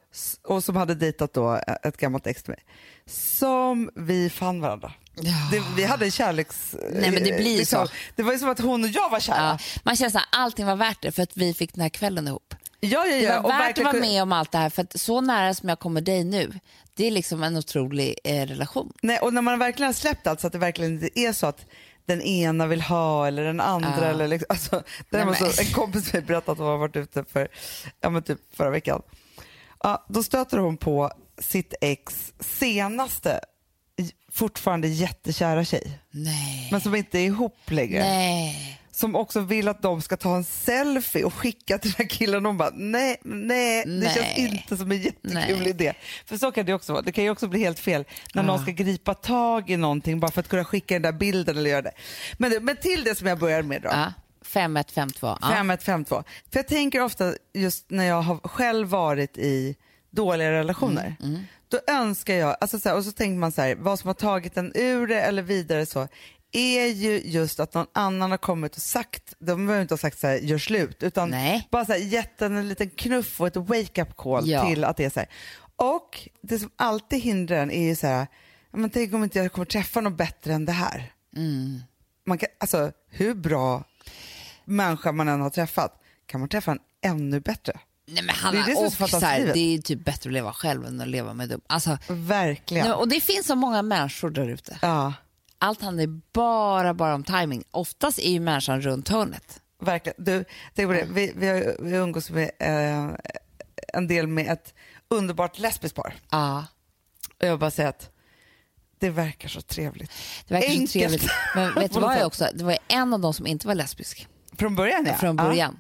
och 0.43 0.65
som 0.65 0.77
hade 0.77 0.95
dejtat 0.95 1.33
då 1.33 1.61
ett 1.83 1.97
gammalt 1.97 2.27
ex 2.27 2.43
till 2.43 2.51
mig. 2.51 2.65
Som 3.07 3.91
vi 3.95 4.31
fann 4.31 4.61
varandra. 4.61 4.93
Det, 5.51 5.63
vi 5.77 5.85
hade 5.85 6.05
en 6.05 6.11
kärleks... 6.11 6.77
Nej, 6.93 7.11
men 7.11 7.25
det 7.25 7.37
blir 7.37 7.59
liksom, 7.59 7.87
så. 7.87 7.93
Det 8.17 8.23
var 8.23 8.33
ju 8.33 8.39
som 8.39 8.49
att 8.49 8.61
hon 8.61 8.85
och 8.85 8.91
jag 8.91 9.11
var 9.11 9.21
kära. 9.21 9.37
Ja, 9.37 9.59
man 9.83 9.97
känner 9.97 10.17
att 10.17 10.25
allting 10.33 10.67
var 10.67 10.77
värt 10.77 11.03
det 11.03 11.13
för 11.13 11.23
att 11.23 11.37
vi 11.37 11.55
fick 11.55 11.75
den 11.75 11.83
här 11.83 11.89
kvällen 11.89 12.29
ihop. 12.29 12.55
Ja, 12.81 13.07
ja, 13.07 13.17
Det 13.17 13.23
ja. 13.23 13.41
var 13.41 13.51
värt 13.51 13.79
att 13.79 13.85
vara 13.85 14.01
med 14.01 14.23
om 14.23 14.33
allt 14.33 14.53
det 14.53 14.59
här 14.59 14.71
för 14.71 14.83
att 14.83 15.01
så 15.01 15.21
nära 15.21 15.55
som 15.55 15.69
jag 15.69 15.79
kommer 15.79 16.01
dig 16.01 16.25
nu, 16.25 16.61
det 16.95 17.07
är 17.07 17.11
liksom 17.11 17.43
en 17.43 17.57
otrolig 17.57 18.19
eh, 18.25 18.47
relation. 18.47 18.93
Nej, 19.03 19.19
och 19.19 19.35
när 19.35 19.43
man 19.43 19.59
verkligen 19.59 19.89
har 19.89 19.93
släppt 19.93 20.27
allt 20.27 20.41
så 20.41 20.47
att 20.47 20.53
det 20.53 20.59
verkligen 20.59 20.93
inte 20.93 21.21
är 21.21 21.33
så 21.33 21.47
att 21.47 21.67
den 22.07 22.23
ena 22.23 22.67
vill 22.67 22.81
ha 22.81 23.27
eller 23.27 23.45
den 23.45 23.61
andra. 23.61 23.95
Ja. 24.01 24.05
Eller 24.05 24.29
liksom, 24.29 24.47
alltså, 24.49 24.83
det 25.11 25.25
Nej, 25.25 25.37
så, 25.37 25.63
en 25.63 25.73
kompis 25.73 26.13
mig 26.13 26.23
berättade 26.23 26.53
att 26.53 26.59
hon 26.59 26.67
har 26.67 26.79
varit 26.79 26.97
ute 26.97 27.25
för, 27.25 27.49
ja, 28.01 28.11
men 28.11 28.23
typ 28.23 28.39
förra 28.57 28.71
veckan. 28.71 29.03
Ja, 29.83 30.07
då 30.09 30.23
stöter 30.23 30.59
hon 30.59 30.77
på 30.77 31.11
sitt 31.39 31.75
ex 31.81 32.33
senaste, 32.41 33.41
fortfarande 34.33 34.89
jättekära 34.89 35.65
tjej. 35.65 35.99
Nej. 36.11 36.69
Men 36.71 36.81
som 36.81 36.95
inte 36.95 37.19
är 37.19 37.27
ihop 37.27 37.71
längre. 37.71 38.03
Nej. 38.03 38.81
Som 38.95 39.17
också 39.17 39.41
vill 39.41 39.69
att 39.69 39.83
de 39.83 40.03
ska 40.03 40.17
ta 40.17 40.37
en 40.37 40.45
selfie 40.45 41.25
och 41.25 41.35
skicka 41.35 41.79
till 41.79 41.91
den 41.91 41.99
här 41.99 42.17
killen. 42.17 42.47
Och 42.47 42.55
bara, 42.55 42.71
nej, 42.75 43.17
nej, 43.25 43.85
det 43.87 43.91
Nej. 43.91 44.15
känns 44.15 44.39
inte 44.39 44.77
som 44.77 44.91
en 44.91 44.99
jättekul 44.99 45.59
Nej. 45.59 45.69
idé. 45.69 45.93
För 46.27 46.37
så 46.37 46.53
kan 46.53 46.67
det 46.67 46.75
också 46.75 46.93
vara. 46.93 47.03
Det 47.03 47.13
kan 47.13 47.25
ju 47.25 47.31
också 47.31 47.49
bli 47.49 47.61
helt 47.61 47.79
fel 47.79 48.05
när 48.35 48.43
någon 48.43 48.63
ska 48.63 48.73
gripa 48.73 49.15
tag 49.15 49.71
i 49.71 49.77
någonting 49.77 50.21
bara 50.21 50.31
för 50.31 50.41
att 50.41 50.49
kunna 50.49 50.65
skicka 50.65 50.95
den 50.95 51.03
där 51.03 51.13
bilden 51.13 51.59
eller 51.59 51.71
göra 51.71 51.83
det. 51.83 51.93
Men, 52.39 52.51
det- 52.51 52.61
men 52.61 52.77
till 52.77 53.05
det 53.05 53.15
som 53.15 53.27
jag 53.27 53.39
börjar 53.39 53.63
med 53.63 53.83
då. 53.83 53.89
Ja. 53.93 54.13
5152. 54.43 55.27
Ja. 55.27 55.49
5152. 55.49 56.23
För 56.53 56.59
jag 56.59 56.69
tänker 56.69 57.01
ofta 57.03 57.35
just 57.55 57.91
när 57.91 58.05
jag 58.05 58.23
har 58.23 58.37
själv 58.49 58.89
varit 58.89 59.39
i 59.39 59.77
dåliga 60.11 60.51
relationer. 60.53 61.17
Mm, 61.23 61.41
Då 61.69 61.81
önskar 61.87 62.35
jag, 62.35 62.57
alltså 62.61 62.79
så 62.79 62.89
här, 62.89 62.97
och 62.97 63.05
så 63.05 63.13
tänker 63.13 63.39
man 63.39 63.53
så 63.53 63.63
här, 63.63 63.75
vad 63.75 63.99
som 63.99 64.07
har 64.07 64.15
tagit 64.15 64.57
en 64.57 64.73
ur 64.75 65.07
det 65.07 65.21
eller 65.21 65.43
vidare 65.43 65.87
så 65.87 66.09
är 66.57 66.87
ju 66.87 67.21
just 67.25 67.61
att 67.61 67.75
någon 67.75 67.87
annan 67.93 68.31
har 68.31 68.39
kommit 68.39 68.77
och 68.77 68.83
sagt, 68.83 69.35
de 69.39 69.67
behöver 69.67 69.83
inte 69.83 69.95
ha 69.95 69.99
sagt 69.99 70.19
så 70.19 70.27
här, 70.27 70.37
gör 70.37 70.59
slut, 70.59 71.03
utan 71.03 71.31
Nej. 71.31 71.69
bara 71.71 71.85
så 71.85 71.93
här, 71.93 71.99
gett 71.99 72.43
en, 72.43 72.57
en 72.57 72.69
liten 72.69 72.91
knuff 72.91 73.41
och 73.41 73.47
ett 73.47 73.57
wake-up 73.57 74.17
call 74.17 74.49
Ja. 74.49 74.67
till 74.69 74.85
att 74.85 74.97
det 74.97 75.05
är 75.05 75.11
så 75.11 75.21
här. 75.21 75.29
Och 75.77 76.29
det 76.43 76.59
som 76.59 76.71
alltid 76.77 77.21
hindrar 77.21 77.57
en 77.57 77.71
är 77.71 77.83
ju 77.89 77.97
så 77.97 78.07
här, 78.07 78.27
men 78.73 78.91
tänk 78.91 79.15
om 79.15 79.25
inte 79.25 79.39
jag 79.39 79.53
kommer 79.53 79.65
träffa 79.67 80.01
något 80.01 80.17
bättre 80.17 80.55
än 80.55 80.65
det 80.65 80.73
här. 80.73 81.13
Mm. 81.37 81.81
Man 82.27 82.39
kan, 82.39 82.49
alltså 82.61 82.93
hur 83.09 83.35
bra 83.35 83.85
människa 84.65 85.13
man 85.13 85.29
än 85.29 85.41
har 85.41 85.51
träffat 85.51 86.01
kan 86.27 86.41
man 86.41 86.49
träffa 86.49 86.71
en 86.73 86.79
ännu 87.03 87.41
bättre. 87.41 87.81
Nej, 88.07 88.23
men 88.23 88.35
Hanna, 88.35 88.53
Det 88.67 88.73
är 88.73 88.85
det 88.85 88.91
som 88.91 89.05
och 89.05 89.11
så 89.11 89.19
här, 89.19 89.51
det 89.55 89.75
är 89.75 89.79
typ 89.79 90.05
bättre 90.05 90.29
att 90.29 90.33
leva 90.35 90.53
själv 90.53 90.87
än 90.87 91.01
att 91.01 91.09
leva 91.09 91.35
med 91.35 91.49
dem. 91.49 91.61
Alltså, 91.67 91.99
Verkligen. 92.09 92.93
och 92.93 93.09
det 93.09 93.21
finns 93.21 93.47
så 93.47 93.55
många 93.55 93.83
människor 93.83 94.31
där 94.31 94.49
ute. 94.49 94.79
Ja, 94.83 95.13
Allt 95.65 95.83
handlar 95.83 96.07
bara, 96.33 96.95
bara 96.95 97.15
om 97.15 97.25
timing. 97.25 97.65
Oftast 97.71 98.19
är 98.19 98.31
ju 98.31 98.41
människan 98.41 98.81
runt 98.81 99.09
hörnet. 99.09 99.61
verkligen. 99.81 100.25
Du, 100.25 100.45
tänk 100.75 100.89
på 100.89 100.93
det. 100.93 101.07
Vi, 101.11 101.33
vi, 101.37 101.49
har, 101.49 101.77
vi 101.81 101.97
umgås 101.97 102.31
med 102.31 102.51
eh, 102.59 103.11
en 103.93 104.09
del 104.09 104.27
med 104.27 104.53
ett 104.53 104.75
underbart 105.09 105.59
lesbiskt 105.59 105.97
par. 105.97 106.15
Ja. 106.31 106.67
Och 107.41 107.47
jag 107.47 107.59
bara 107.59 107.71
säga 107.71 107.89
att 107.89 108.11
det 108.99 109.11
verkar 109.11 109.49
så 109.49 109.61
trevligt. 109.61 110.11
Det 110.49 110.55
verkar 110.55 110.69
Enkelt. 110.69 110.91
så 110.91 110.99
trevligt. 110.99 111.31
Men 111.55 111.75
vet 111.75 111.95
du 111.95 112.01
vad 112.01 112.19
jag 112.19 112.27
också? 112.27 112.49
Det 112.55 112.65
var 112.65 112.79
en 112.89 113.15
av 113.15 113.21
dem 113.21 113.35
som 113.35 113.47
inte 113.47 113.67
var 113.67 113.75
lesbisk 113.75 114.29
Från 114.59 114.77
början 114.77 115.07
ja. 115.07 115.15
från 115.15 115.37
början. 115.37 115.79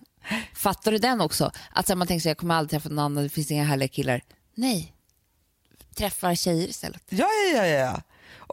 Fattar 0.54 0.92
du 0.92 0.98
den 0.98 1.20
också? 1.20 1.50
Att 1.70 1.86
så 1.86 1.96
man 1.96 2.06
tänker 2.06 2.22
sig 2.22 2.30
jag 2.30 2.38
kommer 2.38 2.54
aldrig 2.54 2.70
träffa 2.70 2.88
någon 2.88 3.04
annan, 3.04 3.22
det 3.22 3.28
finns 3.28 3.50
inga 3.50 3.64
härliga 3.64 3.88
killar. 3.88 4.22
Nej, 4.54 4.94
träffar 5.94 6.34
tjejer 6.34 6.68
istället. 6.68 7.02
Ja, 7.08 7.28
ja, 7.52 7.66
ja, 7.66 7.66
ja. 7.66 8.02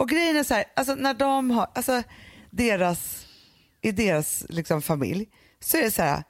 Och 0.01 0.09
grejen 0.09 0.35
är 0.37 0.43
så 0.43 0.53
här, 0.53 0.63
alltså 0.75 0.95
när 0.95 1.13
de 1.13 1.51
har, 1.51 1.67
alltså 1.75 2.03
deras, 2.49 3.25
i 3.81 3.91
deras 3.91 4.43
liksom 4.49 4.81
familj 4.81 5.27
så 5.59 5.77
är 5.77 5.81
det 5.81 5.91
så 5.91 6.01
här, 6.01 6.23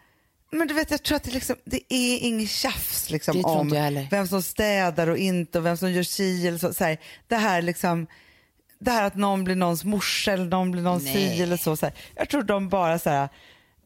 men 0.52 0.68
du 0.68 0.74
vet 0.74 0.92
jag 0.92 1.04
tror 1.04 1.16
att 1.16 1.24
det, 1.24 1.32
liksom, 1.32 1.56
det 1.66 1.94
är 1.94 2.20
inget 2.20 2.50
tjafs 2.50 3.10
liksom, 3.10 3.46
om 3.46 3.70
vem 4.12 4.28
som 4.28 4.42
städar 4.42 5.08
och 5.08 5.18
inte 5.18 5.58
och 5.58 5.66
vem 5.66 5.78
som 5.78 5.92
gör 5.92 6.04
si 6.04 6.48
eller 6.48 6.58
så. 6.58 6.74
så 6.74 6.84
här, 6.84 6.98
det 7.28 7.36
här 7.36 7.62
liksom, 7.62 8.08
det 8.80 8.92
här 8.92 9.04
att 9.04 9.16
någon 9.16 9.44
blir 9.44 9.56
någons 9.56 9.84
morsa 9.84 10.32
eller 10.32 10.46
någon 10.46 10.72
blir 10.72 10.82
någons 10.82 11.04
si 11.04 11.42
eller 11.42 11.58
så, 11.58 11.78
så 11.78 11.86
här. 11.86 11.96
Jag 12.16 12.30
tror 12.30 12.44
de 12.44 12.70
bara 12.70 13.00
så 13.00 13.10
här, 13.10 13.30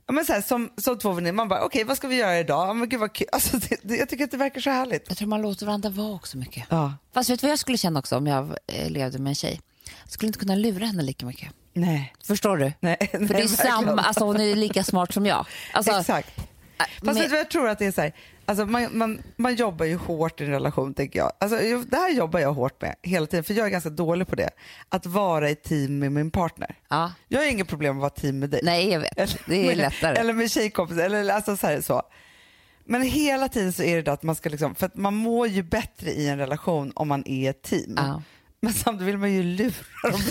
men 0.07 0.25
så 0.25 0.33
här, 0.33 0.41
som, 0.41 0.69
som 0.77 0.97
två 0.97 1.11
väninnor, 1.11 1.35
man 1.35 1.47
bara 1.47 1.65
okej 1.65 1.83
vad 1.83 1.97
ska 1.97 2.07
vi 2.07 2.15
göra 2.15 2.39
idag? 2.39 2.75
Men 2.75 2.89
gud 2.89 2.99
vad 2.99 3.13
kul. 3.13 3.27
Alltså, 3.31 3.57
det, 3.57 3.77
det, 3.81 3.95
jag 3.95 4.09
tycker 4.09 4.23
att 4.23 4.31
det 4.31 4.37
verkar 4.37 4.61
så 4.61 4.69
härligt. 4.69 5.05
Jag 5.07 5.17
tror 5.17 5.27
man 5.27 5.41
låter 5.41 5.65
varandra 5.65 5.89
vara 5.89 6.13
också 6.13 6.37
mycket. 6.37 6.67
Ja. 6.69 6.93
Fast 7.13 7.29
vet 7.29 7.39
du 7.39 7.47
vad 7.47 7.51
jag 7.51 7.59
skulle 7.59 7.77
känna 7.77 7.99
också 7.99 8.17
om 8.17 8.27
jag 8.27 8.55
eh, 8.67 8.89
levde 8.89 9.19
med 9.19 9.31
en 9.31 9.35
tjej? 9.35 9.61
Jag 10.05 10.11
skulle 10.11 10.27
inte 10.27 10.39
kunna 10.39 10.55
lura 10.55 10.85
henne 10.85 11.03
lika 11.03 11.25
mycket. 11.25 11.49
Nej. 11.73 12.13
Förstår 12.23 12.57
du? 12.57 12.71
Nej, 12.79 12.97
För 13.11 13.19
nej, 13.19 13.27
det 13.27 13.41
är 13.41 13.47
samma, 13.47 14.01
alltså 14.01 14.23
hon 14.25 14.39
är 14.39 14.55
lika 14.55 14.83
smart 14.83 15.13
som 15.13 15.25
jag. 15.25 15.45
Alltså, 15.73 15.91
Exakt. 15.99 16.37
äh, 16.37 16.85
Fast 17.05 17.19
vad 17.29 17.39
jag 17.39 17.49
tror 17.51 17.69
att 17.69 17.79
det 17.79 17.85
är 17.85 17.91
så 17.91 18.01
här, 18.01 18.13
alltså 18.45 18.65
man, 18.65 18.97
man, 18.97 19.21
man 19.37 19.55
jobbar 19.55 19.85
ju 19.85 19.95
hårt 19.95 20.41
i 20.41 20.43
en 20.43 20.49
relation 20.49 20.93
tänker 20.93 21.19
jag. 21.19 21.31
Alltså, 21.39 21.57
det 21.89 21.97
här 21.97 22.11
jobbar 22.13 22.39
jag 22.39 22.53
hårt 22.53 22.81
med 22.81 22.95
hela 23.01 23.25
tiden 23.27 23.43
för 23.43 23.53
jag 23.53 23.65
är 23.65 23.69
ganska 23.71 23.89
dålig 23.89 24.27
på 24.27 24.35
det. 24.35 24.49
Att 24.89 25.05
vara 25.05 25.49
i 25.49 25.55
team 25.55 25.99
med 25.99 26.11
min 26.11 26.31
partner. 26.31 26.75
Ja. 26.89 27.11
Jag 27.27 27.39
har 27.39 27.47
inget 27.51 27.67
problem 27.67 27.95
att 27.97 28.01
vara 28.01 28.09
team 28.09 28.39
med 28.39 28.49
dig. 28.49 28.59
Nej, 28.63 28.89
jag 28.89 28.99
vet. 28.99 29.17
Det 29.47 29.55
är 29.55 29.63
Eller- 29.71 29.75
lättare. 29.75 30.15
Eller 30.17 30.33
med 30.33 30.51
tjejkompisar. 30.51 31.03
Eller, 31.03 31.33
alltså 31.33 31.57
så, 31.57 31.67
här, 31.67 31.81
så. 31.81 32.01
Men 32.87 33.01
hela 33.01 33.47
tiden 33.49 33.73
så 33.73 33.83
är 33.83 34.03
det 34.03 34.11
att 34.13 34.23
man 34.23 34.35
ska 34.35 34.49
liksom, 34.49 34.75
för 34.75 34.85
att 34.85 34.95
man 34.97 35.13
mår 35.13 35.47
ju 35.47 35.63
bättre 35.63 36.11
i 36.11 36.27
en 36.29 36.37
relation 36.37 36.91
om 36.95 37.07
man 37.07 37.27
är 37.27 37.49
ett 37.49 37.61
team. 37.61 37.93
Ja. 37.97 38.21
Men 38.65 38.73
samtidigt 38.73 39.07
vill 39.13 39.17
man 39.17 39.33
ju 39.33 39.43
lura 39.43 39.73
dem. 40.03 40.21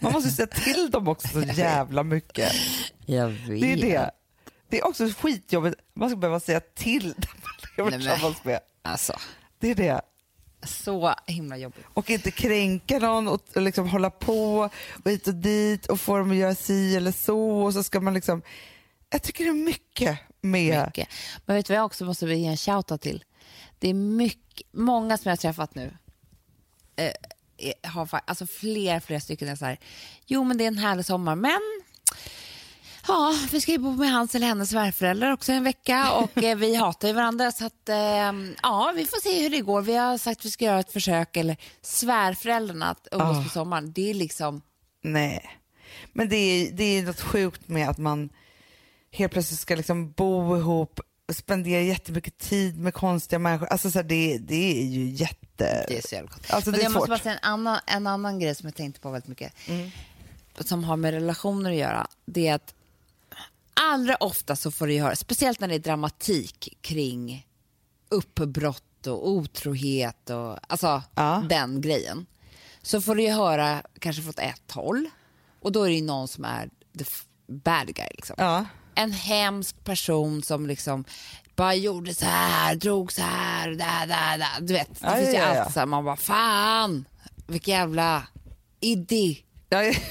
Man 0.00 0.12
måste 0.12 0.28
ju 0.28 0.34
säga 0.34 0.46
till 0.46 0.90
dem 0.90 1.08
också 1.08 1.28
så 1.28 1.40
jävla 1.42 2.02
mycket. 2.02 2.52
Jag 3.06 3.28
vet. 3.28 3.60
Det 3.60 3.72
är 3.72 3.76
det. 3.76 4.10
Det 4.68 4.78
är 4.78 4.86
också 4.86 5.08
skitjobbigt. 5.08 5.76
Man 5.94 6.08
ska 6.10 6.16
behöva 6.16 6.40
säga 6.40 6.60
till 6.60 7.02
dem 7.02 7.26
man 7.78 7.90
lever 7.90 7.98
tillsammans 7.98 8.44
med. 8.44 8.60
Alltså, 8.82 9.12
Det 9.58 9.70
är 9.70 9.74
det. 9.74 10.00
så 10.62 11.14
himla 11.26 11.56
jobbigt. 11.56 11.84
Och 11.94 12.10
inte 12.10 12.30
kränka 12.30 12.98
någon 12.98 13.28
och 13.28 13.42
liksom 13.54 13.88
hålla 13.88 14.10
på 14.10 14.70
och 15.04 15.10
hit 15.10 15.26
och 15.28 15.34
dit 15.34 15.86
och 15.86 16.00
få 16.00 16.16
dem 16.18 16.30
att 16.30 16.36
göra 16.36 16.54
si 16.54 16.96
eller 16.96 17.12
så 17.12 17.40
och 17.64 17.72
så 17.72 17.82
ska 17.82 18.00
man 18.00 18.14
liksom. 18.14 18.42
Jag 19.10 19.22
tycker 19.22 19.44
det 19.44 19.50
är 19.50 19.54
mycket 19.54 20.18
med. 20.40 20.86
Mycket. 20.86 21.08
Men 21.46 21.56
vet 21.56 21.66
du 21.66 21.72
vad 21.72 21.78
jag 21.78 21.86
också 21.86 22.04
måste 22.04 22.26
ge 22.26 22.46
en 22.46 22.56
shoutout 22.56 23.00
till? 23.00 23.24
Det 23.78 23.88
är 23.88 23.94
mycket, 23.94 24.66
många 24.72 25.18
som 25.18 25.28
jag 25.28 25.32
har 25.32 25.36
träffat 25.36 25.74
nu 25.74 25.96
eh, 26.96 27.12
har 27.82 28.20
alltså 28.24 28.46
fler, 28.46 29.00
flera 29.00 29.20
stycken 29.20 29.48
är 29.48 29.56
så 29.56 29.64
här, 29.64 29.78
jo 30.26 30.44
men 30.44 30.58
det 30.58 30.64
är 30.64 30.68
en 30.68 30.78
härlig 30.78 31.06
sommar, 31.06 31.36
men 31.36 31.60
ja, 33.08 33.34
vi 33.50 33.60
ska 33.60 33.72
ju 33.72 33.78
bo 33.78 33.92
med 33.92 34.12
hans 34.12 34.34
eller 34.34 34.46
hennes 34.46 34.70
svärföräldrar 34.70 35.32
också 35.32 35.52
en 35.52 35.64
vecka 35.64 36.12
och 36.12 36.42
eh, 36.42 36.56
vi 36.56 36.74
hatar 36.74 37.08
ju 37.08 37.14
varandra 37.14 37.52
så 37.52 37.66
att 37.66 37.88
eh, 37.88 38.32
ja, 38.62 38.92
vi 38.96 39.06
får 39.06 39.22
se 39.22 39.42
hur 39.42 39.50
det 39.50 39.60
går. 39.60 39.82
Vi 39.82 39.96
har 39.96 40.18
sagt 40.18 40.40
att 40.40 40.44
vi 40.44 40.50
ska 40.50 40.64
göra 40.64 40.80
ett 40.80 40.92
försök 40.92 41.36
eller 41.36 41.56
svärföräldrarna 41.82 42.86
att 42.86 43.08
umgås 43.12 43.44
på 43.44 43.50
sommaren. 43.50 43.92
Det 43.92 44.10
är 44.10 44.14
liksom, 44.14 44.62
Nej, 45.02 45.50
men 46.12 46.28
det 46.28 46.36
är, 46.36 46.72
det 46.72 46.84
är 46.84 47.02
något 47.02 47.20
sjukt 47.20 47.68
med 47.68 47.88
att 47.88 47.98
man 47.98 48.28
helt 49.12 49.32
plötsligt 49.32 49.60
ska 49.60 49.76
liksom 49.76 50.12
bo 50.12 50.56
ihop, 50.56 51.00
spendera 51.34 51.80
jättemycket 51.82 52.38
tid 52.38 52.78
med 52.78 52.94
konstiga 52.94 53.38
människor. 53.38 53.66
Alltså 53.66 53.90
så 53.90 53.98
här, 53.98 54.04
det, 54.04 54.38
det 54.38 54.80
är 54.80 54.84
ju 54.84 55.04
jätte... 55.10 55.84
det 55.88 55.98
är 55.98 56.08
så 56.08 56.14
jävla 56.14 56.30
gott. 56.30 56.50
Alltså, 56.50 56.70
Men 56.70 56.80
jag 56.80 56.92
måste 56.92 57.00
svårt. 57.00 57.08
bara 57.08 57.18
säga 57.18 57.34
en 57.34 57.50
annan, 57.52 57.78
en 57.86 58.06
annan 58.06 58.38
grej 58.38 58.54
som 58.54 58.66
jag 58.66 58.74
tänkte 58.74 59.00
på 59.00 59.10
väldigt 59.10 59.28
mycket. 59.28 59.52
Som 60.60 60.84
har 60.84 60.96
med 60.96 61.14
relationer 61.14 61.70
att 61.70 61.76
göra. 61.76 62.06
Det 62.26 62.48
är 62.48 62.54
att 62.54 62.74
allra 63.74 64.16
ofta 64.16 64.56
så 64.56 64.70
får 64.70 64.86
du 64.86 65.00
höra, 65.00 65.16
speciellt 65.16 65.60
när 65.60 65.68
det 65.68 65.74
är 65.74 65.78
dramatik 65.78 66.78
kring 66.80 67.46
uppbrott 68.08 69.06
och 69.06 69.28
otrohet 69.28 70.30
och 70.30 70.72
alltså 70.72 71.02
Ja. 71.14 71.44
den 71.48 71.80
grejen. 71.80 72.26
Så 72.82 73.00
får 73.02 73.14
du 73.14 73.22
ju 73.22 73.30
höra 73.30 73.82
kanske 73.98 74.22
från 74.22 74.34
ett 74.38 74.70
håll 74.72 75.10
och 75.60 75.72
då 75.72 75.82
är 75.82 75.88
det 75.88 75.94
ju 75.94 76.02
någon 76.04 76.28
som 76.28 76.44
är 76.44 76.70
the 76.98 77.04
bad 77.46 77.86
guy. 77.94 78.08
Liksom 78.14 78.36
Ja. 78.38 78.64
En 78.96 79.12
hemsk 79.12 79.84
person 79.84 80.42
som 80.42 80.66
liksom 80.66 81.04
bara 81.56 81.74
gjorde 81.74 82.14
så 82.14 82.24
här, 82.24 82.74
drog 82.74 83.12
så 83.12 83.22
här, 83.22 83.68
där, 83.68 84.06
där, 84.06 84.38
där. 84.38 84.60
Du 84.60 84.72
vet, 84.74 84.88
det 84.88 85.06
Ja, 85.06 85.16
finns 85.16 85.34
ju 85.34 85.36
alltid 85.38 85.72
så 85.74 85.78
här, 85.80 85.86
man 85.86 86.04
bara 86.04 86.16
fan, 86.16 87.04
vilken 87.46 87.74
jävla 87.74 88.26
iddi. 88.80 89.42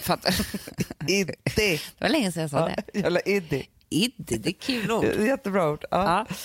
Fattar 0.02 0.36
iddi. 1.08 1.34
Det 1.56 1.82
var 2.00 2.10
länge 2.10 2.32
sedan 2.32 2.42
jag 2.42 2.52
sa 2.52 2.70
Ja, 2.70 2.76
det. 2.94 3.00
jävla 3.00 3.20
iddi. 3.20 3.70
Iddi, 3.90 4.38
det 4.38 4.50
är 4.50 4.54
kul 4.54 4.92
ord. 4.92 5.06
Jättebra 5.06 5.70
ord. 5.70 5.86
Ja. 5.92 6.26
Ja. 6.30 6.36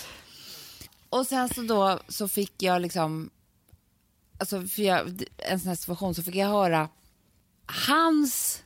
Och 1.11 1.27
sen 1.27 1.49
så 1.49 1.63
då 1.63 2.01
så 2.09 2.29
fick 2.29 2.63
jag 2.63 2.83
liksom, 2.83 3.31
alltså 4.39 4.63
för 4.67 4.83
jag, 4.83 5.23
en 5.39 5.61
sån 5.61 5.69
här 5.69 5.77
situation 5.77 6.15
så 6.15 6.23
fick 6.23 6.35
jag 6.35 6.49
höra 6.49 6.89
hans 7.87 8.63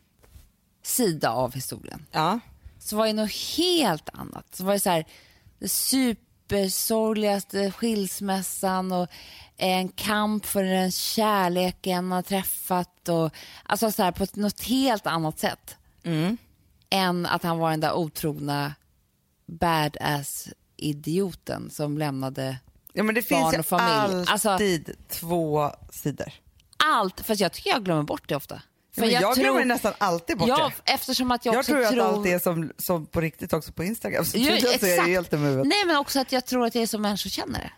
sida 0.83 1.31
av 1.31 1.55
historien. 1.55 2.07
Ja. 2.12 2.41
Så 2.85 2.97
var 2.97 3.07
det 3.07 3.12
något 3.12 3.32
helt 3.57 4.09
annat. 4.12 4.57
Så 4.57 4.64
var 4.64 4.72
det 4.72 4.80
så 4.80 4.91
här, 4.91 5.05
det 5.59 5.68
supersorgligaste 5.68 7.70
skilsmässan 7.70 8.93
och 8.93 9.09
en 9.57 9.89
kamp 9.89 10.47
för 10.47 10.64
den 10.64 10.93
kärleken 10.93 12.12
har 12.12 12.22
träffat. 12.22 13.09
Och, 13.09 13.30
alltså 13.64 13.93
så 13.93 14.03
här, 14.03 14.12
på 14.12 14.26
något 14.35 14.62
helt 14.62 15.07
annat 15.07 15.39
sätt 15.39 15.76
än 16.91 17.26
att 17.26 17.43
han 17.43 17.59
var 17.59 17.70
den 17.70 17.80
där 17.80 17.93
otrogna 17.93 18.74
badass-idioten 19.47 21.70
som 21.70 21.99
lämnade 21.99 22.57
ja, 22.93 23.03
men 23.03 23.14
det 23.14 23.28
Barn 23.30 23.53
finns 23.53 23.59
och 23.59 23.66
familj. 23.66 24.24
Alltså- 24.28 24.51
alltid 24.51 24.97
två 25.09 25.70
sidor. 25.91 26.32
allt. 26.76 27.20
Fast 27.20 27.41
jag 27.41 27.53
tycker 27.53 27.70
jag 27.70 27.85
glömmer 27.85 28.03
bort 28.03 28.28
det 28.28 28.37
ofta. 28.37 28.62
Men 28.97 29.11
jag 29.11 29.34
glömmer 29.34 29.64
nästan 29.64 29.92
alltid 29.99 30.38
bort 30.38 30.49
ja, 30.49 30.72
det. 30.84 30.92
Eftersom 30.92 31.30
att 31.30 31.45
jag, 31.45 31.55
Jag 31.55 31.64
tror 31.64 31.84
tror 31.84 32.01
att 32.01 32.14
allt 32.14 32.26
är 32.26 32.38
som, 32.38 32.72
som 32.78 33.07
på 33.07 33.20
riktigt 33.20 33.53
också 33.53 33.72
på 33.72 33.84
Instagram. 33.84 34.24
Så 34.24 34.38
Jo, 34.38 34.57
så 34.61 34.66
är 34.66 34.74
exakt. 34.74 35.07
helt. 35.09 35.32
Nej, 35.32 35.84
men 35.86 35.97
också 35.97 36.20
att 36.20 36.32
jag 36.32 36.47
tror 36.47 36.66
att 36.66 36.72
det 36.72 36.82
är 36.82 36.86
som 36.86 37.03
människor 37.03 37.30
känner 37.30 37.59
det. 37.59 37.70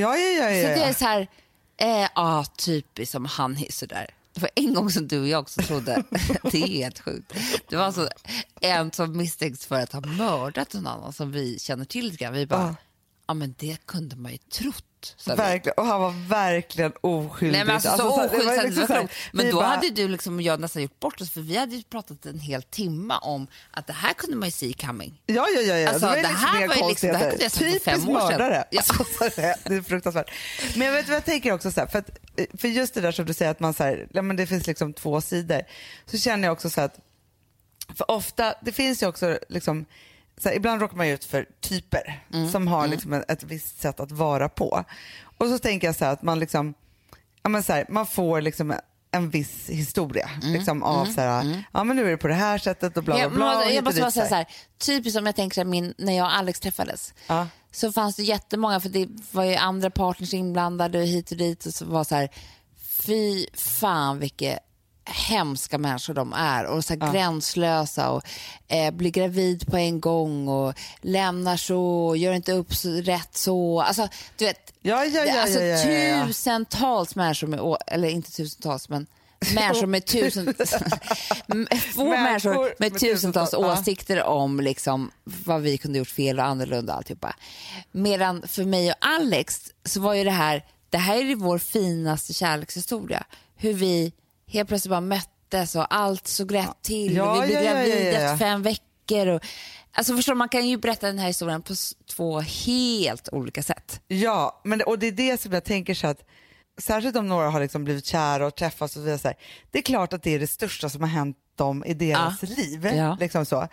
Ja, 0.00 0.16
ja, 0.16 0.28
ja. 0.28 0.50
ja, 0.50 0.62
Så 0.74 0.80
det 0.80 0.84
är 0.84 0.92
så 0.92 1.04
här, 1.04 1.28
eh, 1.76 2.08
ah, 2.14 2.44
typiskt 2.44 3.12
som 3.12 3.24
han 3.24 3.56
är 3.56 3.72
sådär. 3.72 4.06
Det 4.34 4.40
var 4.40 4.50
en 4.54 4.74
gång 4.74 4.90
som 4.90 5.08
du 5.08 5.20
och 5.20 5.28
jag 5.28 5.40
också 5.40 5.62
trodde, 5.62 6.02
det 6.42 6.62
är 6.62 6.66
helt 6.66 7.00
sjukt. 7.00 7.32
Det 7.68 7.76
var 7.76 7.84
alltså 7.84 8.08
en 8.60 8.92
som 8.92 9.16
misstänks 9.16 9.66
för 9.66 9.76
att 9.80 9.92
ha 9.92 10.00
mördat 10.00 10.72
någon 10.74 10.86
annan 10.86 11.12
som 11.12 11.32
vi 11.32 11.58
känner 11.58 11.84
till 11.84 12.04
lite 12.04 12.16
grann. 12.24 12.32
Vi 12.32 12.46
bara, 12.46 12.60
ja 12.62 12.74
Ja. 13.26 13.34
men 13.34 13.54
det 13.58 13.86
kunde 13.86 14.16
man 14.16 14.32
ju 14.32 14.38
trott. 14.38 14.84
Vi. 15.26 15.34
Verkligen. 15.34 15.74
Och 15.76 15.86
han 15.86 16.00
var 16.00 16.28
verkligen 16.28 16.92
oskyldig. 17.00 17.52
Nej 17.58 17.64
men 17.64 17.74
alltså, 17.74 17.96
så 17.96 18.16
det 18.20 18.26
oskyldigt 18.26 18.54
så 18.54 18.60
det 18.60 18.66
liksom 18.66 18.86
så 18.86 18.92
här, 18.92 19.00
klokt. 19.00 19.14
Men 19.32 19.50
då 19.50 19.56
bara- 19.56 19.66
hade 19.66 19.90
du 19.90 20.08
liksom 20.08 20.40
jag 20.40 20.60
nästan 20.60 20.82
gjort 20.82 21.00
bort 21.00 21.20
oss 21.20 21.30
för 21.30 21.40
vi 21.40 21.56
hade 21.56 21.76
ju 21.76 21.82
pratat 21.82 22.26
en 22.26 22.38
hel 22.40 22.62
timma 22.62 23.18
om 23.18 23.46
att 23.70 23.86
det 23.86 23.92
här 23.92 24.12
kunde 24.12 24.36
man 24.36 24.48
ju 24.48 24.52
see 24.52 24.72
coming. 24.72 25.22
Ja, 25.26 25.46
ja, 25.54 25.60
ja. 25.60 25.78
ja. 25.78 25.88
Alltså, 25.88 26.06
var 26.06 26.16
det 26.16 26.22
liksom 26.22 26.38
här 26.46 26.68
var 26.68 26.74
ju 26.74 26.88
liksom- 26.88 27.08
det 27.08 27.16
här 27.16 27.30
kunde 27.30 27.44
jag 27.44 27.52
sagt 27.52 27.72
för 27.72 27.78
fem 27.90 28.08
år 28.08 28.30
sedan. 28.30 28.64
Ja. 28.70 28.78
Alltså, 28.78 29.04
så 29.04 29.40
det, 29.40 29.56
det 29.64 29.74
är 29.74 29.82
fruktansvärt. 29.82 30.30
Men 30.76 30.86
jag 30.86 30.94
vet 30.94 31.08
vad 31.08 31.16
jag 31.16 31.24
tänker 31.24 31.52
också, 31.52 31.70
så 31.72 31.80
här, 31.80 31.86
för, 31.86 31.98
att, 31.98 32.10
för 32.60 32.68
just 32.68 32.94
det 32.94 33.00
där 33.00 33.12
som 33.12 33.24
du 33.24 33.34
säger 33.34 33.50
att 33.50 33.60
man 33.60 33.74
så 33.74 33.82
här, 33.82 34.06
ja, 34.12 34.22
men 34.22 34.36
det 34.36 34.46
finns 34.46 34.66
liksom 34.66 34.92
två 34.92 35.20
sidor. 35.20 35.62
Så 36.06 36.18
känner 36.18 36.48
jag 36.48 36.52
också 36.52 36.70
så 36.70 36.80
här 36.80 36.86
att, 36.86 36.98
för 37.96 38.10
ofta, 38.10 38.54
det 38.62 38.72
finns 38.72 39.02
ju 39.02 39.06
också 39.06 39.38
liksom, 39.48 39.86
så 40.38 40.48
här, 40.48 40.56
ibland 40.56 40.80
råkar 40.80 40.96
man 40.96 41.06
ut 41.06 41.24
för 41.24 41.46
typer 41.60 42.22
Mm, 42.32 42.50
som 42.50 42.68
har 42.68 42.86
liksom 42.88 43.12
ett, 43.12 43.30
ett 43.30 43.42
visst 43.42 43.80
sätt 43.80 44.00
att 44.00 44.12
vara 44.12 44.48
på. 44.48 44.84
Och 45.38 45.46
så 45.48 45.58
tänker 45.58 45.86
jag 45.88 45.96
så 45.96 46.04
här 46.04 46.12
att 46.12 46.22
man 46.22 46.38
liksom, 46.38 46.74
ja, 47.42 47.48
men 47.48 47.62
så 47.62 47.72
här, 47.72 47.86
man 47.88 48.06
får 48.06 48.40
liksom 48.40 48.74
en 49.10 49.30
viss 49.30 49.68
historia 49.68 50.30
Mm, 50.42 50.52
liksom 50.52 50.82
av 50.82 51.04
så 51.06 51.20
här, 51.20 51.64
ja 51.72 51.84
men 51.84 51.96
nu 51.96 52.06
är 52.06 52.10
det 52.10 52.16
på 52.16 52.28
det 52.28 52.34
här 52.34 52.58
sättet 52.58 52.96
och 52.96 53.04
bla 53.04 53.14
bla 53.14 53.28
bla. 53.30 53.64
jag, 53.64 53.74
jag 53.74 53.84
måste 53.84 54.00
bara 54.00 54.10
säga 54.10 54.28
så 54.28 54.34
här. 54.34 54.46
typiskt 54.78 55.16
som 55.16 55.26
jag 55.26 55.36
tänker 55.36 55.64
min, 55.64 55.94
när 55.98 56.16
jag 56.16 56.24
och 56.26 56.36
Alex 56.36 56.60
träffades 56.60 57.14
Ja. 57.26 57.46
så 57.70 57.92
fanns 57.92 58.16
det 58.16 58.22
jättemånga, 58.22 58.80
för 58.80 58.88
det 58.88 59.08
var 59.32 59.44
ju 59.44 59.54
andra 59.54 59.90
partners 59.90 60.34
inblandade 60.34 60.98
hit 60.98 61.30
och 61.30 61.36
dit 61.36 61.66
och 61.66 61.74
så 61.74 61.84
var 61.84 62.04
så 62.04 62.14
här, 62.14 62.28
fy 63.06 63.46
fan 63.54 64.18
vilka 64.18 64.58
hemska 65.04 65.78
människor 65.78 66.14
de 66.14 66.32
är 66.32 66.64
och 66.64 66.84
så 66.84 66.94
här 66.94 67.12
gränslösa 67.12 68.10
och 68.10 68.22
eh, 68.68 68.90
blir 68.90 69.10
gravid 69.10 69.66
på 69.66 69.76
en 69.76 70.00
gång 70.00 70.48
och 70.48 70.74
lämnar 71.00 71.56
så, 71.56 72.14
gör 72.16 72.32
inte 72.32 72.52
upp 72.52 72.74
så, 72.74 72.88
rätt 72.88 73.36
så. 73.36 73.80
Alltså, 73.80 74.08
du 74.36 74.44
vet, 74.44 74.72
Ja, 74.84 75.04
ja, 75.04 75.24
ja, 75.24 75.42
alltså 75.42 75.60
ja, 75.60 75.78
ja, 75.78 75.92
ja, 75.92 76.16
ja. 76.16 76.26
tusentals 76.26 77.16
människor 77.16 77.46
med, 77.46 77.76
eller 77.86 78.08
inte 78.08 78.32
tusentals 78.32 78.88
men 78.88 79.06
människor 79.54 79.86
med 79.86 80.06
tusen, 80.06 80.54
få 81.94 82.04
människor 82.04 82.74
med, 82.78 82.92
tusentals 82.92 83.00
tusentals, 83.00 83.52
ja. 83.52 83.72
åsikter 83.72 84.22
om 84.22 84.60
liksom 84.60 85.10
vad 85.24 85.62
vi 85.62 85.78
kunde 85.78 85.98
gjort 85.98 86.08
fel 86.08 86.38
och 86.38 86.44
annorlunda 86.44 86.92
och 86.92 86.96
alltihopa. 86.96 87.36
Medan 87.92 88.42
för 88.48 88.64
mig 88.64 88.90
och 88.90 88.96
Alex 89.00 89.72
så 89.84 90.00
var 90.00 90.14
ju 90.14 90.24
det 90.24 90.30
här, 90.30 90.64
det 90.90 90.98
här 90.98 91.16
är 91.16 91.22
ju 91.22 91.34
vår 91.34 91.58
finaste 91.58 92.32
kärlekshistoria. 92.32 93.24
Hur 93.56 93.72
vi 93.72 94.12
helt 94.52 94.68
plötsligt 94.68 94.90
bara 94.90 95.00
möttes 95.00 95.76
och 95.76 95.94
allt 95.94 96.26
såg 96.26 96.54
rätt 96.54 96.82
till 96.82 97.16
Ja, 97.16 97.36
och 97.36 97.42
vi 97.42 97.46
blev 97.46 97.62
ja, 97.62 97.70
ja, 97.70 97.78
ja, 97.78 97.84
gravida 97.84 98.12
ja, 98.12 98.20
ja. 98.20 98.32
efter 98.32 98.36
fem 98.36 98.62
veckor. 98.62 99.26
Och, 99.26 99.40
alltså 99.92 100.16
förstår, 100.16 100.34
man 100.34 100.48
kan 100.48 100.68
ju 100.68 100.76
berätta 100.76 101.06
den 101.06 101.18
här 101.18 101.26
historien 101.26 101.62
på 101.62 101.74
två 102.10 102.40
helt 102.40 103.28
olika 103.32 103.62
sätt. 103.62 104.00
Ja, 104.08 104.60
men 104.64 104.82
och 104.82 104.98
det 104.98 105.06
är 105.06 105.12
det 105.12 105.40
som 105.40 105.52
jag 105.52 105.64
tänker 105.64 105.94
så 105.94 106.06
att 106.06 106.22
särskilt 106.80 107.16
om 107.16 107.28
några 107.28 107.50
har 107.50 107.60
liksom 107.60 107.84
blivit 107.84 108.06
kära 108.06 108.46
och 108.46 108.54
träffats 108.54 108.96
och 108.96 109.02
så 109.02 109.06
vidare, 109.06 109.34
det 109.70 109.78
är 109.78 109.82
klart 109.82 110.12
att 110.12 110.22
det 110.22 110.34
är 110.34 110.38
det 110.38 110.46
största 110.46 110.88
som 110.88 111.00
har 111.00 111.08
hänt 111.08 111.36
dem 111.56 111.84
i 111.84 111.94
deras 111.94 112.42
liv. 112.42 112.86
Ja. 112.86 113.16
Liksom 113.20 113.46
så. 113.46 113.68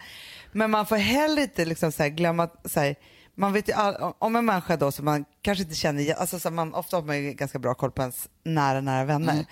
Men 0.51 0.71
man 0.71 0.85
får 0.85 0.95
heller 0.95 1.41
inte 1.41 1.65
liksom 1.65 1.91
så 1.91 2.09
glömma 2.09 2.43
att 2.43 2.71
så 2.71 2.79
här, 2.79 2.95
man 3.35 3.53
vet 3.53 3.69
ju 3.69 3.73
all, 3.73 4.13
om 4.19 4.35
en 4.35 4.45
människa 4.45 4.77
då 4.77 4.91
som 4.91 5.05
man 5.05 5.25
kanske 5.41 5.63
inte 5.63 5.75
känner, 5.75 6.13
alltså 6.13 6.39
så 6.39 6.51
man, 6.51 6.73
ofta 6.73 6.97
har 6.97 7.03
man 7.03 7.23
ju 7.23 7.33
ganska 7.33 7.59
bra 7.59 7.73
koll 7.73 7.91
på 7.91 8.01
ens 8.01 8.29
nära, 8.43 8.81
nära 8.81 9.05
vänner. 9.05 9.33
Mm. 9.33 9.45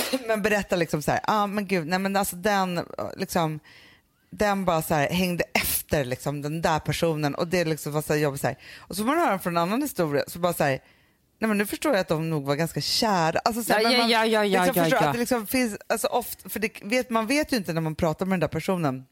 Men 0.26 0.42
berätta 0.42 0.76
liksom 0.76 1.02
så 1.02 1.10
här, 1.10 1.20
ah, 1.24 1.46
men 1.46 1.66
gud, 1.66 1.86
nej 1.86 1.98
men 1.98 2.16
alltså 2.16 2.36
den, 2.36 2.86
liksom, 3.16 3.60
den 4.30 4.64
bara 4.64 4.82
så 4.82 4.94
här, 4.94 5.08
hängde 5.08 5.44
efter 5.54 6.04
liksom, 6.04 6.42
den 6.42 6.62
där 6.62 6.78
personen 6.78 7.34
och 7.34 7.48
det 7.48 7.64
liksom 7.64 7.92
var 7.92 8.02
så 8.02 8.12
här 8.12 8.20
jobbigt. 8.20 8.40
Så 8.40 8.46
här. 8.46 8.56
Och 8.76 8.96
så 8.96 9.02
får 9.02 9.06
man 9.06 9.18
höra 9.18 9.38
från 9.38 9.56
en 9.56 9.62
annan 9.62 9.82
historia 9.82 10.24
så 10.26 10.38
bara 10.38 10.52
så 10.52 10.64
här, 10.64 10.80
nej 11.38 11.48
men 11.48 11.58
nu 11.58 11.66
förstår 11.66 11.92
jag 11.92 12.00
att 12.00 12.08
de 12.08 12.30
nog 12.30 12.44
var 12.44 12.54
ganska 12.54 12.80
kära. 12.80 13.38
Alltså, 13.38 13.64
så 13.64 13.72
här, 13.72 13.80
Ja, 13.80 13.88
men 13.88 13.92
ja, 13.92 13.98
man, 13.98 14.10
ja, 14.10 14.26
ja, 14.26 14.44
ja, 14.44 14.64
liksom 14.64 14.82
ja, 14.82 14.84
förstår 14.84 15.02
ja. 15.02 15.08
Att 15.08 15.14
det 15.14 15.20
liksom 15.20 15.46
finns, 15.46 15.76
alltså 15.86 16.06
ofta, 16.06 16.48
för 16.48 16.60
det 16.60 16.70
vet, 16.82 17.10
man 17.10 17.26
vet 17.26 17.52
ju 17.52 17.56
inte 17.56 17.72
när 17.72 17.80
man 17.80 17.94
pratar 17.94 18.26
med 18.26 18.32
den 18.32 18.40
där 18.40 18.48
personen 18.48 19.04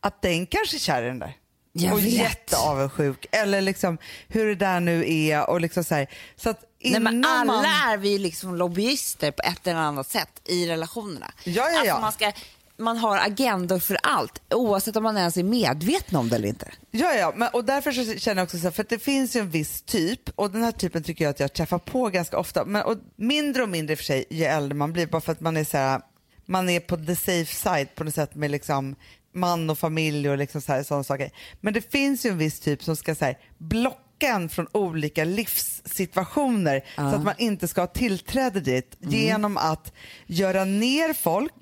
att 0.00 0.22
den 0.22 0.46
kanske 0.46 0.76
är 0.76 0.78
kär 0.78 1.02
i 1.02 1.06
den 1.06 1.18
där. 1.18 1.32
Jag 1.72 1.92
och 1.92 1.98
vet. 1.98 2.12
jätteavundsjuk. 2.12 3.26
Eller 3.32 3.60
liksom 3.60 3.98
hur 4.28 4.46
det 4.46 4.54
där 4.54 4.80
nu 4.80 5.04
är. 5.12 5.50
Och 5.50 5.60
liksom 5.60 5.84
så, 5.84 5.94
här. 5.94 6.06
så 6.36 6.50
att 6.50 6.64
Nej, 6.82 7.00
men 7.00 7.24
alla 7.24 7.44
man... 7.52 7.64
är 7.64 7.96
vi 7.96 8.18
liksom 8.18 8.56
lobbyister 8.56 9.30
på 9.30 9.42
ett 9.42 9.66
eller 9.66 9.80
annat 9.80 10.10
sätt 10.10 10.40
i 10.44 10.66
relationerna. 10.68 11.32
Ja, 11.44 11.52
ja, 11.52 11.70
ja. 11.70 11.78
Alltså 11.78 12.00
man, 12.00 12.12
ska, 12.12 12.32
man 12.76 12.96
har 12.96 13.18
agendor 13.18 13.78
för 13.78 13.98
allt, 14.02 14.42
oavsett 14.50 14.96
om 14.96 15.02
man 15.02 15.16
ens 15.16 15.36
är 15.36 15.42
medveten 15.42 16.16
om 16.16 16.28
det 16.28 16.36
eller 16.36 16.48
inte. 16.48 16.68
Ja, 16.90 17.14
ja, 17.14 17.32
men, 17.36 17.48
och 17.48 17.64
därför 17.64 17.92
så 17.92 18.18
känner 18.18 18.40
jag 18.40 18.46
också 18.46 18.58
så 18.58 18.62
här, 18.62 18.70
för 18.70 18.82
att 18.82 18.88
det 18.88 18.98
finns 18.98 19.36
ju 19.36 19.40
en 19.40 19.50
viss 19.50 19.82
typ 19.82 20.20
och 20.34 20.50
den 20.50 20.62
här 20.62 20.72
typen 20.72 21.02
tycker 21.02 21.24
jag 21.24 21.30
att 21.30 21.40
jag 21.40 21.52
träffar 21.52 21.78
på 21.78 22.08
ganska 22.08 22.38
ofta. 22.38 22.64
Men, 22.64 22.82
och 22.82 22.96
mindre 23.16 23.62
och 23.62 23.68
mindre 23.68 23.96
för 23.96 24.04
sig 24.04 24.24
ju 24.30 24.44
äldre 24.44 24.74
man 24.74 24.92
blir, 24.92 25.06
bara 25.06 25.20
för 25.20 25.32
att 25.32 25.40
man 25.40 25.56
är 25.56 25.64
så 25.64 25.76
här, 25.76 26.00
man 26.46 26.68
är 26.68 26.80
på 26.80 26.96
the 26.96 27.16
safe 27.16 27.54
side 27.54 27.94
på 27.94 28.04
något 28.04 28.14
sätt 28.14 28.34
med 28.34 28.50
liksom 28.50 28.96
man 29.34 29.70
och 29.70 29.78
familj 29.78 30.30
och 30.30 30.38
liksom 30.38 30.60
så 30.60 30.72
här, 30.72 30.82
sådana 30.82 31.04
saker. 31.04 31.30
Men 31.60 31.74
det 31.74 31.90
finns 31.92 32.26
ju 32.26 32.30
en 32.30 32.38
viss 32.38 32.60
typ 32.60 32.82
som 32.82 32.96
ska 32.96 33.14
så 33.14 33.24
här, 33.24 33.38
blocka 33.58 34.09
en 34.22 34.48
från 34.48 34.66
olika 34.72 35.24
livssituationer 35.24 36.82
så 36.96 37.02
att 37.02 37.24
man 37.24 37.34
inte 37.38 37.68
ska 37.68 37.80
ha 37.80 37.86
tillträde 37.86 38.60
dit 38.60 38.96
Mm. 39.02 39.14
genom 39.14 39.56
att 39.56 39.92
göra 40.26 40.64
ner 40.64 41.12
folk 41.12 41.52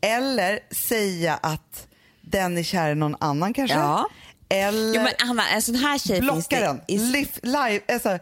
eller 0.00 0.60
säga 0.74 1.34
att 1.42 1.86
den 2.20 2.58
är 2.58 2.62
kär 2.62 2.90
i 2.92 2.94
någon 2.94 3.16
annan 3.20 3.52
kanske. 3.54 3.76
Ja. 3.76 4.06
Eller 4.48 4.94
Jo, 4.94 5.02
men 5.02 5.12
Anna, 5.30 5.48
en 5.48 5.62
sån 5.62 5.74
här 5.74 5.98
tjej 5.98 6.20
blocka 6.20 6.60
den. 6.60 6.80
i 6.88 6.98
Live, 6.98 7.30
live, 7.42 7.80
alltså, 7.88 8.18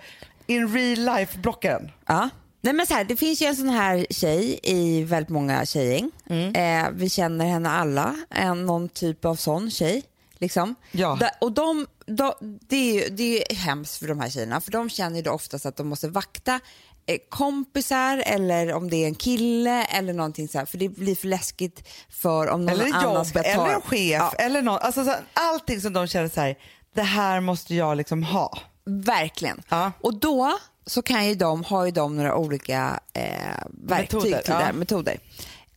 in 0.47 0.75
real 0.75 1.17
life 1.19 1.39
blocka 1.39 1.71
den. 1.79 1.91
Ja. 2.07 2.29
Nej, 2.61 2.73
men 2.73 2.87
så 2.87 2.95
här, 2.95 3.05
det 3.05 3.17
finns 3.17 3.43
ju 3.43 3.47
en 3.47 3.57
sån 3.57 3.69
här 3.69 4.07
tjej 4.11 4.61
i 4.63 5.03
väldigt 5.05 5.29
många 5.31 5.67
tjejgäng. 5.67 6.11
Mm. 6.31 6.55
Eh, 6.55 6.91
vi 6.93 7.11
känner 7.11 7.47
henne 7.47 7.71
alla, 7.71 8.17
en, 8.31 8.67
någon 8.67 8.89
typ 8.89 9.25
av 9.25 9.37
sån 9.37 9.71
tjej. 9.71 10.03
Liksom. 10.39 10.75
Ja. 10.93 11.17
Da, 11.21 11.31
och 11.41 11.53
de, 11.53 11.87
de, 12.07 12.59
det, 12.69 12.77
är 12.77 12.95
ju, 12.95 13.09
det 13.09 13.23
är 13.23 13.53
ju 13.53 13.57
hemskt 13.57 13.99
för 13.99 14.09
de 14.09 14.21
här 14.21 14.31
tjejerna, 14.31 14.61
för 14.61 14.71
de 14.71 14.91
känner 14.91 15.17
ju 15.17 15.23
då 15.23 15.31
oftast 15.31 15.67
att 15.67 15.77
de 15.77 15.89
måste 15.89 16.09
vakta 16.09 16.61
eh, 17.07 17.19
kompisar 17.29 18.23
eller 18.27 18.73
om 18.73 18.91
det 18.91 18.97
är 18.97 19.07
en 19.07 19.15
kille 19.15 19.85
eller 19.85 20.13
någonting 20.13 20.49
så 20.49 20.59
här, 20.59 20.67
för 20.67 20.79
det 20.79 20.89
blir 20.89 21.15
för 21.15 21.29
läskigt 21.29 21.89
för 22.09 22.49
om 22.49 22.65
någon 22.65 22.75
Eller 22.75 22.95
annan 22.95 23.15
jobb, 23.15 23.27
ska 23.27 23.43
ta... 23.43 23.49
eller 23.49 23.75
en 23.75 23.81
chef, 23.81 24.21
Ja, 24.21 24.33
eller 24.39 24.63
någon, 24.63 24.79
alltså, 24.79 25.05
så, 25.05 25.15
allting 25.33 25.81
som 25.81 25.93
de 25.93 26.07
känner 26.07 26.29
så 26.29 26.41
här, 26.41 26.59
det 26.95 27.03
här 27.03 27.41
måste 27.41 27.75
jag 27.75 27.97
liksom 27.97 28.23
ha. 28.23 28.59
Verkligen. 28.87 29.63
Ja. 29.69 29.93
Och 30.01 30.15
då 30.15 30.59
så 30.87 31.03
kan 31.03 31.27
ju 31.27 31.35
de, 31.35 31.65
har 31.65 31.85
ju 31.85 31.91
de 31.91 32.17
några 32.17 32.37
olika 32.37 33.01
eh, 33.13 33.23
verktyg 33.71 34.19
Metoder, 34.19 34.43
till 34.43 34.53
det 34.53 34.59
här, 34.59 34.67
ja. 34.67 34.73
metoder. 34.73 35.19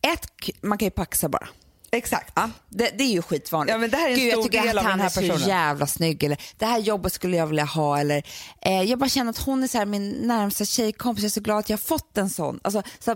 Ett, 0.01 0.27
man 0.61 0.77
kan 0.77 0.85
ju 0.85 0.91
paxa 0.91 1.29
bara. 1.29 1.47
Exakt. 1.97 2.31
Ja, 2.35 2.49
det, 2.69 2.91
det 2.97 3.03
är 3.03 3.11
ju 3.11 3.21
skitvanligt. 3.21 3.71
Ja, 3.73 3.77
men 3.77 3.89
det 3.89 3.97
här 3.97 4.07
är 4.09 4.13
en 4.13 4.19
Gud, 4.19 4.31
stor 4.31 4.43
jag 4.43 4.51
tycker 4.51 4.63
del 4.67 4.77
att 4.77 4.83
han 4.85 5.01
är 5.01 5.09
så 5.09 5.21
personen. 5.21 5.47
jävla 5.47 5.87
snygg. 5.87 6.23
Eller, 6.23 6.37
det 6.57 6.65
här 6.65 6.79
jobbet 6.79 7.13
skulle 7.13 7.37
jag 7.37 7.47
vilja 7.47 7.65
ha. 7.65 7.99
Eller, 7.99 8.23
eh, 8.61 8.81
jag 8.81 8.99
bara 8.99 9.09
känner 9.09 9.29
att 9.29 9.37
hon 9.37 9.63
är 9.63 9.67
så 9.67 9.77
här, 9.77 9.85
min 9.85 10.09
närmsta 10.09 10.65
tjejkompis. 10.65 11.23
Jag 11.23 11.29
är 11.29 11.31
så 11.31 11.41
glad 11.41 11.57
att 11.59 11.69
jag 11.69 11.77
har 11.77 11.83
fått 11.83 12.17
en 12.17 12.29
sån. 12.29 12.59
Alltså, 12.63 12.81
så, 12.99 13.11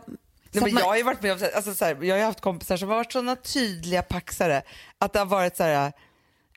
Nej, 0.53 0.63
men 0.63 0.73
man- 0.73 0.81
jag 0.83 0.89
har 0.89 0.95
ju 0.97 1.03
varit 1.03 1.21
med 1.21 1.31
om, 1.31 1.49
alltså, 1.55 1.73
så 1.73 1.85
här, 1.85 2.03
jag 2.03 2.15
har 2.17 2.23
haft 2.23 2.41
kompisar 2.41 2.77
som 2.77 2.89
har 2.89 2.95
varit 2.95 3.11
sådana 3.11 3.35
tydliga 3.35 4.01
paxare 4.01 4.61
att 4.99 5.13
det 5.13 5.19
har 5.19 5.25
varit 5.25 5.57
så 5.57 5.63
här, 5.63 5.91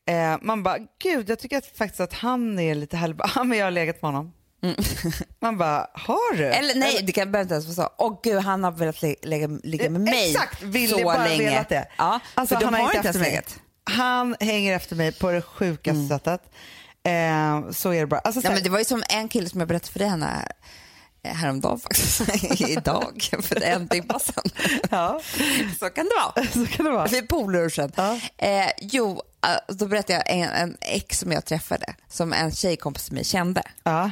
eh, 0.06 0.38
man 0.42 0.62
bara, 0.62 0.78
gud 1.02 1.30
jag 1.30 1.38
tycker 1.38 1.58
att, 1.58 1.66
faktiskt 1.76 2.00
att 2.00 2.12
han 2.12 2.58
är 2.58 2.74
lite 2.74 2.96
härlig, 2.96 3.16
men 3.44 3.58
jag 3.58 3.66
har 3.66 3.70
legat 3.70 4.02
med 4.02 4.08
honom. 4.12 4.32
Man 5.40 5.58
bara, 5.58 5.86
har 5.92 6.36
du? 6.36 6.44
Mm. 6.46 6.58
Eller 6.58 6.74
nej, 6.74 7.00
det 7.02 7.12
kan 7.12 7.32
behöver 7.32 7.42
inte 7.44 7.54
ens 7.54 7.76
vara 7.76 7.88
så. 7.88 7.94
Åh 7.98 8.20
gud, 8.22 8.42
han 8.42 8.64
har 8.64 8.70
velat 8.72 9.02
lä- 9.02 9.14
lägga, 9.22 9.46
ligga 9.62 9.90
med 9.90 10.00
mig 10.00 10.30
Exakt, 10.30 10.62
vill 10.62 10.90
så 10.90 11.04
bara 11.04 11.24
länge. 11.24 11.50
velat 11.50 11.68
det. 11.68 11.88
Ja, 11.98 12.20
Alltså, 12.34 12.54
de 12.58 12.64
han 12.64 12.74
har 12.74 12.80
inte 12.82 12.94
ens 12.96 13.06
efter 13.06 13.20
mig. 13.20 13.30
legat. 13.30 13.56
Han 13.84 14.36
hänger 14.40 14.76
efter 14.76 14.96
mig 14.96 15.12
på 15.12 15.30
det 15.30 15.42
sjukaste 15.42 15.90
Mm. 15.90 16.08
sättet. 16.08 16.40
Eh, 17.06 17.70
så 17.70 17.90
är 17.92 18.00
det 18.00 18.06
bara. 18.06 18.20
Alltså, 18.20 18.40
så 18.40 18.46
Ja, 18.46 18.50
men 18.52 18.62
det 18.62 18.70
var 18.70 18.78
ju 18.78 18.84
som 18.84 19.02
en 19.08 19.28
kille 19.28 19.48
som 19.48 19.60
jag 19.60 19.68
berättade 19.68 19.92
för 19.92 19.98
dig 19.98 20.08
Hanna, 20.08 20.42
eh, 21.22 21.34
häromdagen 21.34 21.80
faktiskt. 21.80 22.20
Idag, 22.60 23.28
för 23.42 23.62
en 23.62 23.88
timme 23.88 24.14
sedan. 24.20 24.44
ja, 24.90 25.20
Så 25.80 25.90
kan 25.90 26.04
det 26.04 26.10
vara. 26.34 26.46
så 26.52 26.66
kan 26.66 26.84
det 26.84 26.90
vara. 26.92 27.06
Vi 27.06 27.22
polare 27.22 27.70
sen. 27.70 27.92
Ja. 27.96 28.18
Eh, 28.38 28.70
jo, 28.80 29.22
eh, 29.46 29.74
då 29.74 29.86
berättade 29.86 30.12
jag 30.12 30.30
en, 30.38 30.48
en 30.50 30.76
ex 30.80 31.18
som 31.18 31.32
jag 31.32 31.44
träffade, 31.44 31.94
som 32.08 32.32
en 32.32 32.52
tjejkompis 32.52 33.04
till 33.04 33.14
mig 33.14 33.24
kände. 33.24 33.62
Ja. 33.82 34.10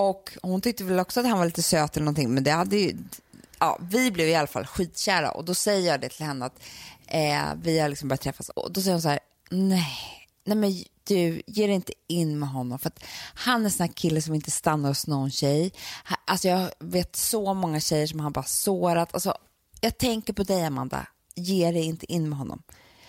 Och 0.00 0.38
hon 0.42 0.60
tyckte 0.60 0.84
väl 0.84 1.00
också 1.00 1.20
att 1.20 1.26
han 1.26 1.38
var 1.38 1.44
lite 1.44 1.62
söt 1.62 1.96
eller 1.96 2.04
någonting, 2.04 2.34
men 2.34 2.44
det 2.44 2.50
hade 2.50 2.76
ju... 2.76 2.96
Ja, 3.58 3.78
vi 3.90 4.10
blev 4.10 4.28
i 4.28 4.34
alla 4.34 4.46
fall 4.46 4.66
skitkära 4.66 5.30
och 5.30 5.44
då 5.44 5.54
säger 5.54 5.90
jag 5.90 6.00
det 6.00 6.08
till 6.08 6.26
henne 6.26 6.44
att 6.44 6.60
eh, 7.06 7.54
vi 7.62 7.78
har 7.78 7.88
liksom 7.88 8.08
börjat 8.08 8.20
träffas 8.20 8.48
och 8.48 8.72
då 8.72 8.80
säger 8.80 8.94
hon 8.94 9.02
så 9.02 9.08
här, 9.08 9.20
nej, 9.50 10.28
nej 10.44 10.56
men 10.56 10.84
du, 11.04 11.42
ger 11.46 11.68
inte 11.68 11.92
in 12.06 12.38
med 12.38 12.48
honom 12.48 12.78
för 12.78 12.88
att 12.88 13.04
han 13.34 13.60
är 13.60 13.64
en 13.64 13.70
sån 13.70 13.86
här 13.86 13.92
kille 13.92 14.22
som 14.22 14.34
inte 14.34 14.50
stannar 14.50 14.88
hos 14.88 15.06
någon 15.06 15.30
tjej. 15.30 15.72
Alltså 16.24 16.48
jag 16.48 16.70
vet 16.78 17.16
så 17.16 17.54
många 17.54 17.80
tjejer 17.80 18.06
som 18.06 18.20
han 18.20 18.32
bara 18.32 18.44
sårat. 18.44 19.14
Alltså, 19.14 19.34
jag 19.80 19.98
tänker 19.98 20.32
på 20.32 20.42
dig 20.42 20.64
Amanda, 20.64 21.06
ge 21.34 21.72
dig 21.72 21.82
inte 21.82 22.12
in 22.12 22.28
med 22.28 22.38
honom. 22.38 22.62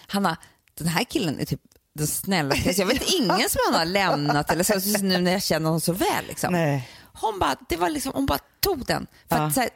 Hanna, 0.08 0.38
den 0.76 0.88
här 0.88 1.04
killen 1.04 1.39
är 1.39 1.46
typ 1.46 1.62
den 1.94 2.08
snällaste. 2.08 2.72
Jag 2.82 2.86
vet 2.86 3.14
ingen 3.20 3.50
som 3.50 3.60
han 3.66 3.74
har 3.80 3.86
lämnat 3.86 4.52
eller 4.52 4.64
så, 4.64 5.04
nu 5.04 5.18
när 5.22 5.32
jag 5.32 5.44
känner 5.44 5.66
honom 5.66 5.82
så 5.82 5.94
väl. 5.94 6.26
Liksom. 6.28 6.54
Hon 7.14 7.39
bara, 7.39 7.56
det 7.70 7.78
var 7.78 7.89
liksom, 7.89 8.12
hon 8.16 8.26
bara 8.26 8.39
tog 8.60 8.86
den. 8.86 9.08
För 9.30 9.36
Ja. 9.38 9.44
att, 9.48 9.54
så 9.54 9.60
här, 9.60 9.70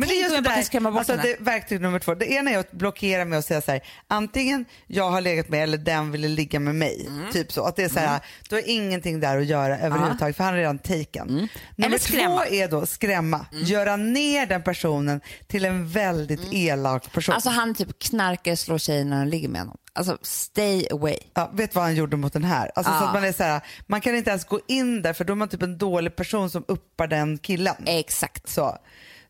Men 0.00 0.08
det 0.08 0.14
är 0.14 0.22
just 0.22 0.34
jag 0.34 0.44
det 0.44 0.48
där, 0.80 0.98
alltså 0.98 1.16
det, 1.16 1.36
verktyg 1.40 1.80
nummer 1.80 1.98
två. 1.98 2.14
Det 2.14 2.32
ena 2.32 2.50
är 2.50 2.58
att 2.58 2.72
blockera 2.72 3.24
med 3.24 3.38
att 3.38 3.44
säga 3.44 3.60
så 3.60 3.70
här, 3.72 3.80
antingen 4.08 4.64
jag 4.86 5.10
har 5.10 5.20
legat 5.20 5.48
med 5.48 5.62
eller 5.62 5.78
den 5.78 6.10
ville 6.10 6.28
ligga 6.28 6.60
med 6.60 6.74
mig. 6.74 7.06
Mm. 7.06 7.32
Typ 7.32 7.52
så. 7.52 7.64
Att 7.64 7.76
det 7.76 7.82
är 7.84 7.88
så 7.88 7.98
här, 7.98 8.20
du 8.48 8.54
har 8.54 8.62
ingenting 8.66 9.20
där 9.20 9.38
att 9.38 9.46
göra 9.46 9.78
överhuvudtaget 9.78 10.36
för 10.36 10.44
han 10.44 10.54
är 10.54 10.58
redan 10.58 10.78
taken. 10.78 11.26
Nummer 11.26 11.48
Mm. 11.86 11.98
Skrämma. 11.98 12.36
två 12.44 12.54
är 12.54 12.68
då 12.68 12.86
skrämma, 12.86 13.46
Mm. 13.52 13.64
göra 13.64 13.96
ner 13.96 14.46
den 14.46 14.62
personen 14.62 15.20
till 15.46 15.64
en 15.64 15.88
väldigt 15.88 16.52
elak 16.52 17.12
person. 17.12 17.34
Alltså 17.34 17.50
han 17.50 17.74
typ 17.74 17.98
knarkar 17.98 18.52
och 18.52 18.58
slår 18.58 18.78
tjejer 18.78 19.04
när 19.04 19.16
han 19.16 19.30
ligger 19.30 19.48
med 19.48 19.60
honom. 19.60 19.76
Alltså 19.92 20.18
stay 20.22 20.86
away. 20.90 21.16
Ja, 21.34 21.50
vet 21.54 21.74
vad 21.74 21.84
han 21.84 21.94
gjorde 21.94 22.16
mot 22.16 22.32
den 22.32 22.44
här? 22.44 22.70
Alltså, 22.74 22.92
så 22.92 22.98
Ja. 22.98 23.06
att 23.08 23.14
man, 23.14 23.24
är 23.24 23.32
så 23.32 23.42
här, 23.42 23.60
man 23.86 24.00
kan 24.00 24.14
inte 24.16 24.30
ens 24.30 24.44
gå 24.44 24.60
in 24.68 25.02
där 25.02 25.12
för 25.12 25.24
då 25.24 25.32
är 25.32 25.36
man 25.36 25.48
typ 25.48 25.62
en 25.62 25.78
dålig 25.78 26.16
person 26.16 26.50
som 26.50 26.64
uppar 26.68 27.06
den 27.06 27.38
killen. 27.38 27.74
Exakt. 27.86 28.48
Så, 28.48 28.78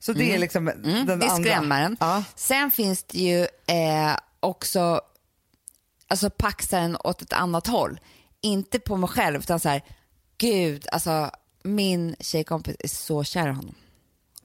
så 0.00 0.12
det 0.12 0.34
är 0.34 0.38
liksom 0.38 0.64
den 0.64 0.84
Mm, 0.84 1.06
det 1.06 1.12
är 1.12 1.30
andra. 1.30 1.36
skrämmaren. 1.36 1.96
Ja. 2.00 2.24
Sen 2.36 2.70
finns 2.70 3.02
det 3.02 3.18
ju 3.18 3.40
eh, 3.66 4.16
också 4.40 5.00
alltså 6.08 6.30
paxaren 6.30 6.96
åt 7.04 7.22
ett 7.22 7.32
annat 7.32 7.66
håll. 7.66 8.00
Inte 8.40 8.78
på 8.78 8.96
mig 8.96 9.08
själv, 9.08 9.40
utan 9.40 9.60
så 9.60 9.68
här, 9.68 9.82
gud, 10.38 10.86
alltså 10.92 11.30
min 11.62 12.16
tjejkompis 12.20 12.76
är 12.78 12.88
så 12.88 13.24
kär 13.24 13.48
i 13.48 13.52
honom. 13.52 13.74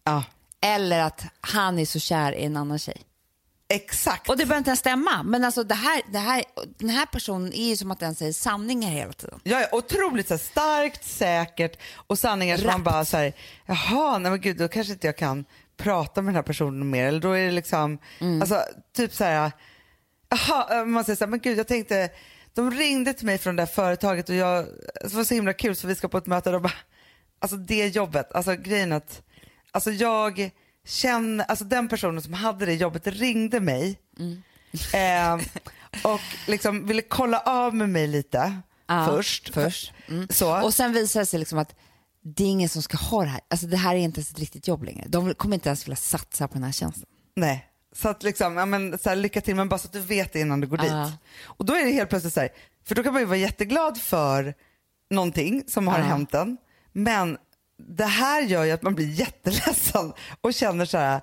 Ja, 0.03 0.23
Eller 0.61 0.99
att 0.99 1.23
han 1.41 1.79
är 1.79 1.85
så 1.85 1.99
kär 1.99 2.31
i 2.31 2.43
en 2.45 2.57
annan 2.57 2.79
tjej. 2.79 3.01
Exakt. 3.69 4.29
Och 4.29 4.37
det 4.37 4.45
behöver 4.45 4.57
inte 4.57 4.69
ens 4.69 4.79
stämma, 4.79 5.23
men 5.23 5.43
alltså 5.43 5.63
det 5.63 5.75
här, 5.75 6.01
det 6.11 6.19
här, 6.19 6.43
den 6.77 6.89
här 6.89 7.05
personen 7.05 7.53
är 7.53 7.67
ju 7.69 7.77
som 7.77 7.91
att 7.91 7.99
den 7.99 8.15
säger 8.15 8.33
sanningar 8.33 8.89
hela 8.89 9.13
tiden. 9.13 9.39
Är 9.43 9.75
otroligt 9.75 10.27
så 10.27 10.33
här, 10.33 10.39
starkt, 10.39 11.05
säkert 11.05 11.77
och 12.07 12.19
sanningar 12.19 12.57
som 12.57 12.67
man 12.67 12.83
bara 12.83 13.05
så 13.05 13.17
här, 13.17 13.33
jaha, 13.65 14.17
nej 14.17 14.31
men 14.31 14.41
gud, 14.41 14.57
då 14.57 14.67
kanske 14.67 14.93
inte 14.93 15.07
jag 15.07 15.17
kan 15.17 15.45
prata 15.77 16.21
med 16.21 16.29
den 16.29 16.35
här 16.35 16.43
personen 16.43 16.89
mer. 16.89 17.05
Eller 17.07 17.19
då 17.19 17.31
är 17.31 17.45
det 17.45 17.51
liksom, 17.51 17.97
Mm. 18.19 18.41
alltså 18.41 18.61
typ 18.95 19.13
så 19.13 19.23
här, 19.23 19.51
jaha, 20.29 20.85
man 20.85 21.03
säger 21.05 21.17
så 21.17 21.23
här, 21.23 21.29
men 21.29 21.39
gud, 21.39 21.57
jag 21.57 21.67
tänkte, 21.67 22.09
de 22.53 22.71
ringde 22.71 23.13
till 23.13 23.25
mig 23.25 23.37
från 23.37 23.55
det 23.55 23.61
där 23.61 23.67
företaget 23.67 24.29
och 24.29 24.35
jag, 24.35 24.65
det 25.01 25.13
var 25.13 25.23
så 25.23 25.33
himla 25.33 25.53
kul 25.53 25.75
så 25.75 25.87
vi 25.87 25.95
ska 25.95 26.07
på 26.07 26.17
ett 26.17 26.25
möte 26.25 26.49
och 26.55 26.61
bara, 26.61 26.73
alltså 27.39 27.57
det 27.57 27.87
jobbet, 27.87 28.31
alltså 28.31 28.55
grejen 28.55 28.91
att, 28.91 29.21
alltså 29.71 29.91
jag 29.91 30.49
känner, 30.85 31.45
alltså 31.45 31.65
den 31.65 31.87
personen 31.87 32.21
som 32.21 32.33
hade 32.33 32.65
det 32.65 32.73
jobbet 32.73 33.07
ringde 33.07 33.59
mig 33.59 33.99
eh, 34.93 35.35
och 36.03 36.21
liksom 36.47 36.87
ville 36.87 37.01
kolla 37.01 37.39
av 37.39 37.75
med 37.75 37.89
mig 37.89 38.07
lite 38.07 38.61
Ja, 38.87 39.05
först. 39.05 39.53
först. 39.53 39.93
Mm. 40.07 40.27
Så. 40.29 40.61
Och 40.63 40.73
sen 40.73 40.93
visar 40.93 41.19
det 41.19 41.25
sig 41.25 41.39
liksom 41.39 41.59
att 41.59 41.75
det 42.23 42.43
är 42.43 42.47
ingen 42.47 42.69
som 42.69 42.81
ska 42.81 42.97
ha 42.97 43.21
det 43.21 43.27
här. 43.29 43.41
Alltså 43.47 43.67
det 43.67 43.77
här 43.77 43.95
är 43.95 43.99
inte 43.99 44.19
ens 44.19 44.31
ett 44.31 44.39
riktigt 44.39 44.67
jobb 44.67 44.83
längre. 44.83 45.05
De 45.07 45.33
kommer 45.33 45.55
inte 45.55 45.69
ens 45.69 45.85
vilja 45.87 45.95
satsa 45.95 46.47
på 46.47 46.53
den 46.53 46.63
här 46.63 46.71
tjänsten. 46.71 47.05
Nej, 47.35 47.65
så 47.95 48.09
att 48.09 48.23
liksom, 48.23 48.57
ja, 48.57 48.65
men, 48.65 48.97
så 48.99 49.09
här, 49.09 49.15
lycka 49.15 49.41
till 49.41 49.55
men 49.55 49.69
bara 49.69 49.77
så 49.77 49.87
att 49.87 49.93
du 49.93 49.99
vet 49.99 50.33
det 50.33 50.39
innan 50.39 50.61
du 50.61 50.67
går 50.67 50.85
Ja. 50.85 51.05
dit. 51.05 51.13
Och 51.43 51.65
då 51.65 51.73
är 51.75 51.85
det 51.85 51.91
helt 51.91 52.09
plötsligt 52.09 52.33
så 52.33 52.39
här, 52.39 52.49
för 52.85 52.95
då 52.95 53.03
kan 53.03 53.13
man 53.13 53.21
ju 53.21 53.25
vara 53.25 53.37
jätteglad 53.37 53.97
för 54.01 54.53
någonting 55.09 55.63
som 55.67 55.87
har 55.87 55.99
Ja. 55.99 56.05
hänt 56.05 56.33
en. 56.33 56.57
Men 56.91 57.37
det 57.77 58.05
här 58.05 58.41
gör 58.41 58.63
ju 58.63 58.71
att 58.71 58.83
man 58.83 58.95
blir 58.95 59.11
jätteledsen 59.11 60.13
och 60.41 60.53
känner 60.53 60.85
så 60.85 60.97
här, 60.97 61.21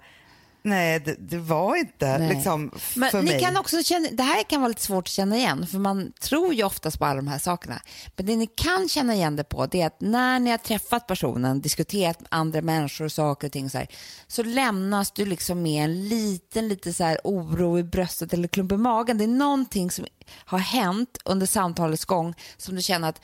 Nej, 0.64 1.00
det, 1.00 1.16
det 1.18 1.38
var 1.38 1.76
inte 1.76 2.18
Nej. 2.18 2.34
liksom 2.34 2.70
Men 2.96 3.10
för 3.10 3.22
ni 3.22 3.30
mig. 3.30 3.40
kan 3.40 3.56
också 3.56 3.82
känna, 3.82 4.08
det 4.12 4.22
här 4.22 4.42
kan 4.42 4.60
vara 4.60 4.68
lite 4.68 4.82
svårt 4.82 5.04
att 5.04 5.08
känna 5.08 5.36
igen, 5.36 5.66
för 5.66 5.78
man 5.78 6.12
tror 6.20 6.54
ju 6.54 6.64
oftast 6.64 6.98
på 6.98 7.04
alla 7.04 7.16
de 7.16 7.28
här 7.28 7.38
sakerna. 7.38 7.82
Men 8.16 8.26
det 8.26 8.36
ni 8.36 8.46
kan 8.46 8.88
känna 8.88 9.14
igen 9.14 9.36
det 9.36 9.44
på, 9.44 9.66
det 9.66 9.80
är 9.80 9.86
att 9.86 10.00
när 10.00 10.40
ni 10.40 10.50
har 10.50 10.58
träffat 10.58 11.06
personen, 11.06 11.60
diskuterat 11.60 12.20
med 12.20 12.28
andra 12.30 12.62
människor 12.62 13.04
och 13.04 13.12
saker 13.12 13.48
och 13.48 13.52
ting 13.52 13.70
så, 13.70 13.78
här, 13.78 13.88
så 14.26 14.42
lämnas 14.42 15.10
du 15.10 15.26
liksom 15.26 15.62
med 15.62 15.84
en 15.84 16.08
liten, 16.08 16.68
lite 16.68 16.92
så 16.92 17.04
här 17.04 17.18
oro 17.24 17.78
i 17.78 17.82
bröstet 17.82 18.32
eller 18.32 18.48
klump 18.48 18.72
i 18.72 18.76
magen. 18.76 19.18
Det 19.18 19.24
är 19.24 19.28
någonting 19.28 19.90
som 19.90 20.06
har 20.44 20.58
hänt 20.58 21.18
under 21.24 21.46
samtalets 21.46 22.04
gång 22.04 22.34
som 22.56 22.76
du 22.76 22.82
känner 22.82 23.08
att 23.08 23.20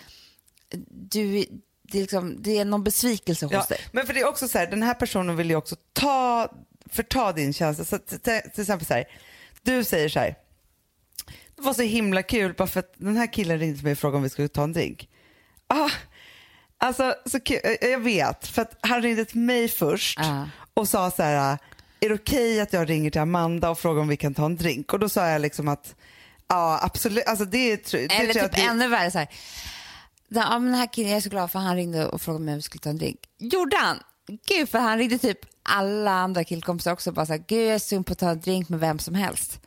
du, 0.90 1.46
det 1.90 1.98
är, 1.98 2.02
liksom, 2.02 2.42
det 2.42 2.58
är 2.58 2.64
någon 2.64 2.84
besvikelse 2.84 3.46
hos 3.46 3.52
Ja, 3.52 3.66
dig. 3.68 3.78
men 3.92 4.06
för 4.06 4.14
det 4.14 4.20
är 4.20 4.28
också 4.28 4.48
så 4.48 4.58
här, 4.58 4.66
den 4.66 4.82
här 4.82 4.94
personen 4.94 5.36
vill 5.36 5.50
ju 5.50 5.56
också 5.56 5.76
ta, 5.92 6.48
förta 6.90 7.32
din 7.32 7.52
känsla. 7.52 7.84
Så 7.84 7.98
till, 7.98 8.18
till 8.54 8.60
exempel 8.62 8.86
så 8.86 8.94
här, 8.94 9.04
du 9.62 9.84
säger 9.84 10.08
så 10.08 10.18
här, 10.18 10.34
det 11.56 11.62
var 11.62 11.74
så 11.74 11.82
himla 11.82 12.22
kul 12.22 12.54
bara 12.54 12.68
för 12.68 12.80
att 12.80 12.92
den 12.96 13.16
här 13.16 13.32
killen 13.32 13.58
ringde 13.58 13.82
mig 13.82 13.92
och 13.92 13.98
frågade 13.98 14.16
om 14.16 14.22
vi 14.22 14.28
skulle 14.28 14.48
ta 14.48 14.62
en 14.64 14.72
drink. 14.72 15.08
Ah, 15.66 15.90
alltså, 16.78 17.14
så 17.26 17.40
kul, 17.40 17.60
eh, 17.64 17.88
jag 17.88 17.98
vet, 18.00 18.46
för 18.46 18.62
att 18.62 18.76
han 18.80 19.02
ringde 19.02 19.24
till 19.24 19.40
mig 19.40 19.68
först 19.68 20.18
Ja. 20.22 20.48
och 20.74 20.88
sa 20.88 21.10
så 21.10 21.22
här, 21.22 21.58
är 22.00 22.08
det 22.08 22.14
okej 22.14 22.60
att 22.60 22.72
jag 22.72 22.90
ringer 22.90 23.10
till 23.10 23.20
Amanda 23.20 23.70
och 23.70 23.78
frågar 23.78 24.00
om 24.02 24.08
vi 24.08 24.16
kan 24.16 24.34
ta 24.34 24.44
en 24.46 24.56
drink? 24.56 24.92
Och 24.92 24.98
då 24.98 25.08
sa 25.08 25.28
jag 25.28 25.40
liksom 25.40 25.68
att 25.68 25.94
ja 26.48 26.80
absolut, 26.82 27.26
alltså 27.26 27.44
det, 27.44 27.90
det 27.90 28.04
Eller 28.14 28.32
typ 28.34 28.52
det, 28.52 28.62
ännu 28.62 28.88
värre 28.88 29.10
så 29.10 29.18
här. 29.18 29.28
Ja, 30.28 30.58
men 30.58 30.64
den 30.72 30.74
här 30.80 30.92
killen, 30.92 31.10
jag 31.10 31.16
är 31.16 31.20
så 31.20 31.28
glad 31.30 31.50
för 31.50 31.58
han 31.58 31.76
ringde 31.76 32.06
och 32.06 32.20
frågade 32.20 32.44
mig 32.44 32.52
om 32.52 32.58
vi 32.58 32.62
skulle 32.62 32.80
ta 32.82 32.90
en 32.90 32.98
drink. 32.98 33.20
Gjorde 33.38 33.76
han? 33.76 34.02
Gud, 34.48 34.68
för 34.68 34.78
han 34.78 34.98
ringde 34.98 35.18
typ 35.18 35.38
alla 35.62 36.10
andra 36.10 36.44
killkompisar 36.44 36.92
också 36.92 37.12
bara 37.12 37.26
så 37.26 37.32
här, 37.32 37.44
gud 37.48 37.66
jag 37.66 37.74
är 37.74 37.78
sugen 37.78 38.04
på 38.04 38.12
att 38.12 38.18
ta 38.18 38.30
en 38.30 38.40
drink 38.40 38.68
med 38.68 38.80
vem 38.80 38.98
som 38.98 39.14
helst. 39.14 39.60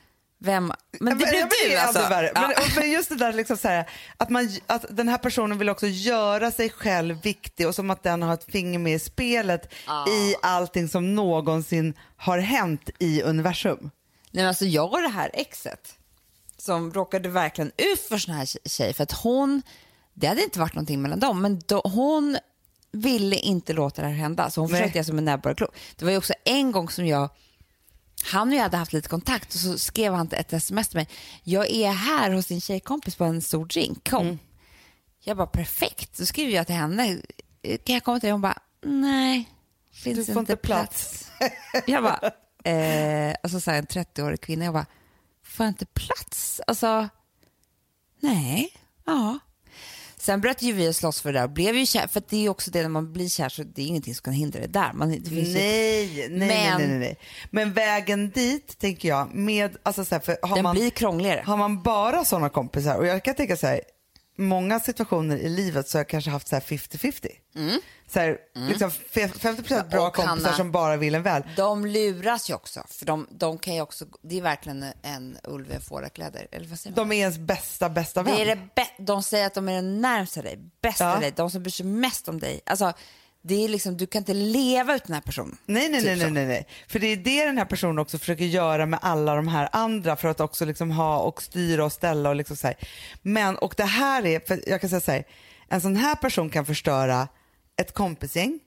Vem? 0.44 0.74
Men 1.00 1.18
det 1.18 1.26
blev 1.26 1.48
du 1.70 1.78
alltså. 1.78 2.00
värre. 2.10 2.32
Ja. 2.36 2.42
Men, 2.42 2.50
och- 2.52 2.76
men 2.76 2.92
just 2.92 3.10
det 3.10 3.16
där 3.16 3.34
liksom 3.34 3.58
så 3.58 3.68
här, 3.68 3.90
att, 4.18 4.30
man, 4.30 4.50
att 4.68 4.86
den 4.90 5.08
här 5.08 5.18
personen 5.18 5.58
vill 5.58 5.70
också 5.70 5.88
göra 5.88 6.52
sig 6.52 6.70
själv 6.70 7.22
viktig 7.22 7.68
och 7.68 7.76
som 7.76 7.90
att 7.90 8.04
den 8.04 8.22
har 8.22 8.34
ett 8.34 8.52
finger 8.52 8.80
med 8.80 8.94
i 8.96 9.00
spelet 9.00 9.74
i 10.10 10.36
allting 10.42 10.90
som 10.90 11.16
någonsin 11.16 11.94
har 12.18 12.40
hänt 12.40 12.90
i 13.00 13.22
universum. 13.22 13.78
Nej, 13.82 13.90
men 14.32 14.48
alltså 14.48 14.66
jag 14.66 14.94
och 14.94 15.02
det 15.02 15.08
här 15.10 15.30
exet 15.34 15.96
som 16.58 16.94
råkade 16.94 17.30
verkligen 17.30 17.72
ut 17.78 18.00
för 18.02 18.18
sån 18.18 18.34
här 18.34 18.70
tjej 18.70 18.94
för 18.94 19.04
att 19.04 19.12
hon, 19.12 19.62
det 20.22 20.28
hade 20.28 20.44
inte 20.44 20.60
varit 20.60 20.76
någonting 20.76 21.02
mellan 21.02 21.20
dem, 21.20 21.42
men 21.42 21.62
då, 21.68 21.82
hon 21.86 22.38
ville 22.92 23.36
inte 23.36 23.74
låta 23.74 24.02
det 24.02 24.08
här 24.08 24.16
hända 24.16 24.50
så 24.50 24.62
hon 24.62 24.72
Nej. 24.72 24.80
försökte 24.82 25.00
alltså 25.00 25.14
med 25.14 25.24
näbbar 25.24 25.52
och 25.52 25.58
klor. 25.58 25.70
Det 25.96 26.06
var 26.06 26.12
ju 26.12 26.18
också 26.18 26.34
en 26.44 26.72
gång 26.72 26.90
som 26.90 27.08
jag 27.08 27.30
han 28.24 28.50
och 28.50 28.56
jag 28.56 28.62
hade 28.62 28.78
haft 28.78 28.94
lite 28.94 29.10
kontakt 29.10 29.54
och 29.54 29.60
så 29.60 29.78
skrev 29.78 30.14
han 30.14 30.30
ett 30.32 30.54
sms 30.54 30.88
till 30.88 30.98
mig. 30.98 31.08
Jag 31.44 31.70
är 31.70 31.92
här 31.92 32.32
hos 32.32 32.46
din 32.48 32.62
tjejkompis 32.62 33.16
på 33.16 33.24
en 33.24 33.42
stor 33.42 33.66
drink. 33.66 34.10
Kom. 34.10 34.22
Mm. 34.26 34.40
Jag 35.20 35.38
bara 35.38 35.48
perfekt. 35.48 36.18
Så 36.18 36.26
skriver 36.26 36.54
jag 36.54 36.66
till 36.68 36.76
henne. 36.76 37.22
Kan 37.84 37.96
jag 37.96 38.04
komma 38.04 38.20
till 38.20 38.28
dig? 38.28 38.32
Hon 38.32 38.42
bara 38.42 38.60
nej. 38.86 39.50
Finns 39.94 40.28
Du 40.28 40.34
får 40.34 40.40
inte 40.40 40.56
plats. 40.56 41.32
jag 41.88 42.04
bara, 42.04 42.32
eh, 42.74 43.36
alltså 43.44 43.60
så 43.60 43.72
här, 43.72 43.78
en 43.78 43.86
30-årig 43.86 44.42
kvinna, 44.42 44.66
jag 44.66 44.74
bara, 44.74 44.86
får 45.44 45.66
jag 45.66 45.72
inte 45.72 45.86
plats? 45.86 46.62
Alltså, 46.68 47.10
nej, 48.20 48.74
ja. 49.06 49.40
Sen 50.22 50.42
bröt 50.42 50.62
ju 50.62 50.74
vi 50.74 50.88
oss 50.90 51.02
loss 51.02 51.22
för 51.22 51.34
det 51.34 51.40
där 51.40 51.44
och 51.44 51.52
blev 51.52 51.76
ju 51.76 51.86
kär, 51.86 52.08
för 52.08 52.24
det 52.30 52.46
är 52.46 52.50
också 52.50 52.72
det 52.72 52.82
när 52.82 52.90
man 52.90 53.14
blir 53.14 53.30
kär 53.30 53.50
så 53.50 53.64
det 53.64 53.82
är 53.82 53.86
ingenting 53.86 54.16
som 54.16 54.24
kan 54.24 54.34
hindra 54.34 54.60
det 54.60 54.68
där. 54.68 54.94
Man, 54.94 55.10
det 55.10 55.32
nej, 55.32 56.28
nej, 56.30 56.30
Men- 56.30 56.48
nej, 56.48 56.88
nej, 56.88 57.00
nej. 57.00 57.18
Men 57.50 57.74
vägen 57.74 58.30
dit 58.30 58.80
tänker 58.80 59.10
jag 59.10 59.34
med, 59.36 59.78
alltså 59.84 60.06
så 60.06 60.16
här, 60.16 60.20
för 60.20 60.38
har 60.42 60.56
den 60.56 60.64
man, 60.64 60.76
blir 60.76 60.90
krångligare. 60.90 61.44
har 61.46 61.58
man 61.58 61.82
bara 61.82 62.26
sådana 62.26 62.50
kompisar 62.50 62.98
och 62.98 63.08
jag 63.08 63.24
kan 63.24 63.36
tänka 63.36 63.58
så 63.58 63.68
här, 63.68 63.82
många 64.36 64.80
situationer 64.80 65.38
i 65.38 65.50
livet 65.50 65.88
så 65.88 65.98
har 65.98 66.00
jag 66.00 66.10
kanske 66.10 66.32
haft 66.32 66.48
så 66.48 66.56
här 66.56 66.62
50-50. 66.62 67.28
Så 68.08 68.20
här, 68.20 68.38
liksom 68.70 68.90
fe- 68.90 69.34
50% 69.40 69.90
bra 69.90 70.08
Och 70.08 70.14
kompisar 70.16 70.28
Hanna- 70.50 70.54
som 70.58 70.72
bara 70.72 70.98
vill 70.98 71.16
en 71.16 71.24
väl. 71.24 71.44
De 71.56 71.86
luras 71.86 72.50
ju 72.50 72.54
också, 72.54 72.84
för 72.90 73.06
de, 73.06 73.28
de 73.32 73.58
kan 73.58 73.76
ju 73.76 73.82
också, 73.82 74.06
det 74.22 74.38
är 74.38 74.42
verkligen 74.42 74.86
en 75.02 75.38
ulv 75.44 75.72
i 75.72 75.80
fårakläder, 75.80 76.48
eller 76.52 76.68
vad 76.68 76.80
säger 76.80 76.96
man? 76.98 77.10
De 77.10 77.16
är 77.16 77.20
ens 77.20 77.38
bästa, 77.38 77.90
bästa 77.90 78.24
vän. 78.24 78.36
Det 78.36 78.42
är 78.42 78.56
det 78.76 78.88
de 78.98 79.24
säger 79.24 79.48
att 79.48 79.54
de 79.54 79.70
är 79.70 79.74
den 79.74 80.02
närmsta 80.02 80.42
dig, 80.42 80.60
bästa 80.82 81.04
Ja. 81.04 81.20
dig, 81.20 81.34
de 81.36 81.52
som 81.52 81.64
bryr 81.64 81.72
sig 81.72 81.86
mest 81.86 82.28
om 82.28 82.40
dig. 82.40 82.62
Alltså, 82.66 82.94
det 83.42 83.66
är 83.66 83.70
liksom, 83.70 83.98
du 83.98 84.08
kan 84.08 84.20
inte 84.20 84.34
leva 84.34 84.96
utan 84.96 85.06
den 85.08 85.14
här 85.14 85.22
personen. 85.22 85.58
Nej, 85.66 85.90
nej, 85.90 86.02
Typ 86.02 86.18
nej, 86.18 86.32
nej, 86.32 86.46
nej. 86.46 86.68
För 86.88 87.00
det 87.00 87.08
är 87.08 87.18
det 87.18 87.46
den 87.46 87.58
här 87.58 87.66
personen 87.66 88.00
också 88.00 88.18
försöker 88.18 88.46
göra 88.46 88.86
med 88.86 89.00
alla 89.02 89.36
de 89.36 89.48
här 89.48 89.70
andra 89.72 90.16
för 90.16 90.28
att 90.28 90.40
också 90.40 90.66
liksom 90.66 90.92
ha 90.92 91.20
och 91.20 91.42
styra 91.42 91.86
och 91.86 91.92
ställa 91.92 92.30
och 92.30 92.36
liksom 92.36 92.56
så 92.56 92.68
här. 92.68 92.76
Men, 93.22 93.58
och 93.58 93.74
det 93.78 93.84
här 93.86 94.26
är, 94.26 94.40
för 94.40 94.70
jag 94.70 94.82
kan 94.82 94.90
säga 94.90 95.02
så 95.02 95.12
här, 95.12 95.24
en 95.68 95.82
sån 95.82 95.96
här 95.96 96.16
person 96.16 96.50
kan 96.50 96.66
förstöra 96.66 97.28
ett 97.82 97.94
kompisgäng, 97.94 98.60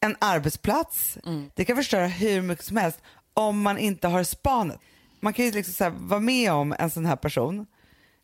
en 0.00 0.16
arbetsplats, 0.18 1.18
det 1.54 1.64
kan 1.64 1.76
förstöra 1.76 2.06
hur 2.06 2.42
mycket 2.42 2.64
som 2.64 2.76
helst 2.76 2.98
om 3.34 3.62
man 3.62 3.78
inte 3.78 4.08
har 4.08 4.24
spanet. 4.24 4.80
Man 5.20 5.32
kan 5.32 5.44
ju 5.44 5.50
liksom 5.52 5.74
så 5.74 5.84
här, 5.84 5.90
vara 5.96 6.20
med 6.20 6.52
om 6.52 6.74
en 6.78 6.90
sån 6.90 7.06
här 7.06 7.16
person 7.16 7.66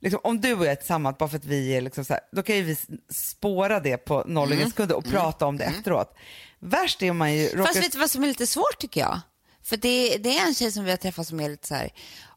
Liksom, 0.03 0.21
om 0.25 0.41
du 0.41 0.55
och 0.55 0.65
jag 0.65 0.73
är 0.73 0.77
tillsammans 0.77 1.19
bara 1.19 1.29
för 1.29 1.37
att 1.37 1.45
vi 1.45 1.77
är 1.77 1.81
liksom 1.81 2.05
så 2.05 2.13
här, 2.13 2.23
då 2.33 2.43
kan 2.43 2.57
ju 2.57 2.63
vi 2.63 2.77
spåra 3.11 3.81
det 3.81 3.97
på 3.97 4.25
noll 4.27 4.53
Mm. 4.53 4.71
sekunder 4.71 4.97
och 4.97 5.05
prata 5.05 5.47
om 5.47 5.57
det 5.57 5.65
efteråt. 5.65 6.17
Värst 6.59 7.03
är 7.03 7.11
om 7.11 7.17
man 7.17 7.35
ju 7.35 7.49
råkar... 7.49 7.65
Fast 7.65 7.83
vet 7.83 7.93
du 7.93 7.99
vad 7.99 8.11
som 8.11 8.23
är 8.23 8.29
lite 8.29 8.47
svårt 8.47 8.79
tycker 8.79 9.01
jag? 9.01 9.21
För 9.63 9.77
det, 9.77 10.17
det 10.17 10.39
är 10.39 10.47
en 10.47 10.55
tjej 10.55 10.73
som 10.73 10.85
vi 10.85 10.91
har 10.91 10.97
träffat 10.97 11.27
som 11.29 11.41
är 11.41 11.49
lite 11.49 11.69
så 11.69 11.75
här, 11.75 11.91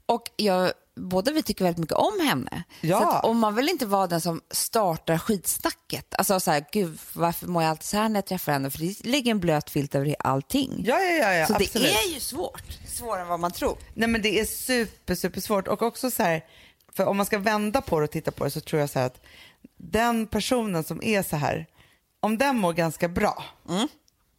och 0.05 0.23
jag, 0.35 0.71
båda 0.95 1.31
vi 1.31 1.43
tycker 1.43 1.63
väldigt 1.63 1.79
mycket 1.79 1.95
om 1.97 2.27
henne. 2.27 2.63
Ja. 2.81 3.19
Så 3.21 3.29
och 3.29 3.35
man 3.35 3.55
vill 3.55 3.69
inte 3.69 3.85
vara 3.85 4.07
den 4.07 4.21
som 4.21 4.41
startar 4.51 5.17
skitsnacket. 5.17 6.15
Alltså 6.15 6.39
så 6.39 6.51
här, 6.51 6.65
gud 6.71 6.99
varför 7.13 7.47
mår 7.47 7.63
jag 7.63 7.69
alltid 7.69 7.85
så 7.85 7.97
här 7.97 8.09
när 8.09 8.17
jag 8.17 8.25
träffar 8.25 8.51
henne? 8.51 8.71
För 8.71 8.79
det 8.79 9.05
ligger 9.05 9.31
en 9.31 9.39
blöt 9.39 9.69
filt 9.69 9.95
över 9.95 10.15
allting. 10.19 10.83
Ja, 10.85 10.99
ja, 10.99 11.15
ja, 11.15 11.33
ja 11.33 11.47
så 11.47 11.53
absolut. 11.55 11.73
det 11.87 11.93
är 11.93 12.13
ju 12.13 12.19
svårt. 12.19 12.63
Svårare 12.87 13.21
än 13.21 13.27
vad 13.27 13.39
man 13.39 13.51
tror. 13.51 13.77
Nej 13.93 14.09
men 14.09 14.21
det 14.21 14.39
är 14.39 14.45
super, 14.45 15.15
super 15.15 15.41
svårt 15.41 15.67
och 15.67 15.81
också 15.81 16.11
så 16.11 16.23
här, 16.23 16.43
för 16.95 17.05
om 17.05 17.17
man 17.17 17.25
ska 17.25 17.37
vända 17.39 17.81
på 17.81 17.99
det 17.99 18.03
och 18.03 18.11
titta 18.11 18.31
på 18.31 18.43
det 18.43 18.51
så 18.51 18.61
tror 18.61 18.79
jag 18.79 18.89
så 18.89 18.99
här 18.99 19.05
att 19.05 19.21
den 19.77 20.27
personen 20.27 20.83
som 20.83 21.03
är 21.03 21.23
så 21.23 21.35
här, 21.35 21.65
om 22.19 22.37
den 22.37 22.57
mår 22.57 22.73
ganska 22.73 23.07
bra, 23.07 23.43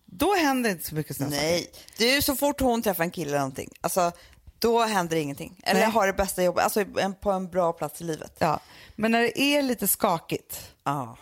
då 0.05 0.35
händer 0.35 0.71
inte 0.71 0.87
så 0.87 0.95
mycket 0.95 1.17
sådana. 1.17 1.37
Nej, 1.37 1.71
du 1.99 2.23
så 2.23 2.37
fort 2.37 2.61
hon 2.61 2.83
träffar 2.83 3.05
en 3.05 3.11
kille 3.11 3.31
eller 3.31 3.39
någonting, 3.39 3.71
alltså 3.81 4.13
då 4.59 4.83
händer 4.85 5.17
ingenting. 5.17 5.61
Eller 5.63 5.81
Nej. 5.81 5.91
har 5.91 6.07
det 6.07 6.13
bästa 6.13 6.43
jobbet, 6.43 6.65
alltså 6.65 6.85
på 7.21 7.31
en 7.31 7.49
bra 7.49 7.73
plats 7.73 8.01
i 8.01 8.05
livet. 8.05 8.33
Ja. 8.39 8.61
Men 8.97 9.13
när 9.13 9.23
det 9.23 9.41
är 9.41 9.63
lite 9.63 9.89
skakigt 9.89 10.73
Ja. 10.85 11.17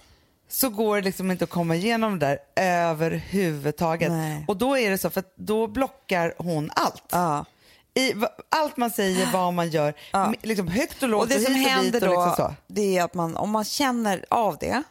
så 0.48 0.68
går 0.68 0.96
det 0.96 1.02
liksom 1.02 1.30
inte 1.30 1.44
att 1.44 1.50
komma 1.50 1.76
igenom 1.76 2.18
det 2.18 2.26
där 2.26 2.38
överhuvudtaget. 2.64 4.10
Nej. 4.10 4.44
Och 4.48 4.56
då 4.56 4.78
är 4.78 4.90
det 4.90 4.98
så, 4.98 5.10
för 5.10 5.24
då 5.36 5.66
blockar 5.66 6.34
hon 6.38 6.70
allt. 6.74 7.02
Ja. 7.10 7.44
I, 7.94 8.14
allt 8.48 8.76
man 8.76 8.90
säger, 8.90 9.32
vad 9.32 9.54
man 9.54 9.70
gör, 9.70 9.94
m- 10.12 10.34
liksom 10.42 10.68
högt 10.68 11.02
och 11.02 11.08
lågt 11.08 11.22
Och 11.22 11.28
det 11.28 11.40
som 11.40 11.54
hit 11.54 11.66
och 11.66 11.70
händer 11.72 12.08
och 12.08 12.14
då, 12.14 12.26
liksom 12.26 12.46
så. 12.48 12.54
det 12.66 12.98
är 12.98 13.04
att 13.04 13.14
man, 13.14 13.36
om 13.36 13.50
man 13.50 13.64
känner 13.64 14.24
av 14.30 14.56
det, 14.60 14.82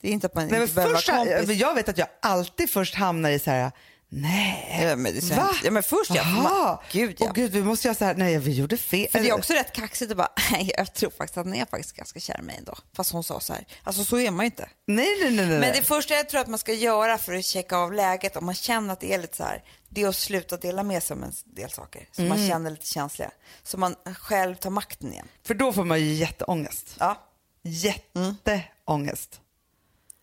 det 0.00 0.08
är 0.08 0.12
inte 0.12 0.26
att 0.26 0.34
man 0.34 0.46
Nej, 0.48 0.62
inte 0.62 0.74
behöver 0.74 0.94
först, 0.94 1.08
vara 1.08 1.18
kompis. 1.38 1.56
jag 1.56 1.74
vet 1.74 1.88
att 1.88 1.98
jag 1.98 2.08
alltid 2.22 2.70
först 2.70 2.94
hamnar 2.94 3.30
i 3.30 3.38
så 3.38 3.50
här, 3.50 3.70
nej, 4.08 4.78
Ja, 4.88 4.96
men 4.96 5.14
det 5.14 5.30
va? 5.36 5.50
Ja, 5.64 5.70
men 5.70 5.82
först 5.82 6.10
ja, 6.14 6.24
man- 6.24 6.78
gud, 6.92 7.16
ja. 7.20 7.26
Åh, 7.26 7.32
gud, 7.34 7.52
vi 7.52 7.62
måste 7.62 7.88
göra 7.88 7.94
så 7.94 8.04
här, 8.04 8.14
nej 8.14 8.38
vi 8.38 8.52
gjorde 8.52 8.76
fel. 8.76 9.08
För 9.12 9.18
det 9.20 9.28
är 9.28 9.32
också 9.34 9.52
rätt 9.52 9.72
kaxigt 9.72 10.10
att 10.10 10.16
bara, 10.16 10.32
nej 10.52 10.72
jag 10.76 10.94
tror 10.94 11.10
faktiskt 11.10 11.38
att 11.38 11.46
han 11.46 11.54
är 11.54 11.64
faktiskt 11.66 11.96
ganska 11.96 12.20
kär 12.20 12.38
i 12.38 12.42
mig 12.42 12.56
ändå. 12.58 12.74
Fast 12.96 13.12
hon 13.12 13.24
sa 13.24 13.40
så 13.40 13.52
här. 13.52 13.66
Alltså 13.82 14.04
så 14.04 14.18
är 14.18 14.30
man 14.30 14.44
ju 14.44 14.46
inte. 14.46 14.68
Nej, 14.86 15.08
nej, 15.22 15.30
nej. 15.30 15.46
nej. 15.46 15.58
Men 15.58 15.72
det 15.72 15.82
första 15.82 16.14
jag 16.14 16.28
tror 16.28 16.40
att 16.40 16.46
man 16.48 16.58
ska 16.58 16.72
göra 16.72 17.18
för 17.18 17.34
att 17.34 17.44
checka 17.44 17.76
av 17.76 17.92
läget, 17.92 18.36
om 18.36 18.46
man 18.46 18.54
känner 18.54 18.92
att 18.92 19.00
det 19.00 19.14
är 19.14 19.18
lite 19.18 19.36
så 19.36 19.42
här, 19.44 19.64
det 19.88 20.02
är 20.02 20.08
att 20.08 20.16
sluta 20.16 20.56
dela 20.56 20.82
med 20.82 21.02
sig 21.02 21.14
om 21.16 21.22
en 21.22 21.32
del 21.44 21.70
saker. 21.70 22.08
Så 22.12 22.22
Mm. 22.22 22.38
man 22.38 22.48
känner 22.48 22.70
lite 22.70 22.86
känsliga. 22.86 23.30
Så 23.62 23.78
man 23.78 23.94
själv 24.18 24.54
tar 24.54 24.70
makten 24.70 25.12
igen. 25.12 25.28
För 25.46 25.54
då 25.54 25.72
får 25.72 25.84
man 25.84 26.00
ju 26.00 26.12
jätteångest. 26.12 26.96
Ja. 26.98 27.22
Jätteångest. 27.62 29.40